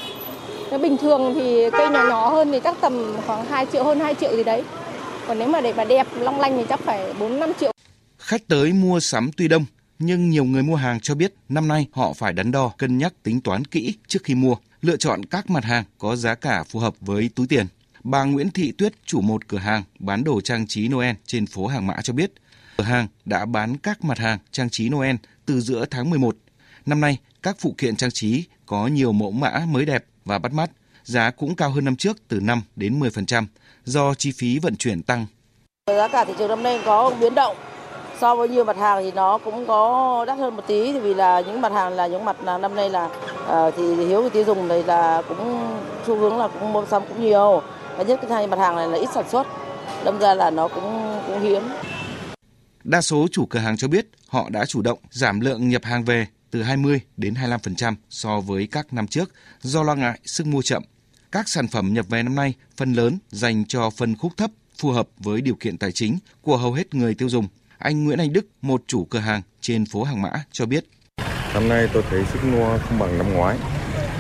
Nếu 0.71 0.79
bình 0.79 0.97
thường 0.97 1.33
thì 1.35 1.71
cây 1.71 1.91
nhỏ 1.91 2.07
nhỏ 2.09 2.31
hơn 2.31 2.53
thì 2.53 2.61
chắc 2.65 2.77
tầm 2.81 3.17
khoảng 3.27 3.47
2 3.47 3.67
triệu 3.73 3.85
hơn 3.85 4.01
2 4.01 4.15
triệu 4.15 4.37
gì 4.37 4.45
đấy. 4.45 4.63
Còn 5.29 5.39
nếu 5.39 5.49
mà 5.49 5.61
để 5.61 5.73
mà 5.73 5.85
đẹp 5.85 6.07
long 6.19 6.41
lanh 6.41 6.57
thì 6.57 6.65
chắc 6.69 6.81
phải 6.81 7.15
4 7.21 7.41
5 7.41 7.53
triệu. 7.61 7.73
Khách 8.19 8.49
tới 8.49 8.73
mua 8.73 9.01
sắm 9.01 9.31
tuy 9.37 9.49
đông, 9.49 9.65
nhưng 10.07 10.31
nhiều 10.31 10.45
người 10.45 10.63
mua 10.63 10.77
hàng 10.77 11.01
cho 11.01 11.15
biết 11.15 11.35
năm 11.49 11.69
nay 11.69 11.87
họ 11.93 12.13
phải 12.13 12.33
đắn 12.33 12.53
đo, 12.53 12.73
cân 12.79 12.99
nhắc 12.99 13.13
tính 13.23 13.41
toán 13.41 13.65
kỹ 13.65 13.95
trước 14.07 14.25
khi 14.25 14.35
mua, 14.35 14.57
lựa 14.83 14.97
chọn 14.97 15.25
các 15.25 15.51
mặt 15.51 15.65
hàng 15.65 15.85
có 15.99 16.17
giá 16.17 16.35
cả 16.35 16.65
phù 16.65 16.79
hợp 16.79 16.95
với 17.01 17.31
túi 17.35 17.47
tiền. 17.47 17.67
Bà 18.05 18.25
Nguyễn 18.25 18.51
Thị 18.51 18.73
Tuyết, 18.73 18.93
chủ 19.07 19.21
một 19.21 19.49
cửa 19.49 19.59
hàng 19.59 19.83
bán 19.99 20.25
đồ 20.25 20.41
trang 20.41 20.67
trí 20.67 20.89
Noel 20.89 21.15
trên 21.27 21.47
phố 21.47 21.67
Hàng 21.67 21.87
Mã 21.87 21.97
cho 22.03 22.13
biết, 22.13 22.33
cửa 22.77 22.85
hàng 22.85 23.07
đã 23.25 23.45
bán 23.47 23.77
các 23.77 24.05
mặt 24.05 24.19
hàng 24.19 24.39
trang 24.51 24.71
trí 24.71 24.89
Noel 24.89 25.17
từ 25.47 25.61
giữa 25.61 25.85
tháng 25.91 26.11
11. 26.11 26.37
Năm 26.87 27.01
nay, 27.01 27.19
các 27.43 27.57
phụ 27.59 27.75
kiện 27.79 27.97
trang 27.97 28.11
trí 28.11 28.45
có 28.67 28.87
nhiều 28.87 29.13
mẫu 29.13 29.31
mã 29.31 29.63
mới 29.69 29.85
đẹp 29.85 30.05
và 30.25 30.39
bắt 30.39 30.53
mắt, 30.53 30.71
giá 31.05 31.31
cũng 31.31 31.57
cao 31.57 31.71
hơn 31.71 31.85
năm 31.85 31.97
trước 31.97 32.17
từ 32.29 32.41
5 32.41 32.63
đến 32.77 33.01
10% 33.01 33.45
do 33.85 34.15
chi 34.15 34.33
phí 34.33 34.59
vận 34.59 34.77
chuyển 34.77 35.03
tăng. 35.03 35.27
Giá 35.87 36.09
cả 36.09 36.25
thị 36.25 36.33
trường 36.39 36.49
năm 36.49 36.63
nay 36.63 36.81
có 36.85 37.17
biến 37.21 37.35
động, 37.35 37.57
so 38.21 38.37
với 38.37 38.49
nhiều 38.49 38.65
mặt 38.65 38.77
hàng 38.77 39.03
thì 39.03 39.13
nó 39.13 39.39
cũng 39.39 39.67
có 39.67 40.25
đắt 40.27 40.39
hơn 40.39 40.57
một 40.57 40.63
tí 40.67 40.99
vì 40.99 41.15
là 41.15 41.41
những 41.41 41.61
mặt 41.61 41.73
hàng 41.73 41.93
là 41.93 42.07
những 42.07 42.25
mặt 42.25 42.37
là 42.45 42.59
năm 42.59 42.75
nay 42.75 42.91
là 42.91 43.05
uh, 43.07 43.75
thì 43.77 43.95
hiếu 43.95 44.21
người 44.21 44.31
tiêu 44.31 44.45
dùng 44.45 44.69
này 44.69 44.83
là 44.83 45.23
cũng 45.29 45.77
xu 46.07 46.17
hướng 46.17 46.39
là 46.39 46.49
cũng 46.49 46.73
mua 46.73 46.87
sắm 46.87 47.03
cũng 47.09 47.23
nhiều 47.23 47.63
và 47.97 48.05
nhất 48.05 48.21
cái 48.23 48.31
hai 48.31 48.47
mặt 48.47 48.59
hàng 48.59 48.77
này 48.77 48.89
là 48.89 48.99
ít 48.99 49.09
sản 49.15 49.25
xuất 49.29 49.47
đâm 50.05 50.19
ra 50.19 50.35
là 50.35 50.51
nó 50.51 50.69
cũng 50.69 51.19
cũng 51.27 51.41
hiếm 51.41 51.63
Đa 52.85 53.01
số 53.01 53.27
chủ 53.33 53.47
cửa 53.47 53.59
hàng 53.59 53.77
cho 53.77 53.89
biết 53.89 54.07
họ 54.29 54.49
đã 54.51 54.67
chủ 54.67 54.83
động 54.83 54.99
giảm 55.11 55.41
lượng 55.41 55.69
nhập 55.69 55.85
hàng 55.85 56.05
về 56.05 56.27
từ 56.51 56.63
20 56.63 57.01
đến 57.17 57.35
25% 57.35 57.95
so 58.11 58.41
với 58.41 58.67
các 58.67 58.93
năm 58.93 59.07
trước 59.07 59.33
do 59.61 59.83
lo 59.83 59.95
ngại 59.95 60.21
sức 60.25 60.47
mua 60.47 60.63
chậm. 60.63 60.83
Các 61.33 61.49
sản 61.49 61.69
phẩm 61.69 61.95
nhập 61.95 62.07
về 62.09 62.23
năm 62.23 62.35
nay 62.35 62.55
phần 62.77 62.93
lớn 62.93 63.19
dành 63.29 63.65
cho 63.65 63.91
phân 63.91 64.17
khúc 64.17 64.33
thấp 64.37 64.51
phù 64.79 64.91
hợp 64.91 65.09
với 65.19 65.41
điều 65.41 65.55
kiện 65.55 65.79
tài 65.79 65.93
chính 65.93 66.19
của 66.43 66.57
hầu 66.57 66.73
hết 66.73 66.95
người 66.95 67.15
tiêu 67.15 67.29
dùng. 67.29 67.49
Anh 67.79 68.05
Nguyễn 68.05 68.19
Anh 68.19 68.33
Đức, 68.33 68.47
một 68.63 68.83
chủ 68.87 69.05
cửa 69.05 69.19
hàng 69.19 69.43
trên 69.61 69.87
phố 69.87 70.03
Hàng 70.03 70.23
Mã 70.23 70.31
cho 70.53 70.67
biết. 70.67 70.85
Năm 71.55 71.69
nay 71.69 71.89
tôi 71.93 72.03
thấy 72.11 72.25
sức 72.33 72.45
mua 72.45 72.79
không 72.79 72.99
bằng 72.99 73.19
năm 73.19 73.33
ngoái. 73.33 73.59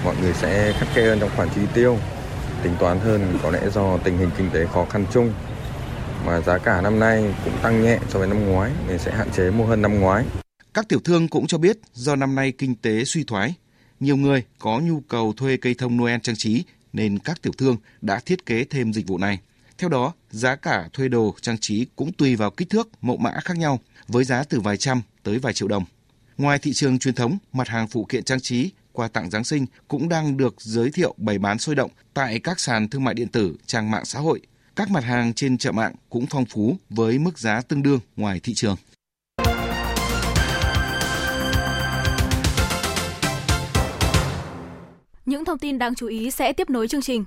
Mọi 0.04 0.16
người 0.20 0.32
sẽ 0.34 0.72
khắt 0.72 0.88
khe 0.94 1.02
hơn 1.02 1.20
trong 1.20 1.30
khoản 1.36 1.48
chi 1.54 1.60
tiêu, 1.74 1.98
tính 2.62 2.74
toán 2.80 3.00
hơn 3.00 3.38
có 3.42 3.50
lẽ 3.50 3.70
do 3.70 3.98
tình 3.98 4.18
hình 4.18 4.30
kinh 4.38 4.50
tế 4.50 4.66
khó 4.66 4.84
khăn 4.84 5.06
chung. 5.12 5.32
Mà 6.26 6.40
giá 6.40 6.58
cả 6.58 6.80
năm 6.80 6.98
nay 6.98 7.34
cũng 7.44 7.54
tăng 7.62 7.82
nhẹ 7.82 7.98
so 8.08 8.18
với 8.18 8.28
năm 8.28 8.46
ngoái 8.46 8.70
nên 8.88 8.98
sẽ 8.98 9.12
hạn 9.12 9.30
chế 9.30 9.50
mua 9.50 9.66
hơn 9.66 9.82
năm 9.82 10.00
ngoái. 10.00 10.24
Các 10.74 10.88
tiểu 10.88 11.00
thương 11.04 11.28
cũng 11.28 11.46
cho 11.46 11.58
biết 11.58 11.78
do 11.92 12.16
năm 12.16 12.34
nay 12.34 12.52
kinh 12.58 12.74
tế 12.74 13.04
suy 13.04 13.24
thoái, 13.24 13.54
nhiều 14.00 14.16
người 14.16 14.44
có 14.58 14.80
nhu 14.80 15.00
cầu 15.00 15.32
thuê 15.36 15.56
cây 15.56 15.74
thông 15.74 15.96
Noel 15.96 16.20
trang 16.22 16.36
trí 16.38 16.64
nên 16.92 17.18
các 17.18 17.42
tiểu 17.42 17.52
thương 17.58 17.76
đã 18.00 18.20
thiết 18.26 18.46
kế 18.46 18.64
thêm 18.64 18.92
dịch 18.92 19.06
vụ 19.06 19.18
này. 19.18 19.38
Theo 19.84 19.88
đó, 19.88 20.12
giá 20.30 20.56
cả 20.56 20.88
thuê 20.92 21.08
đồ 21.08 21.34
trang 21.40 21.58
trí 21.58 21.86
cũng 21.96 22.12
tùy 22.12 22.36
vào 22.36 22.50
kích 22.50 22.70
thước, 22.70 22.88
mẫu 23.00 23.16
mã 23.16 23.40
khác 23.44 23.56
nhau, 23.56 23.80
với 24.08 24.24
giá 24.24 24.44
từ 24.44 24.60
vài 24.60 24.76
trăm 24.76 25.02
tới 25.22 25.38
vài 25.38 25.52
triệu 25.52 25.68
đồng. 25.68 25.84
Ngoài 26.38 26.58
thị 26.58 26.72
trường 26.72 26.98
truyền 26.98 27.14
thống, 27.14 27.38
mặt 27.52 27.68
hàng 27.68 27.88
phụ 27.88 28.04
kiện 28.04 28.24
trang 28.24 28.40
trí, 28.40 28.70
quà 28.92 29.08
tặng 29.08 29.30
Giáng 29.30 29.44
sinh 29.44 29.66
cũng 29.88 30.08
đang 30.08 30.36
được 30.36 30.54
giới 30.58 30.90
thiệu 30.90 31.14
bày 31.16 31.38
bán 31.38 31.58
sôi 31.58 31.74
động 31.74 31.90
tại 32.14 32.40
các 32.40 32.60
sàn 32.60 32.88
thương 32.88 33.04
mại 33.04 33.14
điện 33.14 33.28
tử, 33.28 33.56
trang 33.66 33.90
mạng 33.90 34.04
xã 34.04 34.18
hội. 34.18 34.40
Các 34.76 34.90
mặt 34.90 35.04
hàng 35.04 35.34
trên 35.34 35.58
chợ 35.58 35.72
mạng 35.72 35.94
cũng 36.10 36.26
phong 36.26 36.44
phú 36.44 36.76
với 36.90 37.18
mức 37.18 37.38
giá 37.38 37.60
tương 37.60 37.82
đương 37.82 38.00
ngoài 38.16 38.40
thị 38.42 38.54
trường. 38.54 38.76
Những 45.26 45.44
thông 45.44 45.58
tin 45.58 45.78
đáng 45.78 45.94
chú 45.94 46.06
ý 46.06 46.30
sẽ 46.30 46.52
tiếp 46.52 46.70
nối 46.70 46.88
chương 46.88 47.02
trình. 47.02 47.24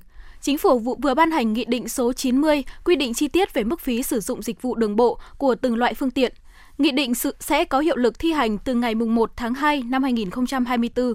Chính 0.47 0.57
phủ 0.57 0.79
vừa 0.79 1.13
ban 1.13 1.31
hành 1.31 1.53
Nghị 1.53 1.65
định 1.65 1.89
số 1.89 2.13
90 2.13 2.63
quy 2.83 2.95
định 2.95 3.13
chi 3.13 3.27
tiết 3.27 3.53
về 3.53 3.63
mức 3.63 3.79
phí 3.79 4.03
sử 4.03 4.19
dụng 4.19 4.41
dịch 4.41 4.61
vụ 4.61 4.75
đường 4.75 4.95
bộ 4.95 5.19
của 5.37 5.55
từng 5.55 5.75
loại 5.75 5.93
phương 5.93 6.11
tiện. 6.11 6.33
Nghị 6.77 6.91
định 6.91 7.13
sẽ 7.39 7.65
có 7.65 7.79
hiệu 7.79 7.95
lực 7.95 8.19
thi 8.19 8.31
hành 8.31 8.57
từ 8.57 8.73
ngày 8.73 8.95
1 8.95 9.31
tháng 9.35 9.53
2 9.53 9.83
năm 9.85 10.03
2024. 10.03 11.13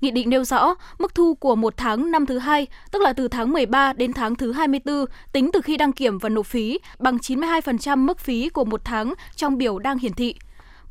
Nghị 0.00 0.10
định 0.10 0.30
nêu 0.30 0.44
rõ 0.44 0.74
mức 0.98 1.14
thu 1.14 1.34
của 1.34 1.56
một 1.56 1.76
tháng 1.76 2.10
năm 2.10 2.26
thứ 2.26 2.38
hai, 2.38 2.66
tức 2.90 3.02
là 3.02 3.12
từ 3.12 3.28
tháng 3.28 3.52
13 3.52 3.92
đến 3.92 4.12
tháng 4.12 4.34
thứ 4.34 4.52
24, 4.52 5.04
tính 5.32 5.50
từ 5.52 5.60
khi 5.60 5.76
đăng 5.76 5.92
kiểm 5.92 6.18
và 6.18 6.28
nộp 6.28 6.46
phí, 6.46 6.78
bằng 6.98 7.16
92% 7.16 7.98
mức 7.98 8.18
phí 8.18 8.48
của 8.48 8.64
một 8.64 8.80
tháng 8.84 9.14
trong 9.36 9.58
biểu 9.58 9.78
đang 9.78 9.98
hiển 9.98 10.12
thị. 10.12 10.34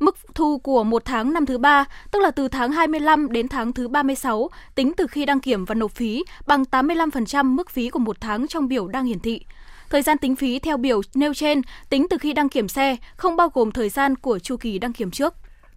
Mức 0.00 0.16
thu 0.34 0.58
của 0.58 0.84
một 0.84 1.04
tháng 1.04 1.32
năm 1.32 1.46
thứ 1.46 1.58
ba, 1.58 1.84
tức 2.10 2.22
là 2.22 2.30
từ 2.30 2.48
tháng 2.48 2.72
25 2.72 3.32
đến 3.32 3.48
tháng 3.48 3.72
thứ 3.72 3.88
36, 3.88 4.48
tính 4.74 4.92
từ 4.96 5.06
khi 5.06 5.24
đăng 5.24 5.40
kiểm 5.40 5.64
và 5.64 5.74
nộp 5.74 5.90
phí, 5.90 6.24
bằng 6.46 6.62
85% 6.70 7.44
mức 7.44 7.70
phí 7.70 7.90
của 7.90 7.98
một 7.98 8.16
tháng 8.20 8.48
trong 8.48 8.68
biểu 8.68 8.88
đang 8.88 9.04
hiển 9.04 9.20
thị. 9.20 9.40
Thời 9.90 10.02
gian 10.02 10.18
tính 10.18 10.36
phí 10.36 10.58
theo 10.58 10.76
biểu 10.76 11.00
nêu 11.14 11.34
trên 11.34 11.62
tính 11.88 12.06
từ 12.10 12.18
khi 12.18 12.32
đăng 12.32 12.48
kiểm 12.48 12.68
xe, 12.68 12.96
không 13.16 13.36
bao 13.36 13.48
gồm 13.54 13.72
thời 13.72 13.88
gian 13.88 14.16
của 14.16 14.38
chu 14.38 14.56
kỳ 14.56 14.78
đăng 14.78 14.92
kiểm 14.92 15.10
trước. 15.10 15.34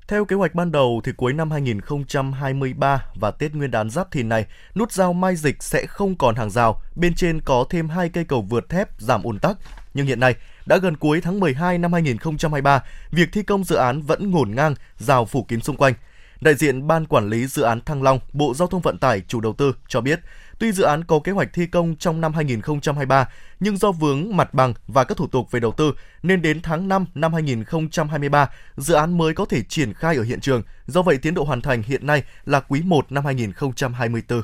Theo 0.07 0.25
kế 0.25 0.35
hoạch 0.35 0.55
ban 0.55 0.71
đầu 0.71 1.01
thì 1.03 1.11
cuối 1.17 1.33
năm 1.33 1.51
2023 1.51 3.05
và 3.15 3.31
Tết 3.31 3.55
Nguyên 3.55 3.71
đán 3.71 3.89
Giáp 3.89 4.11
Thìn 4.11 4.29
này, 4.29 4.45
nút 4.75 4.91
giao 4.91 5.13
Mai 5.13 5.35
Dịch 5.35 5.63
sẽ 5.63 5.85
không 5.85 6.15
còn 6.15 6.35
hàng 6.35 6.49
rào, 6.49 6.81
bên 6.95 7.15
trên 7.15 7.41
có 7.41 7.65
thêm 7.69 7.89
hai 7.89 8.09
cây 8.09 8.23
cầu 8.23 8.41
vượt 8.41 8.69
thép 8.69 8.89
giảm 8.97 9.23
ùn 9.23 9.39
tắc. 9.39 9.57
Nhưng 9.93 10.05
hiện 10.05 10.19
nay, 10.19 10.35
đã 10.65 10.77
gần 10.77 10.97
cuối 10.97 11.21
tháng 11.21 11.39
12 11.39 11.77
năm 11.77 11.93
2023, 11.93 12.83
việc 13.11 13.29
thi 13.31 13.43
công 13.43 13.63
dự 13.63 13.75
án 13.75 14.01
vẫn 14.01 14.31
ngổn 14.31 14.55
ngang, 14.55 14.75
rào 14.97 15.25
phủ 15.25 15.43
kín 15.43 15.61
xung 15.61 15.77
quanh. 15.77 15.93
Đại 16.41 16.55
diện 16.55 16.87
Ban 16.87 17.05
Quản 17.05 17.29
lý 17.29 17.47
Dự 17.47 17.61
án 17.61 17.81
Thăng 17.81 18.03
Long, 18.03 18.19
Bộ 18.33 18.53
Giao 18.53 18.67
thông 18.67 18.81
Vận 18.81 18.97
tải, 18.97 19.21
chủ 19.27 19.41
đầu 19.41 19.53
tư 19.53 19.75
cho 19.87 20.01
biết, 20.01 20.19
tuy 20.63 20.71
dự 20.71 20.83
án 20.83 21.03
có 21.03 21.19
kế 21.19 21.31
hoạch 21.31 21.53
thi 21.53 21.65
công 21.65 21.95
trong 21.95 22.21
năm 22.21 22.33
2023, 22.33 23.29
nhưng 23.59 23.77
do 23.77 23.91
vướng 23.91 24.37
mặt 24.37 24.53
bằng 24.53 24.73
và 24.87 25.03
các 25.03 25.17
thủ 25.17 25.27
tục 25.27 25.51
về 25.51 25.59
đầu 25.59 25.71
tư 25.71 25.93
nên 26.23 26.41
đến 26.41 26.61
tháng 26.61 26.87
5 26.87 27.05
năm 27.15 27.33
2023, 27.33 28.49
dự 28.77 28.93
án 28.93 29.17
mới 29.17 29.33
có 29.33 29.45
thể 29.45 29.61
triển 29.63 29.93
khai 29.93 30.15
ở 30.15 30.23
hiện 30.23 30.39
trường. 30.39 30.61
Do 30.87 31.01
vậy, 31.01 31.17
tiến 31.17 31.33
độ 31.33 31.43
hoàn 31.43 31.61
thành 31.61 31.83
hiện 31.83 32.07
nay 32.07 32.23
là 32.45 32.59
quý 32.59 32.81
1 32.81 33.11
năm 33.11 33.25
2024. 33.25 34.41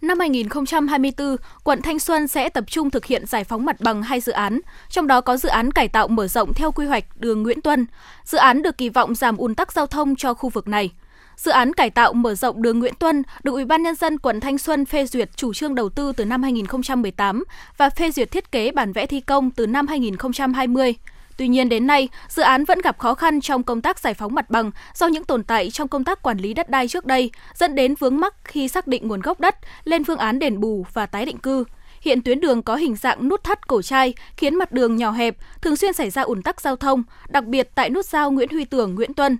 Năm 0.00 0.20
2024, 0.20 1.36
quận 1.64 1.82
Thanh 1.82 1.98
Xuân 1.98 2.28
sẽ 2.28 2.48
tập 2.48 2.64
trung 2.66 2.90
thực 2.90 3.04
hiện 3.04 3.26
giải 3.26 3.44
phóng 3.44 3.66
mặt 3.66 3.80
bằng 3.80 4.02
hai 4.02 4.20
dự 4.20 4.32
án, 4.32 4.60
trong 4.88 5.06
đó 5.06 5.20
có 5.20 5.36
dự 5.36 5.48
án 5.48 5.72
cải 5.72 5.88
tạo 5.88 6.08
mở 6.08 6.28
rộng 6.28 6.54
theo 6.54 6.72
quy 6.72 6.86
hoạch 6.86 7.04
đường 7.16 7.42
Nguyễn 7.42 7.60
Tuân. 7.60 7.86
Dự 8.24 8.38
án 8.38 8.62
được 8.62 8.78
kỳ 8.78 8.88
vọng 8.88 9.14
giảm 9.14 9.36
ùn 9.36 9.54
tắc 9.54 9.72
giao 9.72 9.86
thông 9.86 10.16
cho 10.16 10.34
khu 10.34 10.48
vực 10.48 10.68
này. 10.68 10.90
Dự 11.36 11.50
án 11.50 11.72
cải 11.72 11.90
tạo 11.90 12.12
mở 12.12 12.34
rộng 12.34 12.62
đường 12.62 12.78
Nguyễn 12.78 12.94
Tuân 12.94 13.22
được 13.42 13.52
Ủy 13.52 13.64
ban 13.64 13.82
nhân 13.82 13.94
dân 13.94 14.18
quận 14.18 14.40
Thanh 14.40 14.58
Xuân 14.58 14.84
phê 14.84 15.06
duyệt 15.06 15.36
chủ 15.36 15.54
trương 15.54 15.74
đầu 15.74 15.88
tư 15.88 16.12
từ 16.16 16.24
năm 16.24 16.42
2018 16.42 17.44
và 17.76 17.90
phê 17.90 18.10
duyệt 18.10 18.30
thiết 18.30 18.52
kế 18.52 18.70
bản 18.70 18.92
vẽ 18.92 19.06
thi 19.06 19.20
công 19.20 19.50
từ 19.50 19.66
năm 19.66 19.86
2020. 19.86 20.94
Tuy 21.36 21.48
nhiên 21.48 21.68
đến 21.68 21.86
nay, 21.86 22.08
dự 22.28 22.42
án 22.42 22.64
vẫn 22.64 22.80
gặp 22.80 22.98
khó 22.98 23.14
khăn 23.14 23.40
trong 23.40 23.62
công 23.62 23.80
tác 23.80 23.98
giải 23.98 24.14
phóng 24.14 24.34
mặt 24.34 24.50
bằng 24.50 24.70
do 24.94 25.06
những 25.06 25.24
tồn 25.24 25.44
tại 25.44 25.70
trong 25.70 25.88
công 25.88 26.04
tác 26.04 26.22
quản 26.22 26.38
lý 26.38 26.54
đất 26.54 26.70
đai 26.70 26.88
trước 26.88 27.06
đây, 27.06 27.30
dẫn 27.54 27.74
đến 27.74 27.94
vướng 27.94 28.20
mắc 28.20 28.34
khi 28.44 28.68
xác 28.68 28.86
định 28.86 29.08
nguồn 29.08 29.20
gốc 29.20 29.40
đất, 29.40 29.56
lên 29.84 30.04
phương 30.04 30.18
án 30.18 30.38
đền 30.38 30.60
bù 30.60 30.86
và 30.92 31.06
tái 31.06 31.26
định 31.26 31.38
cư. 31.38 31.64
Hiện 32.00 32.22
tuyến 32.22 32.40
đường 32.40 32.62
có 32.62 32.76
hình 32.76 32.96
dạng 32.96 33.28
nút 33.28 33.44
thắt 33.44 33.68
cổ 33.68 33.82
chai, 33.82 34.14
khiến 34.36 34.54
mặt 34.54 34.72
đường 34.72 34.96
nhỏ 34.96 35.10
hẹp, 35.10 35.36
thường 35.62 35.76
xuyên 35.76 35.92
xảy 35.92 36.10
ra 36.10 36.22
ủn 36.22 36.42
tắc 36.42 36.60
giao 36.60 36.76
thông, 36.76 37.02
đặc 37.28 37.44
biệt 37.44 37.70
tại 37.74 37.90
nút 37.90 38.04
giao 38.04 38.30
Nguyễn 38.30 38.48
Huy 38.48 38.64
Tưởng, 38.64 38.94
Nguyễn 38.94 39.14
Tuân. 39.14 39.36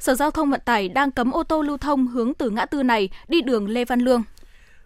Sở 0.00 0.14
Giao 0.14 0.30
thông 0.30 0.50
Vận 0.50 0.60
tải 0.64 0.88
đang 0.88 1.10
cấm 1.10 1.30
ô 1.30 1.42
tô 1.42 1.62
lưu 1.62 1.76
thông 1.76 2.06
hướng 2.06 2.34
từ 2.34 2.50
ngã 2.50 2.66
tư 2.66 2.82
này 2.82 3.08
đi 3.28 3.42
đường 3.42 3.68
Lê 3.68 3.84
Văn 3.84 4.00
Lương. 4.00 4.22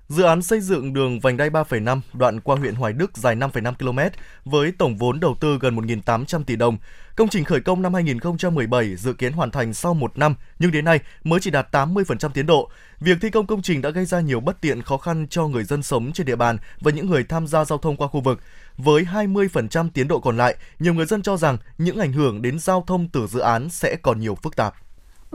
Dự 0.08 0.22
án 0.22 0.42
xây 0.42 0.60
dựng 0.60 0.92
đường 0.92 1.20
vành 1.20 1.36
đai 1.36 1.50
3,5 1.50 2.00
đoạn 2.12 2.40
qua 2.40 2.56
huyện 2.56 2.74
Hoài 2.74 2.92
Đức 2.92 3.16
dài 3.16 3.36
5,5 3.36 3.74
km 3.74 3.98
với 4.44 4.72
tổng 4.78 4.96
vốn 4.96 5.20
đầu 5.20 5.36
tư 5.40 5.58
gần 5.60 5.76
1.800 5.76 6.44
tỷ 6.44 6.56
đồng. 6.56 6.76
Công 7.16 7.28
trình 7.28 7.44
khởi 7.44 7.60
công 7.60 7.82
năm 7.82 7.94
2017 7.94 8.96
dự 8.96 9.12
kiến 9.12 9.32
hoàn 9.32 9.50
thành 9.50 9.74
sau 9.74 9.94
một 9.94 10.18
năm 10.18 10.34
nhưng 10.58 10.72
đến 10.72 10.84
nay 10.84 11.00
mới 11.24 11.40
chỉ 11.40 11.50
đạt 11.50 11.74
80% 11.74 12.28
tiến 12.28 12.46
độ. 12.46 12.70
Việc 13.00 13.18
thi 13.20 13.30
công 13.30 13.46
công 13.46 13.62
trình 13.62 13.82
đã 13.82 13.90
gây 13.90 14.04
ra 14.04 14.20
nhiều 14.20 14.40
bất 14.40 14.60
tiện 14.60 14.82
khó 14.82 14.96
khăn 14.96 15.26
cho 15.30 15.46
người 15.46 15.64
dân 15.64 15.82
sống 15.82 16.12
trên 16.12 16.26
địa 16.26 16.36
bàn 16.36 16.58
và 16.80 16.90
những 16.90 17.10
người 17.10 17.24
tham 17.24 17.46
gia 17.46 17.64
giao 17.64 17.78
thông 17.78 17.96
qua 17.96 18.08
khu 18.08 18.20
vực. 18.20 18.40
Với 18.76 19.04
20% 19.12 19.90
tiến 19.94 20.08
độ 20.08 20.20
còn 20.20 20.36
lại, 20.36 20.56
nhiều 20.78 20.94
người 20.94 21.06
dân 21.06 21.22
cho 21.22 21.36
rằng 21.36 21.58
những 21.78 21.98
ảnh 21.98 22.12
hưởng 22.12 22.42
đến 22.42 22.58
giao 22.58 22.84
thông 22.86 23.08
từ 23.08 23.26
dự 23.26 23.40
án 23.40 23.70
sẽ 23.70 23.96
còn 24.02 24.20
nhiều 24.20 24.34
phức 24.34 24.56
tạp. 24.56 24.74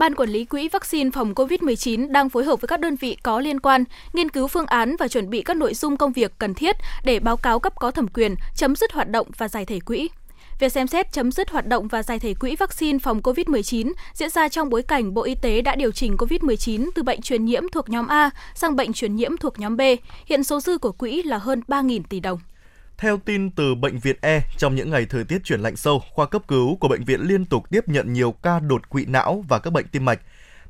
Ban 0.00 0.14
Quản 0.14 0.30
lý 0.30 0.44
Quỹ 0.44 0.68
vaccine 0.68 1.10
phòng 1.10 1.34
COVID-19 1.34 2.12
đang 2.12 2.28
phối 2.28 2.44
hợp 2.44 2.60
với 2.60 2.68
các 2.68 2.80
đơn 2.80 2.96
vị 2.96 3.16
có 3.22 3.40
liên 3.40 3.60
quan 3.60 3.84
nghiên 4.12 4.28
cứu 4.28 4.48
phương 4.48 4.66
án 4.66 4.96
và 4.96 5.08
chuẩn 5.08 5.30
bị 5.30 5.42
các 5.42 5.56
nội 5.56 5.74
dung 5.74 5.96
công 5.96 6.12
việc 6.12 6.32
cần 6.38 6.54
thiết 6.54 6.76
để 7.04 7.20
báo 7.20 7.36
cáo 7.36 7.60
cấp 7.60 7.72
có 7.76 7.90
thẩm 7.90 8.08
quyền, 8.08 8.34
chấm 8.56 8.76
dứt 8.76 8.92
hoạt 8.92 9.08
động 9.10 9.26
và 9.36 9.48
giải 9.48 9.64
thể 9.64 9.80
quỹ. 9.80 10.08
Việc 10.60 10.72
xem 10.72 10.86
xét 10.86 11.12
chấm 11.12 11.32
dứt 11.32 11.50
hoạt 11.50 11.66
động 11.66 11.88
và 11.88 12.02
giải 12.02 12.18
thể 12.18 12.34
quỹ 12.34 12.56
vaccine 12.56 12.98
phòng 12.98 13.20
COVID-19 13.20 13.92
diễn 14.14 14.30
ra 14.30 14.48
trong 14.48 14.70
bối 14.70 14.82
cảnh 14.82 15.14
Bộ 15.14 15.22
Y 15.22 15.34
tế 15.34 15.60
đã 15.60 15.74
điều 15.74 15.92
chỉnh 15.92 16.16
COVID-19 16.16 16.90
từ 16.94 17.02
bệnh 17.02 17.22
truyền 17.22 17.44
nhiễm 17.44 17.62
thuộc 17.72 17.88
nhóm 17.88 18.06
A 18.06 18.30
sang 18.54 18.76
bệnh 18.76 18.92
truyền 18.92 19.16
nhiễm 19.16 19.36
thuộc 19.36 19.58
nhóm 19.58 19.76
B. 19.76 19.80
Hiện 20.26 20.44
số 20.44 20.60
dư 20.60 20.78
của 20.78 20.92
quỹ 20.92 21.22
là 21.22 21.38
hơn 21.38 21.62
3.000 21.68 22.00
tỷ 22.08 22.20
đồng. 22.20 22.38
Theo 23.00 23.18
tin 23.24 23.50
từ 23.50 23.74
Bệnh 23.74 23.98
viện 23.98 24.16
E, 24.20 24.40
trong 24.58 24.74
những 24.74 24.90
ngày 24.90 25.06
thời 25.06 25.24
tiết 25.24 25.44
chuyển 25.44 25.60
lạnh 25.60 25.76
sâu, 25.76 26.02
khoa 26.10 26.26
cấp 26.26 26.42
cứu 26.48 26.76
của 26.76 26.88
bệnh 26.88 27.04
viện 27.04 27.20
liên 27.20 27.44
tục 27.44 27.70
tiếp 27.70 27.88
nhận 27.88 28.12
nhiều 28.12 28.32
ca 28.42 28.60
đột 28.60 28.88
quỵ 28.88 29.04
não 29.04 29.44
và 29.48 29.58
các 29.58 29.72
bệnh 29.72 29.88
tim 29.88 30.04
mạch. 30.04 30.20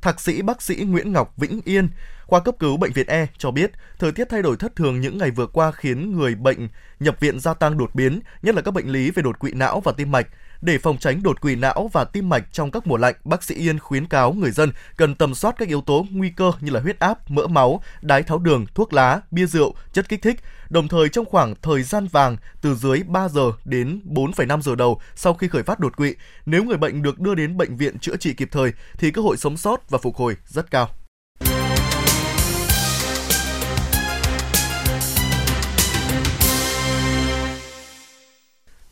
Thạc 0.01 0.21
sĩ 0.21 0.41
bác 0.41 0.61
sĩ 0.61 0.75
Nguyễn 0.75 1.13
Ngọc 1.13 1.33
Vĩnh 1.37 1.61
Yên, 1.65 1.89
khoa 2.25 2.39
cấp 2.39 2.55
cứu 2.59 2.77
bệnh 2.77 2.93
viện 2.93 3.07
E 3.07 3.27
cho 3.37 3.51
biết, 3.51 3.71
thời 3.99 4.11
tiết 4.11 4.29
thay 4.29 4.41
đổi 4.41 4.57
thất 4.57 4.75
thường 4.75 5.01
những 5.01 5.17
ngày 5.17 5.31
vừa 5.31 5.47
qua 5.47 5.71
khiến 5.71 6.17
người 6.17 6.35
bệnh 6.35 6.67
nhập 6.99 7.19
viện 7.19 7.39
gia 7.39 7.53
tăng 7.53 7.77
đột 7.77 7.95
biến, 7.95 8.19
nhất 8.41 8.55
là 8.55 8.61
các 8.61 8.73
bệnh 8.73 8.89
lý 8.89 9.11
về 9.11 9.23
đột 9.23 9.39
quỵ 9.39 9.51
não 9.53 9.79
và 9.79 9.91
tim 9.91 10.11
mạch. 10.11 10.27
Để 10.61 10.77
phòng 10.77 10.97
tránh 10.97 11.23
đột 11.23 11.41
quỵ 11.41 11.55
não 11.55 11.89
và 11.93 12.03
tim 12.03 12.29
mạch 12.29 12.43
trong 12.51 12.71
các 12.71 12.87
mùa 12.87 12.97
lạnh, 12.97 13.15
bác 13.23 13.43
sĩ 13.43 13.55
Yên 13.55 13.79
khuyến 13.79 14.05
cáo 14.05 14.33
người 14.33 14.51
dân 14.51 14.71
cần 14.97 15.15
tầm 15.15 15.35
soát 15.35 15.55
các 15.57 15.67
yếu 15.67 15.81
tố 15.81 16.05
nguy 16.11 16.29
cơ 16.29 16.51
như 16.59 16.71
là 16.71 16.79
huyết 16.79 16.99
áp, 16.99 17.31
mỡ 17.31 17.47
máu, 17.47 17.83
đái 18.01 18.23
tháo 18.23 18.37
đường, 18.37 18.65
thuốc 18.75 18.93
lá, 18.93 19.21
bia 19.31 19.45
rượu, 19.45 19.75
chất 19.93 20.09
kích 20.09 20.21
thích. 20.21 20.39
Đồng 20.71 20.87
thời 20.87 21.09
trong 21.09 21.25
khoảng 21.25 21.55
thời 21.61 21.83
gian 21.83 22.07
vàng 22.07 22.37
từ 22.61 22.75
dưới 22.75 23.03
3 23.07 23.29
giờ 23.29 23.51
đến 23.65 24.01
4,5 24.05 24.61
giờ 24.61 24.75
đầu 24.75 25.01
sau 25.15 25.33
khi 25.33 25.47
khởi 25.47 25.63
phát 25.63 25.79
đột 25.79 25.97
quỵ, 25.97 26.15
nếu 26.45 26.63
người 26.63 26.77
bệnh 26.77 27.01
được 27.01 27.19
đưa 27.19 27.35
đến 27.35 27.57
bệnh 27.57 27.77
viện 27.77 27.99
chữa 27.99 28.15
trị 28.15 28.33
kịp 28.33 28.49
thời 28.51 28.71
thì 28.97 29.11
cơ 29.11 29.21
hội 29.21 29.37
sống 29.37 29.57
sót 29.57 29.89
và 29.89 29.97
phục 29.97 30.15
hồi 30.15 30.35
rất 30.45 30.71
cao. 30.71 30.89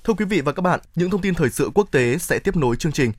Thưa 0.04 0.13
quý 0.13 0.26
vị 0.26 0.42
và 0.42 0.52
các 0.52 0.62
bạn, 0.62 0.80
những 0.96 1.10
thông 1.10 1.22
tin 1.22 1.34
thời 1.34 1.50
sự 1.50 1.70
quốc 1.76 1.88
tế 1.92 2.18
sẽ 2.18 2.39
tiếp 2.39 2.56
nối 2.56 2.76
chương 2.76 2.92
trình. 2.92 3.12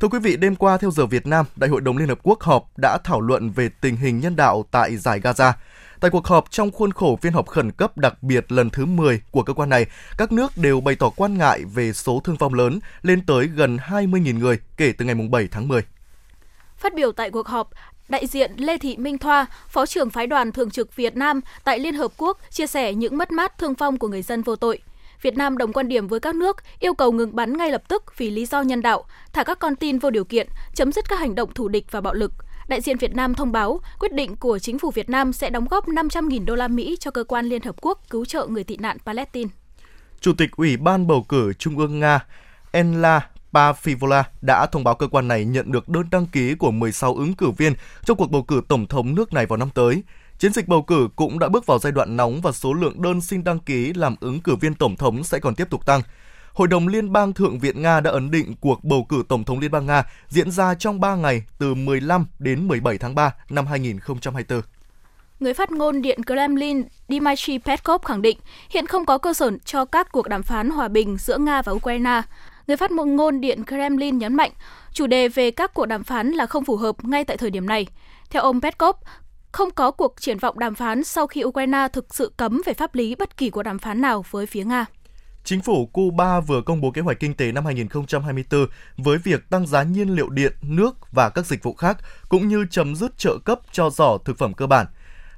Thưa 0.00 0.08
quý 0.08 0.18
vị, 0.18 0.36
đêm 0.36 0.56
qua 0.56 0.76
theo 0.76 0.90
giờ 0.90 1.06
Việt 1.06 1.26
Nam, 1.26 1.46
Đại 1.56 1.70
hội 1.70 1.80
đồng 1.80 1.96
Liên 1.96 2.08
Hợp 2.08 2.18
Quốc 2.22 2.40
họp 2.40 2.78
đã 2.78 2.98
thảo 3.04 3.20
luận 3.20 3.50
về 3.50 3.68
tình 3.80 3.96
hình 3.96 4.20
nhân 4.20 4.36
đạo 4.36 4.64
tại 4.70 4.96
giải 4.96 5.20
Gaza. 5.20 5.52
Tại 6.04 6.10
cuộc 6.10 6.26
họp 6.26 6.50
trong 6.50 6.70
khuôn 6.70 6.92
khổ 6.92 7.18
phiên 7.22 7.32
họp 7.32 7.48
khẩn 7.48 7.72
cấp 7.72 7.98
đặc 7.98 8.22
biệt 8.22 8.52
lần 8.52 8.70
thứ 8.70 8.86
10 8.86 9.20
của 9.30 9.42
cơ 9.42 9.52
quan 9.52 9.68
này, 9.68 9.86
các 10.18 10.32
nước 10.32 10.52
đều 10.56 10.80
bày 10.80 10.96
tỏ 10.96 11.10
quan 11.10 11.38
ngại 11.38 11.60
về 11.74 11.92
số 11.92 12.20
thương 12.24 12.36
vong 12.36 12.54
lớn 12.54 12.78
lên 13.02 13.26
tới 13.26 13.46
gần 13.46 13.76
20.000 13.76 14.38
người 14.38 14.58
kể 14.76 14.92
từ 14.98 15.04
ngày 15.04 15.14
7 15.14 15.48
tháng 15.50 15.68
10. 15.68 15.82
Phát 16.76 16.94
biểu 16.94 17.12
tại 17.12 17.30
cuộc 17.30 17.46
họp, 17.46 17.70
Đại 18.08 18.26
diện 18.26 18.52
Lê 18.56 18.78
Thị 18.78 18.96
Minh 18.96 19.18
Thoa, 19.18 19.46
Phó 19.68 19.86
trưởng 19.86 20.10
phái 20.10 20.26
đoàn 20.26 20.52
thường 20.52 20.70
trực 20.70 20.96
Việt 20.96 21.16
Nam 21.16 21.40
tại 21.64 21.78
Liên 21.78 21.94
Hợp 21.94 22.12
Quốc 22.16 22.38
chia 22.50 22.66
sẻ 22.66 22.94
những 22.94 23.18
mất 23.18 23.30
mát 23.30 23.58
thương 23.58 23.74
vong 23.74 23.98
của 23.98 24.08
người 24.08 24.22
dân 24.22 24.42
vô 24.42 24.56
tội– 24.56 24.78
Việt 25.24 25.36
Nam 25.36 25.58
đồng 25.58 25.72
quan 25.72 25.88
điểm 25.88 26.08
với 26.08 26.20
các 26.20 26.34
nước 26.34 26.56
yêu 26.78 26.94
cầu 26.94 27.12
ngừng 27.12 27.36
bắn 27.36 27.56
ngay 27.56 27.70
lập 27.70 27.82
tức 27.88 28.18
vì 28.18 28.30
lý 28.30 28.46
do 28.46 28.62
nhân 28.62 28.82
đạo, 28.82 29.04
thả 29.32 29.44
các 29.44 29.58
con 29.58 29.76
tin 29.76 29.98
vô 29.98 30.10
điều 30.10 30.24
kiện, 30.24 30.48
chấm 30.74 30.92
dứt 30.92 31.08
các 31.08 31.18
hành 31.18 31.34
động 31.34 31.54
thù 31.54 31.68
địch 31.68 31.86
và 31.90 32.00
bạo 32.00 32.14
lực. 32.14 32.32
Đại 32.68 32.80
diện 32.80 32.98
Việt 32.98 33.14
Nam 33.14 33.34
thông 33.34 33.52
báo, 33.52 33.80
quyết 33.98 34.12
định 34.12 34.36
của 34.36 34.58
chính 34.58 34.78
phủ 34.78 34.90
Việt 34.90 35.10
Nam 35.10 35.32
sẽ 35.32 35.50
đóng 35.50 35.66
góp 35.70 35.88
500.000 35.88 36.44
đô 36.44 36.54
la 36.54 36.68
Mỹ 36.68 36.96
cho 37.00 37.10
cơ 37.10 37.24
quan 37.24 37.46
Liên 37.46 37.62
Hợp 37.62 37.74
Quốc 37.80 38.00
cứu 38.10 38.24
trợ 38.24 38.46
người 38.46 38.64
tị 38.64 38.76
nạn 38.76 38.96
Palestine. 39.06 39.50
Chủ 40.20 40.32
tịch 40.32 40.50
Ủy 40.56 40.76
ban 40.76 41.06
bầu 41.06 41.24
cử 41.28 41.52
Trung 41.52 41.78
ương 41.78 42.00
Nga 42.00 42.26
Enla 42.72 43.28
Pafivola 43.52 44.22
đã 44.42 44.66
thông 44.66 44.84
báo 44.84 44.94
cơ 44.94 45.06
quan 45.06 45.28
này 45.28 45.44
nhận 45.44 45.72
được 45.72 45.88
đơn 45.88 46.04
đăng 46.10 46.26
ký 46.26 46.54
của 46.54 46.70
16 46.70 47.14
ứng 47.14 47.34
cử 47.34 47.50
viên 47.50 47.74
trong 48.04 48.16
cuộc 48.16 48.30
bầu 48.30 48.42
cử 48.42 48.62
tổng 48.68 48.86
thống 48.86 49.14
nước 49.14 49.32
này 49.32 49.46
vào 49.46 49.56
năm 49.56 49.70
tới. 49.74 50.02
Chiến 50.38 50.52
dịch 50.52 50.68
bầu 50.68 50.82
cử 50.82 51.08
cũng 51.16 51.38
đã 51.38 51.48
bước 51.48 51.66
vào 51.66 51.78
giai 51.78 51.92
đoạn 51.92 52.16
nóng 52.16 52.40
và 52.40 52.52
số 52.52 52.72
lượng 52.72 53.02
đơn 53.02 53.20
xin 53.20 53.44
đăng 53.44 53.58
ký 53.58 53.92
làm 53.92 54.16
ứng 54.20 54.40
cử 54.40 54.56
viên 54.56 54.74
tổng 54.74 54.96
thống 54.96 55.24
sẽ 55.24 55.38
còn 55.38 55.54
tiếp 55.54 55.70
tục 55.70 55.86
tăng. 55.86 56.02
Hội 56.54 56.68
đồng 56.68 56.88
Liên 56.88 57.12
bang 57.12 57.32
Thượng 57.32 57.58
viện 57.58 57.82
Nga 57.82 58.00
đã 58.00 58.10
ấn 58.10 58.30
định 58.30 58.54
cuộc 58.60 58.84
bầu 58.84 59.06
cử 59.08 59.22
Tổng 59.28 59.44
thống 59.44 59.58
Liên 59.58 59.70
bang 59.70 59.86
Nga 59.86 60.02
diễn 60.28 60.50
ra 60.50 60.74
trong 60.74 61.00
3 61.00 61.14
ngày 61.14 61.42
từ 61.58 61.74
15 61.74 62.26
đến 62.38 62.68
17 62.68 62.98
tháng 62.98 63.14
3 63.14 63.34
năm 63.50 63.66
2024. 63.66 64.60
Người 65.40 65.54
phát 65.54 65.70
ngôn 65.70 66.02
Điện 66.02 66.20
Kremlin 66.26 66.82
Dmitry 67.08 67.58
Peskov 67.58 68.02
khẳng 68.04 68.22
định 68.22 68.38
hiện 68.70 68.86
không 68.86 69.06
có 69.06 69.18
cơ 69.18 69.34
sở 69.34 69.50
cho 69.64 69.84
các 69.84 70.12
cuộc 70.12 70.28
đàm 70.28 70.42
phán 70.42 70.70
hòa 70.70 70.88
bình 70.88 71.16
giữa 71.20 71.38
Nga 71.38 71.62
và 71.62 71.72
Ukraine. 71.72 72.22
Người 72.66 72.76
phát 72.76 72.90
ngôn 72.90 73.40
Điện 73.40 73.64
Kremlin 73.66 74.18
nhấn 74.18 74.34
mạnh 74.34 74.50
chủ 74.92 75.06
đề 75.06 75.28
về 75.28 75.50
các 75.50 75.74
cuộc 75.74 75.86
đàm 75.86 76.04
phán 76.04 76.30
là 76.30 76.46
không 76.46 76.64
phù 76.64 76.76
hợp 76.76 77.04
ngay 77.04 77.24
tại 77.24 77.36
thời 77.36 77.50
điểm 77.50 77.66
này. 77.66 77.86
Theo 78.30 78.42
ông 78.42 78.60
Peskov, 78.60 78.96
không 79.52 79.70
có 79.70 79.90
cuộc 79.90 80.20
triển 80.20 80.38
vọng 80.38 80.58
đàm 80.58 80.74
phán 80.74 81.04
sau 81.04 81.26
khi 81.26 81.44
Ukraine 81.44 81.88
thực 81.92 82.14
sự 82.14 82.32
cấm 82.36 82.62
về 82.66 82.74
pháp 82.74 82.94
lý 82.94 83.14
bất 83.14 83.36
kỳ 83.36 83.50
cuộc 83.50 83.62
đàm 83.62 83.78
phán 83.78 84.00
nào 84.00 84.24
với 84.30 84.46
phía 84.46 84.64
Nga. 84.64 84.86
Chính 85.44 85.60
phủ 85.60 85.86
Cuba 85.86 86.40
vừa 86.40 86.62
công 86.62 86.80
bố 86.80 86.90
kế 86.90 87.02
hoạch 87.02 87.20
kinh 87.20 87.34
tế 87.34 87.52
năm 87.52 87.64
2024 87.64 88.66
với 88.96 89.18
việc 89.18 89.50
tăng 89.50 89.66
giá 89.66 89.82
nhiên 89.82 90.08
liệu 90.08 90.28
điện, 90.28 90.52
nước 90.62 91.12
và 91.12 91.28
các 91.28 91.46
dịch 91.46 91.62
vụ 91.62 91.74
khác, 91.74 91.98
cũng 92.28 92.48
như 92.48 92.66
chấm 92.70 92.96
dứt 92.96 93.18
trợ 93.18 93.38
cấp 93.44 93.58
cho 93.72 93.90
giỏ 93.90 94.18
thực 94.24 94.38
phẩm 94.38 94.54
cơ 94.54 94.66
bản. 94.66 94.86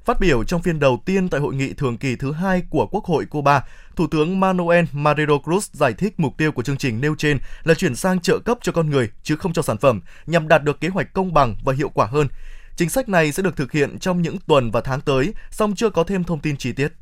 Phát 0.05 0.19
biểu 0.19 0.43
trong 0.43 0.61
phiên 0.61 0.79
đầu 0.79 1.01
tiên 1.05 1.29
tại 1.29 1.41
hội 1.41 1.55
nghị 1.55 1.73
thường 1.73 1.97
kỳ 1.97 2.15
thứ 2.15 2.31
hai 2.31 2.63
của 2.69 2.87
Quốc 2.87 3.05
hội 3.05 3.25
Cuba, 3.25 3.63
Thủ 3.95 4.07
tướng 4.07 4.39
Manuel 4.39 4.85
Marrero 4.91 5.33
Cruz 5.33 5.69
giải 5.73 5.93
thích 5.93 6.19
mục 6.19 6.37
tiêu 6.37 6.51
của 6.51 6.63
chương 6.63 6.77
trình 6.77 7.01
nêu 7.01 7.15
trên 7.17 7.37
là 7.63 7.73
chuyển 7.73 7.95
sang 7.95 8.19
trợ 8.19 8.39
cấp 8.45 8.57
cho 8.61 8.71
con 8.71 8.89
người 8.89 9.09
chứ 9.23 9.35
không 9.35 9.53
cho 9.53 9.61
sản 9.61 9.77
phẩm, 9.77 10.01
nhằm 10.25 10.47
đạt 10.47 10.63
được 10.63 10.79
kế 10.79 10.87
hoạch 10.87 11.13
công 11.13 11.33
bằng 11.33 11.55
và 11.63 11.73
hiệu 11.73 11.89
quả 11.89 12.05
hơn. 12.05 12.27
Chính 12.75 12.89
sách 12.89 13.09
này 13.09 13.31
sẽ 13.31 13.43
được 13.43 13.55
thực 13.55 13.71
hiện 13.71 13.99
trong 13.99 14.21
những 14.21 14.37
tuần 14.47 14.71
và 14.71 14.81
tháng 14.81 15.01
tới, 15.01 15.33
song 15.51 15.75
chưa 15.75 15.89
có 15.89 16.03
thêm 16.03 16.23
thông 16.23 16.39
tin 16.39 16.57
chi 16.57 16.71
tiết. 16.71 16.93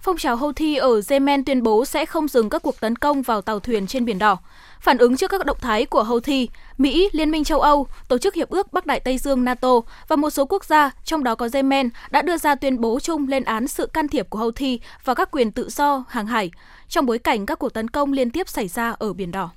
Phong 0.00 0.16
trào 0.16 0.36
Houthi 0.36 0.76
ở 0.76 1.00
Yemen 1.08 1.44
tuyên 1.44 1.62
bố 1.62 1.84
sẽ 1.84 2.06
không 2.06 2.28
dừng 2.28 2.50
các 2.50 2.62
cuộc 2.62 2.80
tấn 2.80 2.96
công 2.96 3.22
vào 3.22 3.42
tàu 3.42 3.60
thuyền 3.60 3.86
trên 3.86 4.04
Biển 4.04 4.18
Đỏ. 4.18 4.38
Phản 4.80 4.98
ứng 4.98 5.16
trước 5.16 5.30
các 5.30 5.46
động 5.46 5.56
thái 5.60 5.86
của 5.86 6.04
Houthi, 6.04 6.48
Mỹ, 6.78 7.08
Liên 7.12 7.30
minh 7.30 7.44
châu 7.44 7.60
Âu, 7.60 7.86
Tổ 8.08 8.18
chức 8.18 8.34
Hiệp 8.34 8.48
ước 8.48 8.72
Bắc 8.72 8.86
Đại 8.86 9.00
Tây 9.00 9.18
Dương 9.18 9.44
NATO 9.44 9.80
và 10.08 10.16
một 10.16 10.30
số 10.30 10.44
quốc 10.46 10.64
gia, 10.64 10.90
trong 11.04 11.24
đó 11.24 11.34
có 11.34 11.48
Yemen, 11.52 11.88
đã 12.10 12.22
đưa 12.22 12.36
ra 12.36 12.54
tuyên 12.54 12.80
bố 12.80 13.00
chung 13.00 13.28
lên 13.28 13.44
án 13.44 13.68
sự 13.68 13.86
can 13.86 14.08
thiệp 14.08 14.30
của 14.30 14.38
Houthi 14.38 14.80
vào 15.04 15.16
các 15.16 15.30
quyền 15.30 15.52
tự 15.52 15.68
do 15.68 16.04
hàng 16.08 16.26
hải, 16.26 16.50
trong 16.88 17.06
bối 17.06 17.18
cảnh 17.18 17.46
các 17.46 17.58
cuộc 17.58 17.74
tấn 17.74 17.90
công 17.90 18.12
liên 18.12 18.30
tiếp 18.30 18.48
xảy 18.48 18.68
ra 18.68 18.94
ở 18.98 19.12
Biển 19.12 19.30
Đỏ. 19.30 19.50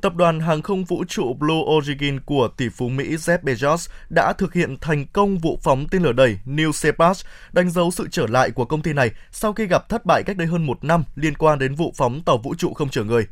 Tập 0.00 0.14
đoàn 0.14 0.40
hàng 0.40 0.62
không 0.62 0.84
vũ 0.84 1.04
trụ 1.08 1.34
Blue 1.34 1.62
Origin 1.76 2.20
của 2.20 2.48
tỷ 2.56 2.68
phú 2.68 2.88
Mỹ 2.88 3.16
Jeff 3.16 3.38
Bezos 3.42 3.90
đã 4.08 4.32
thực 4.32 4.54
hiện 4.54 4.76
thành 4.80 5.06
công 5.06 5.38
vụ 5.38 5.58
phóng 5.62 5.86
tên 5.90 6.02
lửa 6.02 6.12
đẩy 6.12 6.38
New 6.46 6.72
Shepard, 6.72 7.24
đánh 7.52 7.70
dấu 7.70 7.90
sự 7.90 8.08
trở 8.10 8.26
lại 8.26 8.50
của 8.50 8.64
công 8.64 8.82
ty 8.82 8.92
này 8.92 9.10
sau 9.32 9.52
khi 9.52 9.66
gặp 9.66 9.88
thất 9.88 10.06
bại 10.06 10.22
cách 10.22 10.36
đây 10.36 10.46
hơn 10.46 10.66
một 10.66 10.84
năm 10.84 11.04
liên 11.14 11.34
quan 11.34 11.58
đến 11.58 11.74
vụ 11.74 11.92
phóng 11.96 12.22
tàu 12.22 12.38
vũ 12.38 12.54
trụ 12.54 12.74
không 12.74 12.88
chở 12.88 13.04
người. 13.04 13.26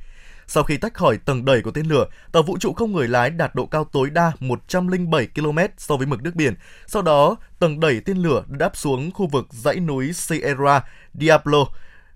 Sau 0.47 0.63
khi 0.63 0.77
tách 0.77 0.95
khỏi 0.95 1.19
tầng 1.19 1.45
đẩy 1.45 1.63
của 1.63 1.71
tên 1.71 1.87
lửa, 1.87 2.07
tàu 2.33 2.43
vũ 2.43 2.59
trụ 2.59 2.73
không 2.73 2.93
người 2.93 3.09
lái 3.09 3.31
đạt 3.31 3.55
độ 3.55 3.67
cao 3.67 3.85
tối 3.85 4.11
đa 4.11 4.33
107 4.41 5.29
km 5.35 5.59
so 5.79 5.97
với 5.97 6.07
mực 6.07 6.23
nước 6.23 6.35
biển. 6.35 6.55
Sau 6.87 7.03
đó, 7.03 7.37
tầng 7.59 7.81
đẩy 7.81 8.01
tên 8.01 8.17
lửa 8.17 8.45
đáp 8.49 8.77
xuống 8.77 9.11
khu 9.11 9.27
vực 9.27 9.47
dãy 9.51 9.77
núi 9.81 10.13
Sierra 10.13 10.83
Diablo. 11.15 11.67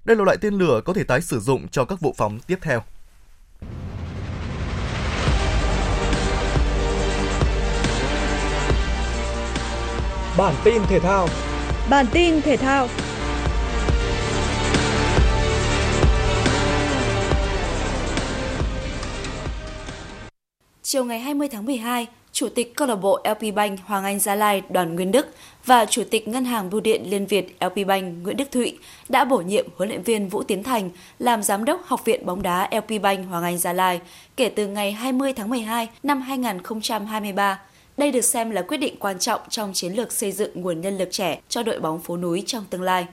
Đây 0.04 0.16
là 0.16 0.24
loại 0.24 0.36
tên 0.40 0.54
lửa 0.54 0.80
có 0.84 0.92
thể 0.92 1.04
tái 1.04 1.20
sử 1.20 1.40
dụng 1.40 1.68
cho 1.68 1.84
các 1.84 2.00
vụ 2.00 2.14
phóng 2.16 2.38
tiếp 2.46 2.58
theo. 2.62 2.82
Bản 10.38 10.54
tin 10.64 10.82
thể 10.88 11.00
thao. 11.00 11.28
Bản 11.90 12.06
tin 12.12 12.42
thể 12.42 12.56
thao. 12.56 12.88
Chiều 20.82 21.04
ngày 21.04 21.18
20 21.18 21.48
tháng 21.48 21.66
12, 21.66 22.06
Chủ 22.32 22.48
tịch 22.48 22.74
câu 22.76 22.88
lạc 22.88 22.94
bộ 22.94 23.20
LP 23.24 23.54
Bank 23.54 23.78
Hoàng 23.84 24.04
Anh 24.04 24.18
Gia 24.18 24.34
Lai 24.34 24.62
Đoàn 24.70 24.94
Nguyên 24.94 25.12
Đức 25.12 25.26
và 25.64 25.84
Chủ 25.84 26.02
tịch 26.10 26.28
Ngân 26.28 26.44
hàng 26.44 26.70
Bưu 26.70 26.80
điện 26.80 27.02
Liên 27.10 27.26
Việt 27.26 27.56
LP 27.60 27.86
Bank 27.86 28.14
Nguyễn 28.22 28.36
Đức 28.36 28.50
Thụy 28.52 28.78
đã 29.08 29.24
bổ 29.24 29.38
nhiệm 29.38 29.66
huấn 29.76 29.88
luyện 29.88 30.02
viên 30.02 30.28
Vũ 30.28 30.42
Tiến 30.42 30.62
Thành 30.62 30.90
làm 31.18 31.42
Giám 31.42 31.64
đốc 31.64 31.86
Học 31.86 32.04
viện 32.04 32.26
bóng 32.26 32.42
đá 32.42 32.68
LP 32.72 33.02
Bank 33.02 33.28
Hoàng 33.28 33.44
Anh 33.44 33.58
Gia 33.58 33.72
Lai 33.72 34.00
kể 34.36 34.48
từ 34.48 34.66
ngày 34.66 34.92
20 34.92 35.32
tháng 35.32 35.50
12 35.50 35.88
năm 36.02 36.20
2023 36.20 37.58
đây 37.98 38.12
được 38.12 38.24
xem 38.24 38.50
là 38.50 38.62
quyết 38.62 38.76
định 38.76 38.94
quan 38.98 39.18
trọng 39.18 39.40
trong 39.50 39.72
chiến 39.72 39.92
lược 39.92 40.12
xây 40.12 40.32
dựng 40.32 40.50
nguồn 40.54 40.80
nhân 40.80 40.98
lực 40.98 41.08
trẻ 41.10 41.40
cho 41.48 41.62
đội 41.62 41.80
bóng 41.80 42.00
phố 42.00 42.16
núi 42.16 42.42
trong 42.46 42.64
tương 42.70 42.82
lai. 42.82 43.06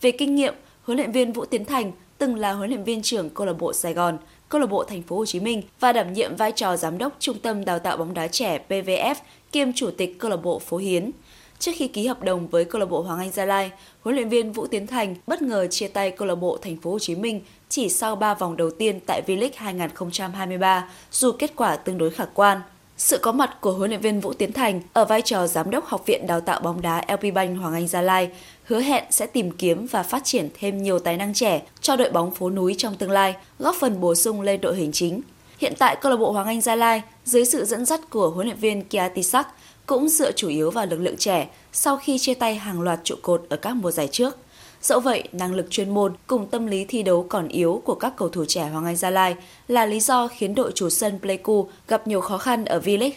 Về 0.00 0.12
kinh 0.12 0.34
nghiệm, 0.34 0.54
huấn 0.82 0.98
luyện 0.98 1.12
viên 1.12 1.32
Vũ 1.32 1.44
Tiến 1.44 1.64
Thành 1.64 1.92
từng 2.18 2.36
là 2.36 2.52
huấn 2.52 2.70
luyện 2.70 2.84
viên 2.84 3.02
trưởng 3.02 3.30
câu 3.30 3.46
lạc 3.46 3.52
bộ 3.52 3.72
Sài 3.72 3.94
Gòn, 3.94 4.18
câu 4.48 4.60
lạc 4.60 4.66
bộ 4.66 4.84
Thành 4.84 5.02
phố 5.02 5.16
Hồ 5.16 5.26
Chí 5.26 5.40
Minh 5.40 5.62
và 5.80 5.92
đảm 5.92 6.12
nhiệm 6.12 6.36
vai 6.36 6.52
trò 6.52 6.76
giám 6.76 6.98
đốc 6.98 7.12
Trung 7.18 7.38
tâm 7.38 7.64
đào 7.64 7.78
tạo 7.78 7.96
bóng 7.96 8.14
đá 8.14 8.28
trẻ 8.28 8.60
PVF 8.68 9.14
kiêm 9.52 9.72
chủ 9.72 9.90
tịch 9.90 10.18
câu 10.18 10.30
lạc 10.30 10.36
bộ 10.36 10.58
Phố 10.58 10.76
Hiến. 10.76 11.10
Trước 11.58 11.72
khi 11.76 11.88
ký 11.88 12.06
hợp 12.06 12.22
đồng 12.22 12.48
với 12.48 12.64
câu 12.64 12.80
lạc 12.80 12.86
bộ 12.86 13.02
Hoàng 13.02 13.18
Anh 13.18 13.30
Gia 13.32 13.44
Lai, 13.44 13.70
huấn 14.02 14.16
luyện 14.16 14.28
viên 14.28 14.52
Vũ 14.52 14.66
Tiến 14.66 14.86
Thành 14.86 15.16
bất 15.26 15.42
ngờ 15.42 15.66
chia 15.66 15.88
tay 15.88 16.10
câu 16.10 16.28
lạc 16.28 16.34
bộ 16.34 16.58
Thành 16.62 16.76
phố 16.76 16.90
Hồ 16.90 16.98
Chí 16.98 17.14
Minh 17.14 17.40
chỉ 17.68 17.88
sau 17.88 18.16
3 18.16 18.34
vòng 18.34 18.56
đầu 18.56 18.70
tiên 18.70 19.00
tại 19.06 19.22
V-League 19.26 19.50
2023, 19.54 20.88
dù 21.10 21.32
kết 21.32 21.52
quả 21.56 21.76
tương 21.76 21.98
đối 21.98 22.10
khả 22.10 22.24
quan. 22.34 22.60
Sự 23.04 23.18
có 23.18 23.32
mặt 23.32 23.60
của 23.60 23.72
huấn 23.72 23.90
luyện 23.90 24.00
viên 24.00 24.20
Vũ 24.20 24.32
Tiến 24.32 24.52
Thành 24.52 24.80
ở 24.92 25.04
vai 25.04 25.22
trò 25.22 25.46
giám 25.46 25.70
đốc 25.70 25.86
học 25.86 26.06
viện 26.06 26.26
đào 26.26 26.40
tạo 26.40 26.60
bóng 26.60 26.82
đá 26.82 27.04
LP 27.08 27.34
Bank 27.34 27.60
Hoàng 27.60 27.74
Anh 27.74 27.88
Gia 27.88 28.02
Lai 28.02 28.30
hứa 28.64 28.80
hẹn 28.80 29.04
sẽ 29.10 29.26
tìm 29.26 29.50
kiếm 29.50 29.86
và 29.86 30.02
phát 30.02 30.24
triển 30.24 30.48
thêm 30.60 30.82
nhiều 30.82 30.98
tài 30.98 31.16
năng 31.16 31.34
trẻ 31.34 31.62
cho 31.80 31.96
đội 31.96 32.10
bóng 32.10 32.30
phố 32.30 32.50
núi 32.50 32.74
trong 32.78 32.94
tương 32.94 33.10
lai, 33.10 33.34
góp 33.58 33.76
phần 33.80 34.00
bổ 34.00 34.14
sung 34.14 34.40
lên 34.40 34.60
đội 34.60 34.76
hình 34.76 34.92
chính. 34.92 35.20
Hiện 35.58 35.72
tại 35.78 35.96
câu 36.00 36.12
lạc 36.12 36.16
bộ 36.16 36.32
Hoàng 36.32 36.46
Anh 36.46 36.60
Gia 36.60 36.76
Lai 36.76 37.02
dưới 37.24 37.44
sự 37.44 37.64
dẫn 37.64 37.84
dắt 37.84 38.00
của 38.10 38.30
huấn 38.30 38.46
luyện 38.46 38.58
viên 38.58 38.84
Kia 38.84 39.08
Tisak 39.14 39.48
cũng 39.86 40.08
dựa 40.08 40.32
chủ 40.32 40.48
yếu 40.48 40.70
vào 40.70 40.86
lực 40.86 41.00
lượng 41.00 41.16
trẻ 41.16 41.48
sau 41.72 41.96
khi 41.96 42.18
chia 42.18 42.34
tay 42.34 42.54
hàng 42.54 42.80
loạt 42.80 43.00
trụ 43.04 43.14
cột 43.22 43.46
ở 43.48 43.56
các 43.56 43.76
mùa 43.76 43.90
giải 43.90 44.08
trước. 44.12 44.36
Dẫu 44.82 45.00
vậy, 45.00 45.28
năng 45.32 45.54
lực 45.54 45.70
chuyên 45.70 45.94
môn 45.94 46.12
cùng 46.26 46.46
tâm 46.46 46.66
lý 46.66 46.84
thi 46.84 47.02
đấu 47.02 47.26
còn 47.28 47.48
yếu 47.48 47.82
của 47.84 47.94
các 47.94 48.12
cầu 48.16 48.28
thủ 48.28 48.44
trẻ 48.48 48.68
Hoàng 48.68 48.84
Anh 48.84 48.96
Gia 48.96 49.10
Lai 49.10 49.36
là 49.68 49.86
lý 49.86 50.00
do 50.00 50.28
khiến 50.28 50.54
đội 50.54 50.72
chủ 50.74 50.90
sân 50.90 51.18
Pleiku 51.20 51.68
gặp 51.88 52.06
nhiều 52.06 52.20
khó 52.20 52.38
khăn 52.38 52.64
ở 52.64 52.78
V-League 52.78 53.12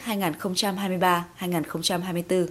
2023-2024. 1.39 2.45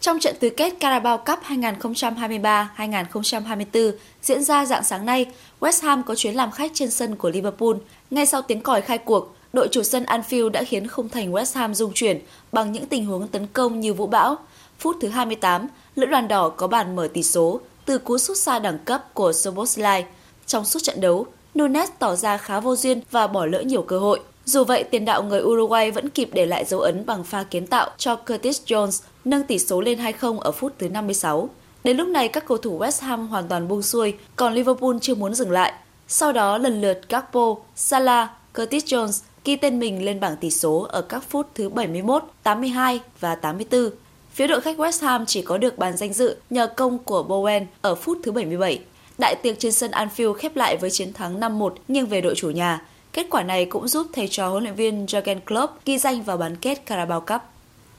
Trong 0.00 0.18
trận 0.18 0.34
tứ 0.40 0.50
kết 0.50 0.74
Carabao 0.80 1.18
Cup 1.18 1.38
2023-2024 1.48 3.92
diễn 4.22 4.44
ra 4.44 4.64
dạng 4.64 4.84
sáng 4.84 5.06
nay, 5.06 5.26
West 5.60 5.86
Ham 5.86 6.02
có 6.02 6.14
chuyến 6.14 6.34
làm 6.34 6.50
khách 6.50 6.70
trên 6.74 6.90
sân 6.90 7.16
của 7.16 7.30
Liverpool. 7.30 7.74
Ngay 8.10 8.26
sau 8.26 8.42
tiếng 8.42 8.60
còi 8.60 8.80
khai 8.80 8.98
cuộc, 8.98 9.34
đội 9.52 9.68
chủ 9.70 9.82
sân 9.82 10.04
Anfield 10.04 10.48
đã 10.48 10.64
khiến 10.64 10.88
khung 10.88 11.08
thành 11.08 11.32
West 11.32 11.58
Ham 11.58 11.74
rung 11.74 11.92
chuyển 11.94 12.20
bằng 12.52 12.72
những 12.72 12.86
tình 12.86 13.06
huống 13.06 13.28
tấn 13.28 13.46
công 13.46 13.80
như 13.80 13.94
vũ 13.94 14.06
bão. 14.06 14.36
Phút 14.78 14.96
thứ 15.00 15.08
28, 15.08 15.66
lữ 15.94 16.06
đoàn 16.06 16.28
đỏ 16.28 16.48
có 16.48 16.66
bàn 16.66 16.96
mở 16.96 17.08
tỷ 17.14 17.22
số 17.22 17.60
từ 17.86 17.98
cú 17.98 18.18
sút 18.18 18.36
xa 18.36 18.58
đẳng 18.58 18.78
cấp 18.78 19.14
của 19.14 19.32
Soboslai. 19.32 20.04
Trong 20.46 20.64
suốt 20.64 20.78
trận 20.82 21.00
đấu, 21.00 21.26
Nunes 21.58 21.90
tỏ 21.98 22.16
ra 22.16 22.36
khá 22.36 22.60
vô 22.60 22.76
duyên 22.76 23.00
và 23.10 23.26
bỏ 23.26 23.46
lỡ 23.46 23.60
nhiều 23.60 23.82
cơ 23.82 23.98
hội. 23.98 24.20
Dù 24.44 24.64
vậy, 24.64 24.84
tiền 24.84 25.04
đạo 25.04 25.22
người 25.22 25.42
Uruguay 25.42 25.90
vẫn 25.90 26.10
kịp 26.10 26.30
để 26.32 26.46
lại 26.46 26.64
dấu 26.64 26.80
ấn 26.80 27.06
bằng 27.06 27.24
pha 27.24 27.42
kiến 27.42 27.66
tạo 27.66 27.90
cho 27.96 28.16
Curtis 28.16 28.62
Jones, 28.66 29.02
nâng 29.24 29.44
tỷ 29.44 29.58
số 29.58 29.80
lên 29.80 29.98
2-0 29.98 30.38
ở 30.38 30.52
phút 30.52 30.72
thứ 30.78 30.88
56. 30.88 31.48
Đến 31.84 31.96
lúc 31.96 32.08
này, 32.08 32.28
các 32.28 32.46
cầu 32.46 32.58
thủ 32.58 32.78
West 32.78 33.06
Ham 33.06 33.28
hoàn 33.28 33.48
toàn 33.48 33.68
buông 33.68 33.82
xuôi, 33.82 34.14
còn 34.36 34.54
Liverpool 34.54 34.96
chưa 35.00 35.14
muốn 35.14 35.34
dừng 35.34 35.50
lại. 35.50 35.72
Sau 36.08 36.32
đó, 36.32 36.58
lần 36.58 36.80
lượt 36.80 37.00
Gakpo, 37.08 37.56
Salah, 37.76 38.30
Curtis 38.54 38.84
Jones 38.84 39.22
ghi 39.44 39.56
tên 39.56 39.78
mình 39.78 40.04
lên 40.04 40.20
bảng 40.20 40.36
tỷ 40.36 40.50
số 40.50 40.86
ở 40.90 41.02
các 41.02 41.24
phút 41.28 41.46
thứ 41.54 41.68
71, 41.68 42.22
82 42.42 43.00
và 43.20 43.34
84. 43.34 43.90
Phía 44.34 44.46
đội 44.46 44.60
khách 44.60 44.76
West 44.76 45.06
Ham 45.06 45.26
chỉ 45.26 45.42
có 45.42 45.58
được 45.58 45.78
bàn 45.78 45.96
danh 45.96 46.12
dự 46.12 46.36
nhờ 46.50 46.66
công 46.66 46.98
của 46.98 47.24
Bowen 47.28 47.64
ở 47.82 47.94
phút 47.94 48.18
thứ 48.22 48.32
77. 48.32 48.80
Đại 49.18 49.34
tiệc 49.42 49.58
trên 49.58 49.72
sân 49.72 49.90
Anfield 49.90 50.32
khép 50.32 50.56
lại 50.56 50.76
với 50.76 50.90
chiến 50.90 51.12
thắng 51.12 51.40
5-1 51.40 51.70
nghiêng 51.88 52.06
về 52.06 52.20
đội 52.20 52.34
chủ 52.36 52.50
nhà. 52.50 52.82
Kết 53.12 53.26
quả 53.30 53.42
này 53.42 53.64
cũng 53.64 53.88
giúp 53.88 54.06
thầy 54.12 54.28
trò 54.28 54.48
huấn 54.48 54.62
luyện 54.62 54.74
viên 54.74 55.06
Jurgen 55.06 55.40
Klopp 55.46 55.86
ghi 55.86 55.98
danh 55.98 56.22
vào 56.22 56.36
bán 56.36 56.56
kết 56.56 56.86
Carabao 56.86 57.20
Cup. 57.20 57.40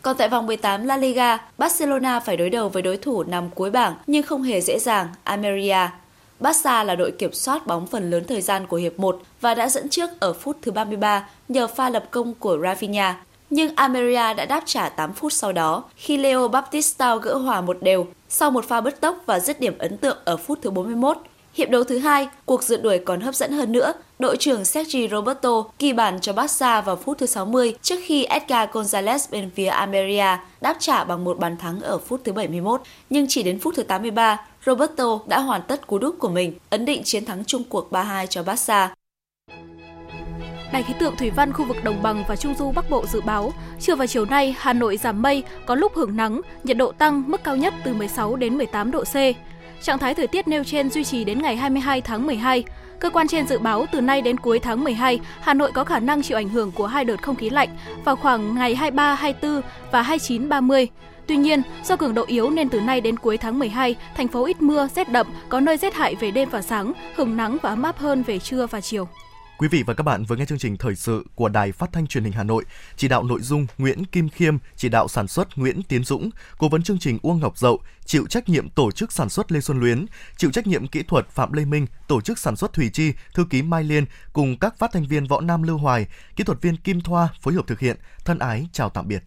Còn 0.01 0.17
tại 0.17 0.29
vòng 0.29 0.45
18 0.45 0.85
La 0.85 0.97
Liga, 0.97 1.37
Barcelona 1.57 2.19
phải 2.19 2.37
đối 2.37 2.49
đầu 2.49 2.69
với 2.69 2.81
đối 2.81 2.97
thủ 2.97 3.23
nằm 3.23 3.49
cuối 3.49 3.71
bảng 3.71 3.95
nhưng 4.07 4.23
không 4.23 4.43
hề 4.43 4.61
dễ 4.61 4.79
dàng, 4.79 5.07
Almeria. 5.23 5.87
Barca 6.39 6.83
là 6.83 6.95
đội 6.95 7.11
kiểm 7.11 7.33
soát 7.33 7.67
bóng 7.67 7.87
phần 7.87 8.09
lớn 8.09 8.23
thời 8.27 8.41
gian 8.41 8.67
của 8.67 8.77
hiệp 8.77 8.99
1 8.99 9.21
và 9.41 9.53
đã 9.55 9.69
dẫn 9.69 9.89
trước 9.89 10.09
ở 10.19 10.33
phút 10.33 10.57
thứ 10.61 10.71
33 10.71 11.29
nhờ 11.47 11.67
pha 11.67 11.89
lập 11.89 12.05
công 12.11 12.33
của 12.33 12.57
Rafinha 12.57 13.13
nhưng 13.51 13.75
Almeria 13.75 14.33
đã 14.33 14.45
đáp 14.45 14.63
trả 14.65 14.89
8 14.89 15.13
phút 15.13 15.33
sau 15.33 15.51
đó 15.51 15.83
khi 15.95 16.17
Leo 16.17 16.47
Baptista 16.47 17.15
gỡ 17.15 17.35
hòa 17.35 17.61
một 17.61 17.77
đều 17.81 18.07
sau 18.29 18.51
một 18.51 18.65
pha 18.67 18.81
bứt 18.81 19.01
tốc 19.01 19.17
và 19.25 19.39
dứt 19.39 19.59
điểm 19.59 19.77
ấn 19.77 19.97
tượng 19.97 20.17
ở 20.25 20.37
phút 20.37 20.59
thứ 20.61 20.69
41. 20.69 21.17
Hiệp 21.53 21.69
đấu 21.69 21.83
thứ 21.83 21.97
hai, 21.97 22.27
cuộc 22.45 22.63
rượt 22.63 22.83
đuổi 22.83 22.99
còn 22.99 23.21
hấp 23.21 23.35
dẫn 23.35 23.51
hơn 23.51 23.71
nữa. 23.71 23.93
Đội 24.19 24.37
trưởng 24.37 24.65
Sergi 24.65 25.11
Roberto 25.11 25.63
ghi 25.79 25.93
bàn 25.93 26.19
cho 26.21 26.33
Barca 26.33 26.81
vào 26.81 26.95
phút 26.95 27.17
thứ 27.17 27.25
60 27.25 27.75
trước 27.81 27.99
khi 28.05 28.23
Edgar 28.23 28.69
Gonzalez 28.69 29.19
bên 29.31 29.49
phía 29.55 29.67
Almeria 29.67 30.37
đáp 30.61 30.75
trả 30.79 31.03
bằng 31.03 31.23
một 31.23 31.39
bàn 31.39 31.57
thắng 31.57 31.79
ở 31.79 31.97
phút 31.97 32.21
thứ 32.23 32.31
71. 32.31 32.81
Nhưng 33.09 33.25
chỉ 33.29 33.43
đến 33.43 33.59
phút 33.59 33.73
thứ 33.77 33.83
83, 33.83 34.45
Roberto 34.65 35.19
đã 35.27 35.39
hoàn 35.39 35.61
tất 35.67 35.87
cú 35.87 35.99
đúp 35.99 36.15
của 36.19 36.29
mình, 36.29 36.53
ấn 36.69 36.85
định 36.85 37.01
chiến 37.03 37.25
thắng 37.25 37.45
chung 37.45 37.63
cuộc 37.69 37.91
3-2 37.91 38.25
cho 38.25 38.43
Barca. 38.43 38.93
Đài 40.71 40.83
khí 40.83 40.93
tượng 40.99 41.15
thủy 41.15 41.29
văn 41.29 41.53
khu 41.53 41.65
vực 41.65 41.83
đồng 41.83 42.01
bằng 42.01 42.23
và 42.27 42.35
trung 42.35 42.55
du 42.55 42.71
Bắc 42.71 42.89
Bộ 42.89 43.05
dự 43.05 43.21
báo, 43.21 43.53
trưa 43.79 43.95
và 43.95 44.07
chiều 44.07 44.25
nay 44.25 44.55
Hà 44.59 44.73
Nội 44.73 44.97
giảm 44.97 45.21
mây, 45.21 45.43
có 45.65 45.75
lúc 45.75 45.91
hưởng 45.95 46.15
nắng, 46.15 46.41
nhiệt 46.63 46.77
độ 46.77 46.91
tăng 46.91 47.23
mức 47.27 47.43
cao 47.43 47.55
nhất 47.55 47.73
từ 47.83 47.93
16 47.93 48.35
đến 48.35 48.57
18 48.57 48.91
độ 48.91 49.03
C. 49.03 49.15
Trạng 49.81 49.99
thái 49.99 50.15
thời 50.15 50.27
tiết 50.27 50.47
nêu 50.47 50.63
trên 50.63 50.89
duy 50.89 51.03
trì 51.03 51.23
đến 51.23 51.41
ngày 51.41 51.55
22 51.55 52.01
tháng 52.01 52.27
12. 52.27 52.63
Cơ 52.99 53.09
quan 53.09 53.27
trên 53.27 53.47
dự 53.47 53.59
báo 53.59 53.85
từ 53.91 54.01
nay 54.01 54.21
đến 54.21 54.37
cuối 54.37 54.59
tháng 54.59 54.83
12, 54.83 55.19
Hà 55.41 55.53
Nội 55.53 55.71
có 55.71 55.83
khả 55.83 55.99
năng 55.99 56.21
chịu 56.21 56.37
ảnh 56.37 56.49
hưởng 56.49 56.71
của 56.71 56.87
hai 56.87 57.05
đợt 57.05 57.21
không 57.21 57.35
khí 57.35 57.49
lạnh 57.49 57.69
vào 58.05 58.15
khoảng 58.15 58.55
ngày 58.55 58.75
23, 58.75 59.15
24 59.15 59.61
và 59.91 60.01
29, 60.01 60.49
30. 60.49 60.87
Tuy 61.27 61.37
nhiên, 61.37 61.61
do 61.83 61.95
cường 61.95 62.13
độ 62.13 62.23
yếu 62.27 62.49
nên 62.49 62.69
từ 62.69 62.81
nay 62.81 63.01
đến 63.01 63.17
cuối 63.17 63.37
tháng 63.37 63.59
12, 63.59 63.95
thành 64.15 64.27
phố 64.27 64.45
ít 64.45 64.61
mưa, 64.61 64.87
rét 64.95 65.09
đậm, 65.09 65.27
có 65.49 65.59
nơi 65.59 65.77
rét 65.77 65.93
hại 65.93 66.15
về 66.15 66.31
đêm 66.31 66.49
và 66.49 66.61
sáng, 66.61 66.93
hứng 67.15 67.37
nắng 67.37 67.57
và 67.61 67.69
ấm 67.69 67.83
áp 67.83 67.97
hơn 67.97 68.23
về 68.23 68.39
trưa 68.39 68.67
và 68.67 68.81
chiều. 68.81 69.07
Quý 69.61 69.67
vị 69.67 69.83
và 69.83 69.93
các 69.93 70.03
bạn 70.03 70.23
vừa 70.23 70.35
nghe 70.35 70.45
chương 70.45 70.59
trình 70.59 70.77
thời 70.77 70.95
sự 70.95 71.25
của 71.35 71.49
Đài 71.49 71.71
Phát 71.71 71.89
thanh 71.93 72.07
Truyền 72.07 72.23
hình 72.23 72.33
Hà 72.33 72.43
Nội, 72.43 72.65
chỉ 72.95 73.07
đạo 73.07 73.23
nội 73.23 73.41
dung 73.41 73.67
Nguyễn 73.77 74.05
Kim 74.05 74.29
Khiêm, 74.29 74.57
chỉ 74.75 74.89
đạo 74.89 75.07
sản 75.07 75.27
xuất 75.27 75.57
Nguyễn 75.57 75.83
Tiến 75.83 76.03
Dũng, 76.03 76.29
cố 76.57 76.69
vấn 76.69 76.83
chương 76.83 76.99
trình 76.99 77.19
Uông 77.21 77.39
Ngọc 77.39 77.57
Dậu, 77.57 77.79
chịu 78.05 78.27
trách 78.29 78.49
nhiệm 78.49 78.69
tổ 78.69 78.91
chức 78.91 79.11
sản 79.11 79.29
xuất 79.29 79.51
Lê 79.51 79.61
Xuân 79.61 79.79
Luyến, 79.79 80.05
chịu 80.37 80.51
trách 80.51 80.67
nhiệm 80.67 80.87
kỹ 80.87 81.03
thuật 81.03 81.29
Phạm 81.29 81.53
Lê 81.53 81.65
Minh, 81.65 81.85
tổ 82.07 82.21
chức 82.21 82.39
sản 82.39 82.55
xuất 82.55 82.73
Thùy 82.73 82.89
Chi, 82.89 83.13
thư 83.33 83.45
ký 83.49 83.61
Mai 83.61 83.83
Liên 83.83 84.05
cùng 84.33 84.57
các 84.59 84.77
phát 84.77 84.91
thanh 84.93 85.07
viên 85.07 85.27
Võ 85.27 85.41
Nam 85.41 85.63
Lưu 85.63 85.77
Hoài, 85.77 86.07
kỹ 86.35 86.43
thuật 86.43 86.61
viên 86.61 86.77
Kim 86.77 87.01
Thoa 87.01 87.29
phối 87.41 87.53
hợp 87.53 87.67
thực 87.67 87.79
hiện. 87.79 87.97
Thân 88.25 88.39
ái 88.39 88.67
chào 88.71 88.89
tạm 88.89 89.07
biệt. 89.07 89.23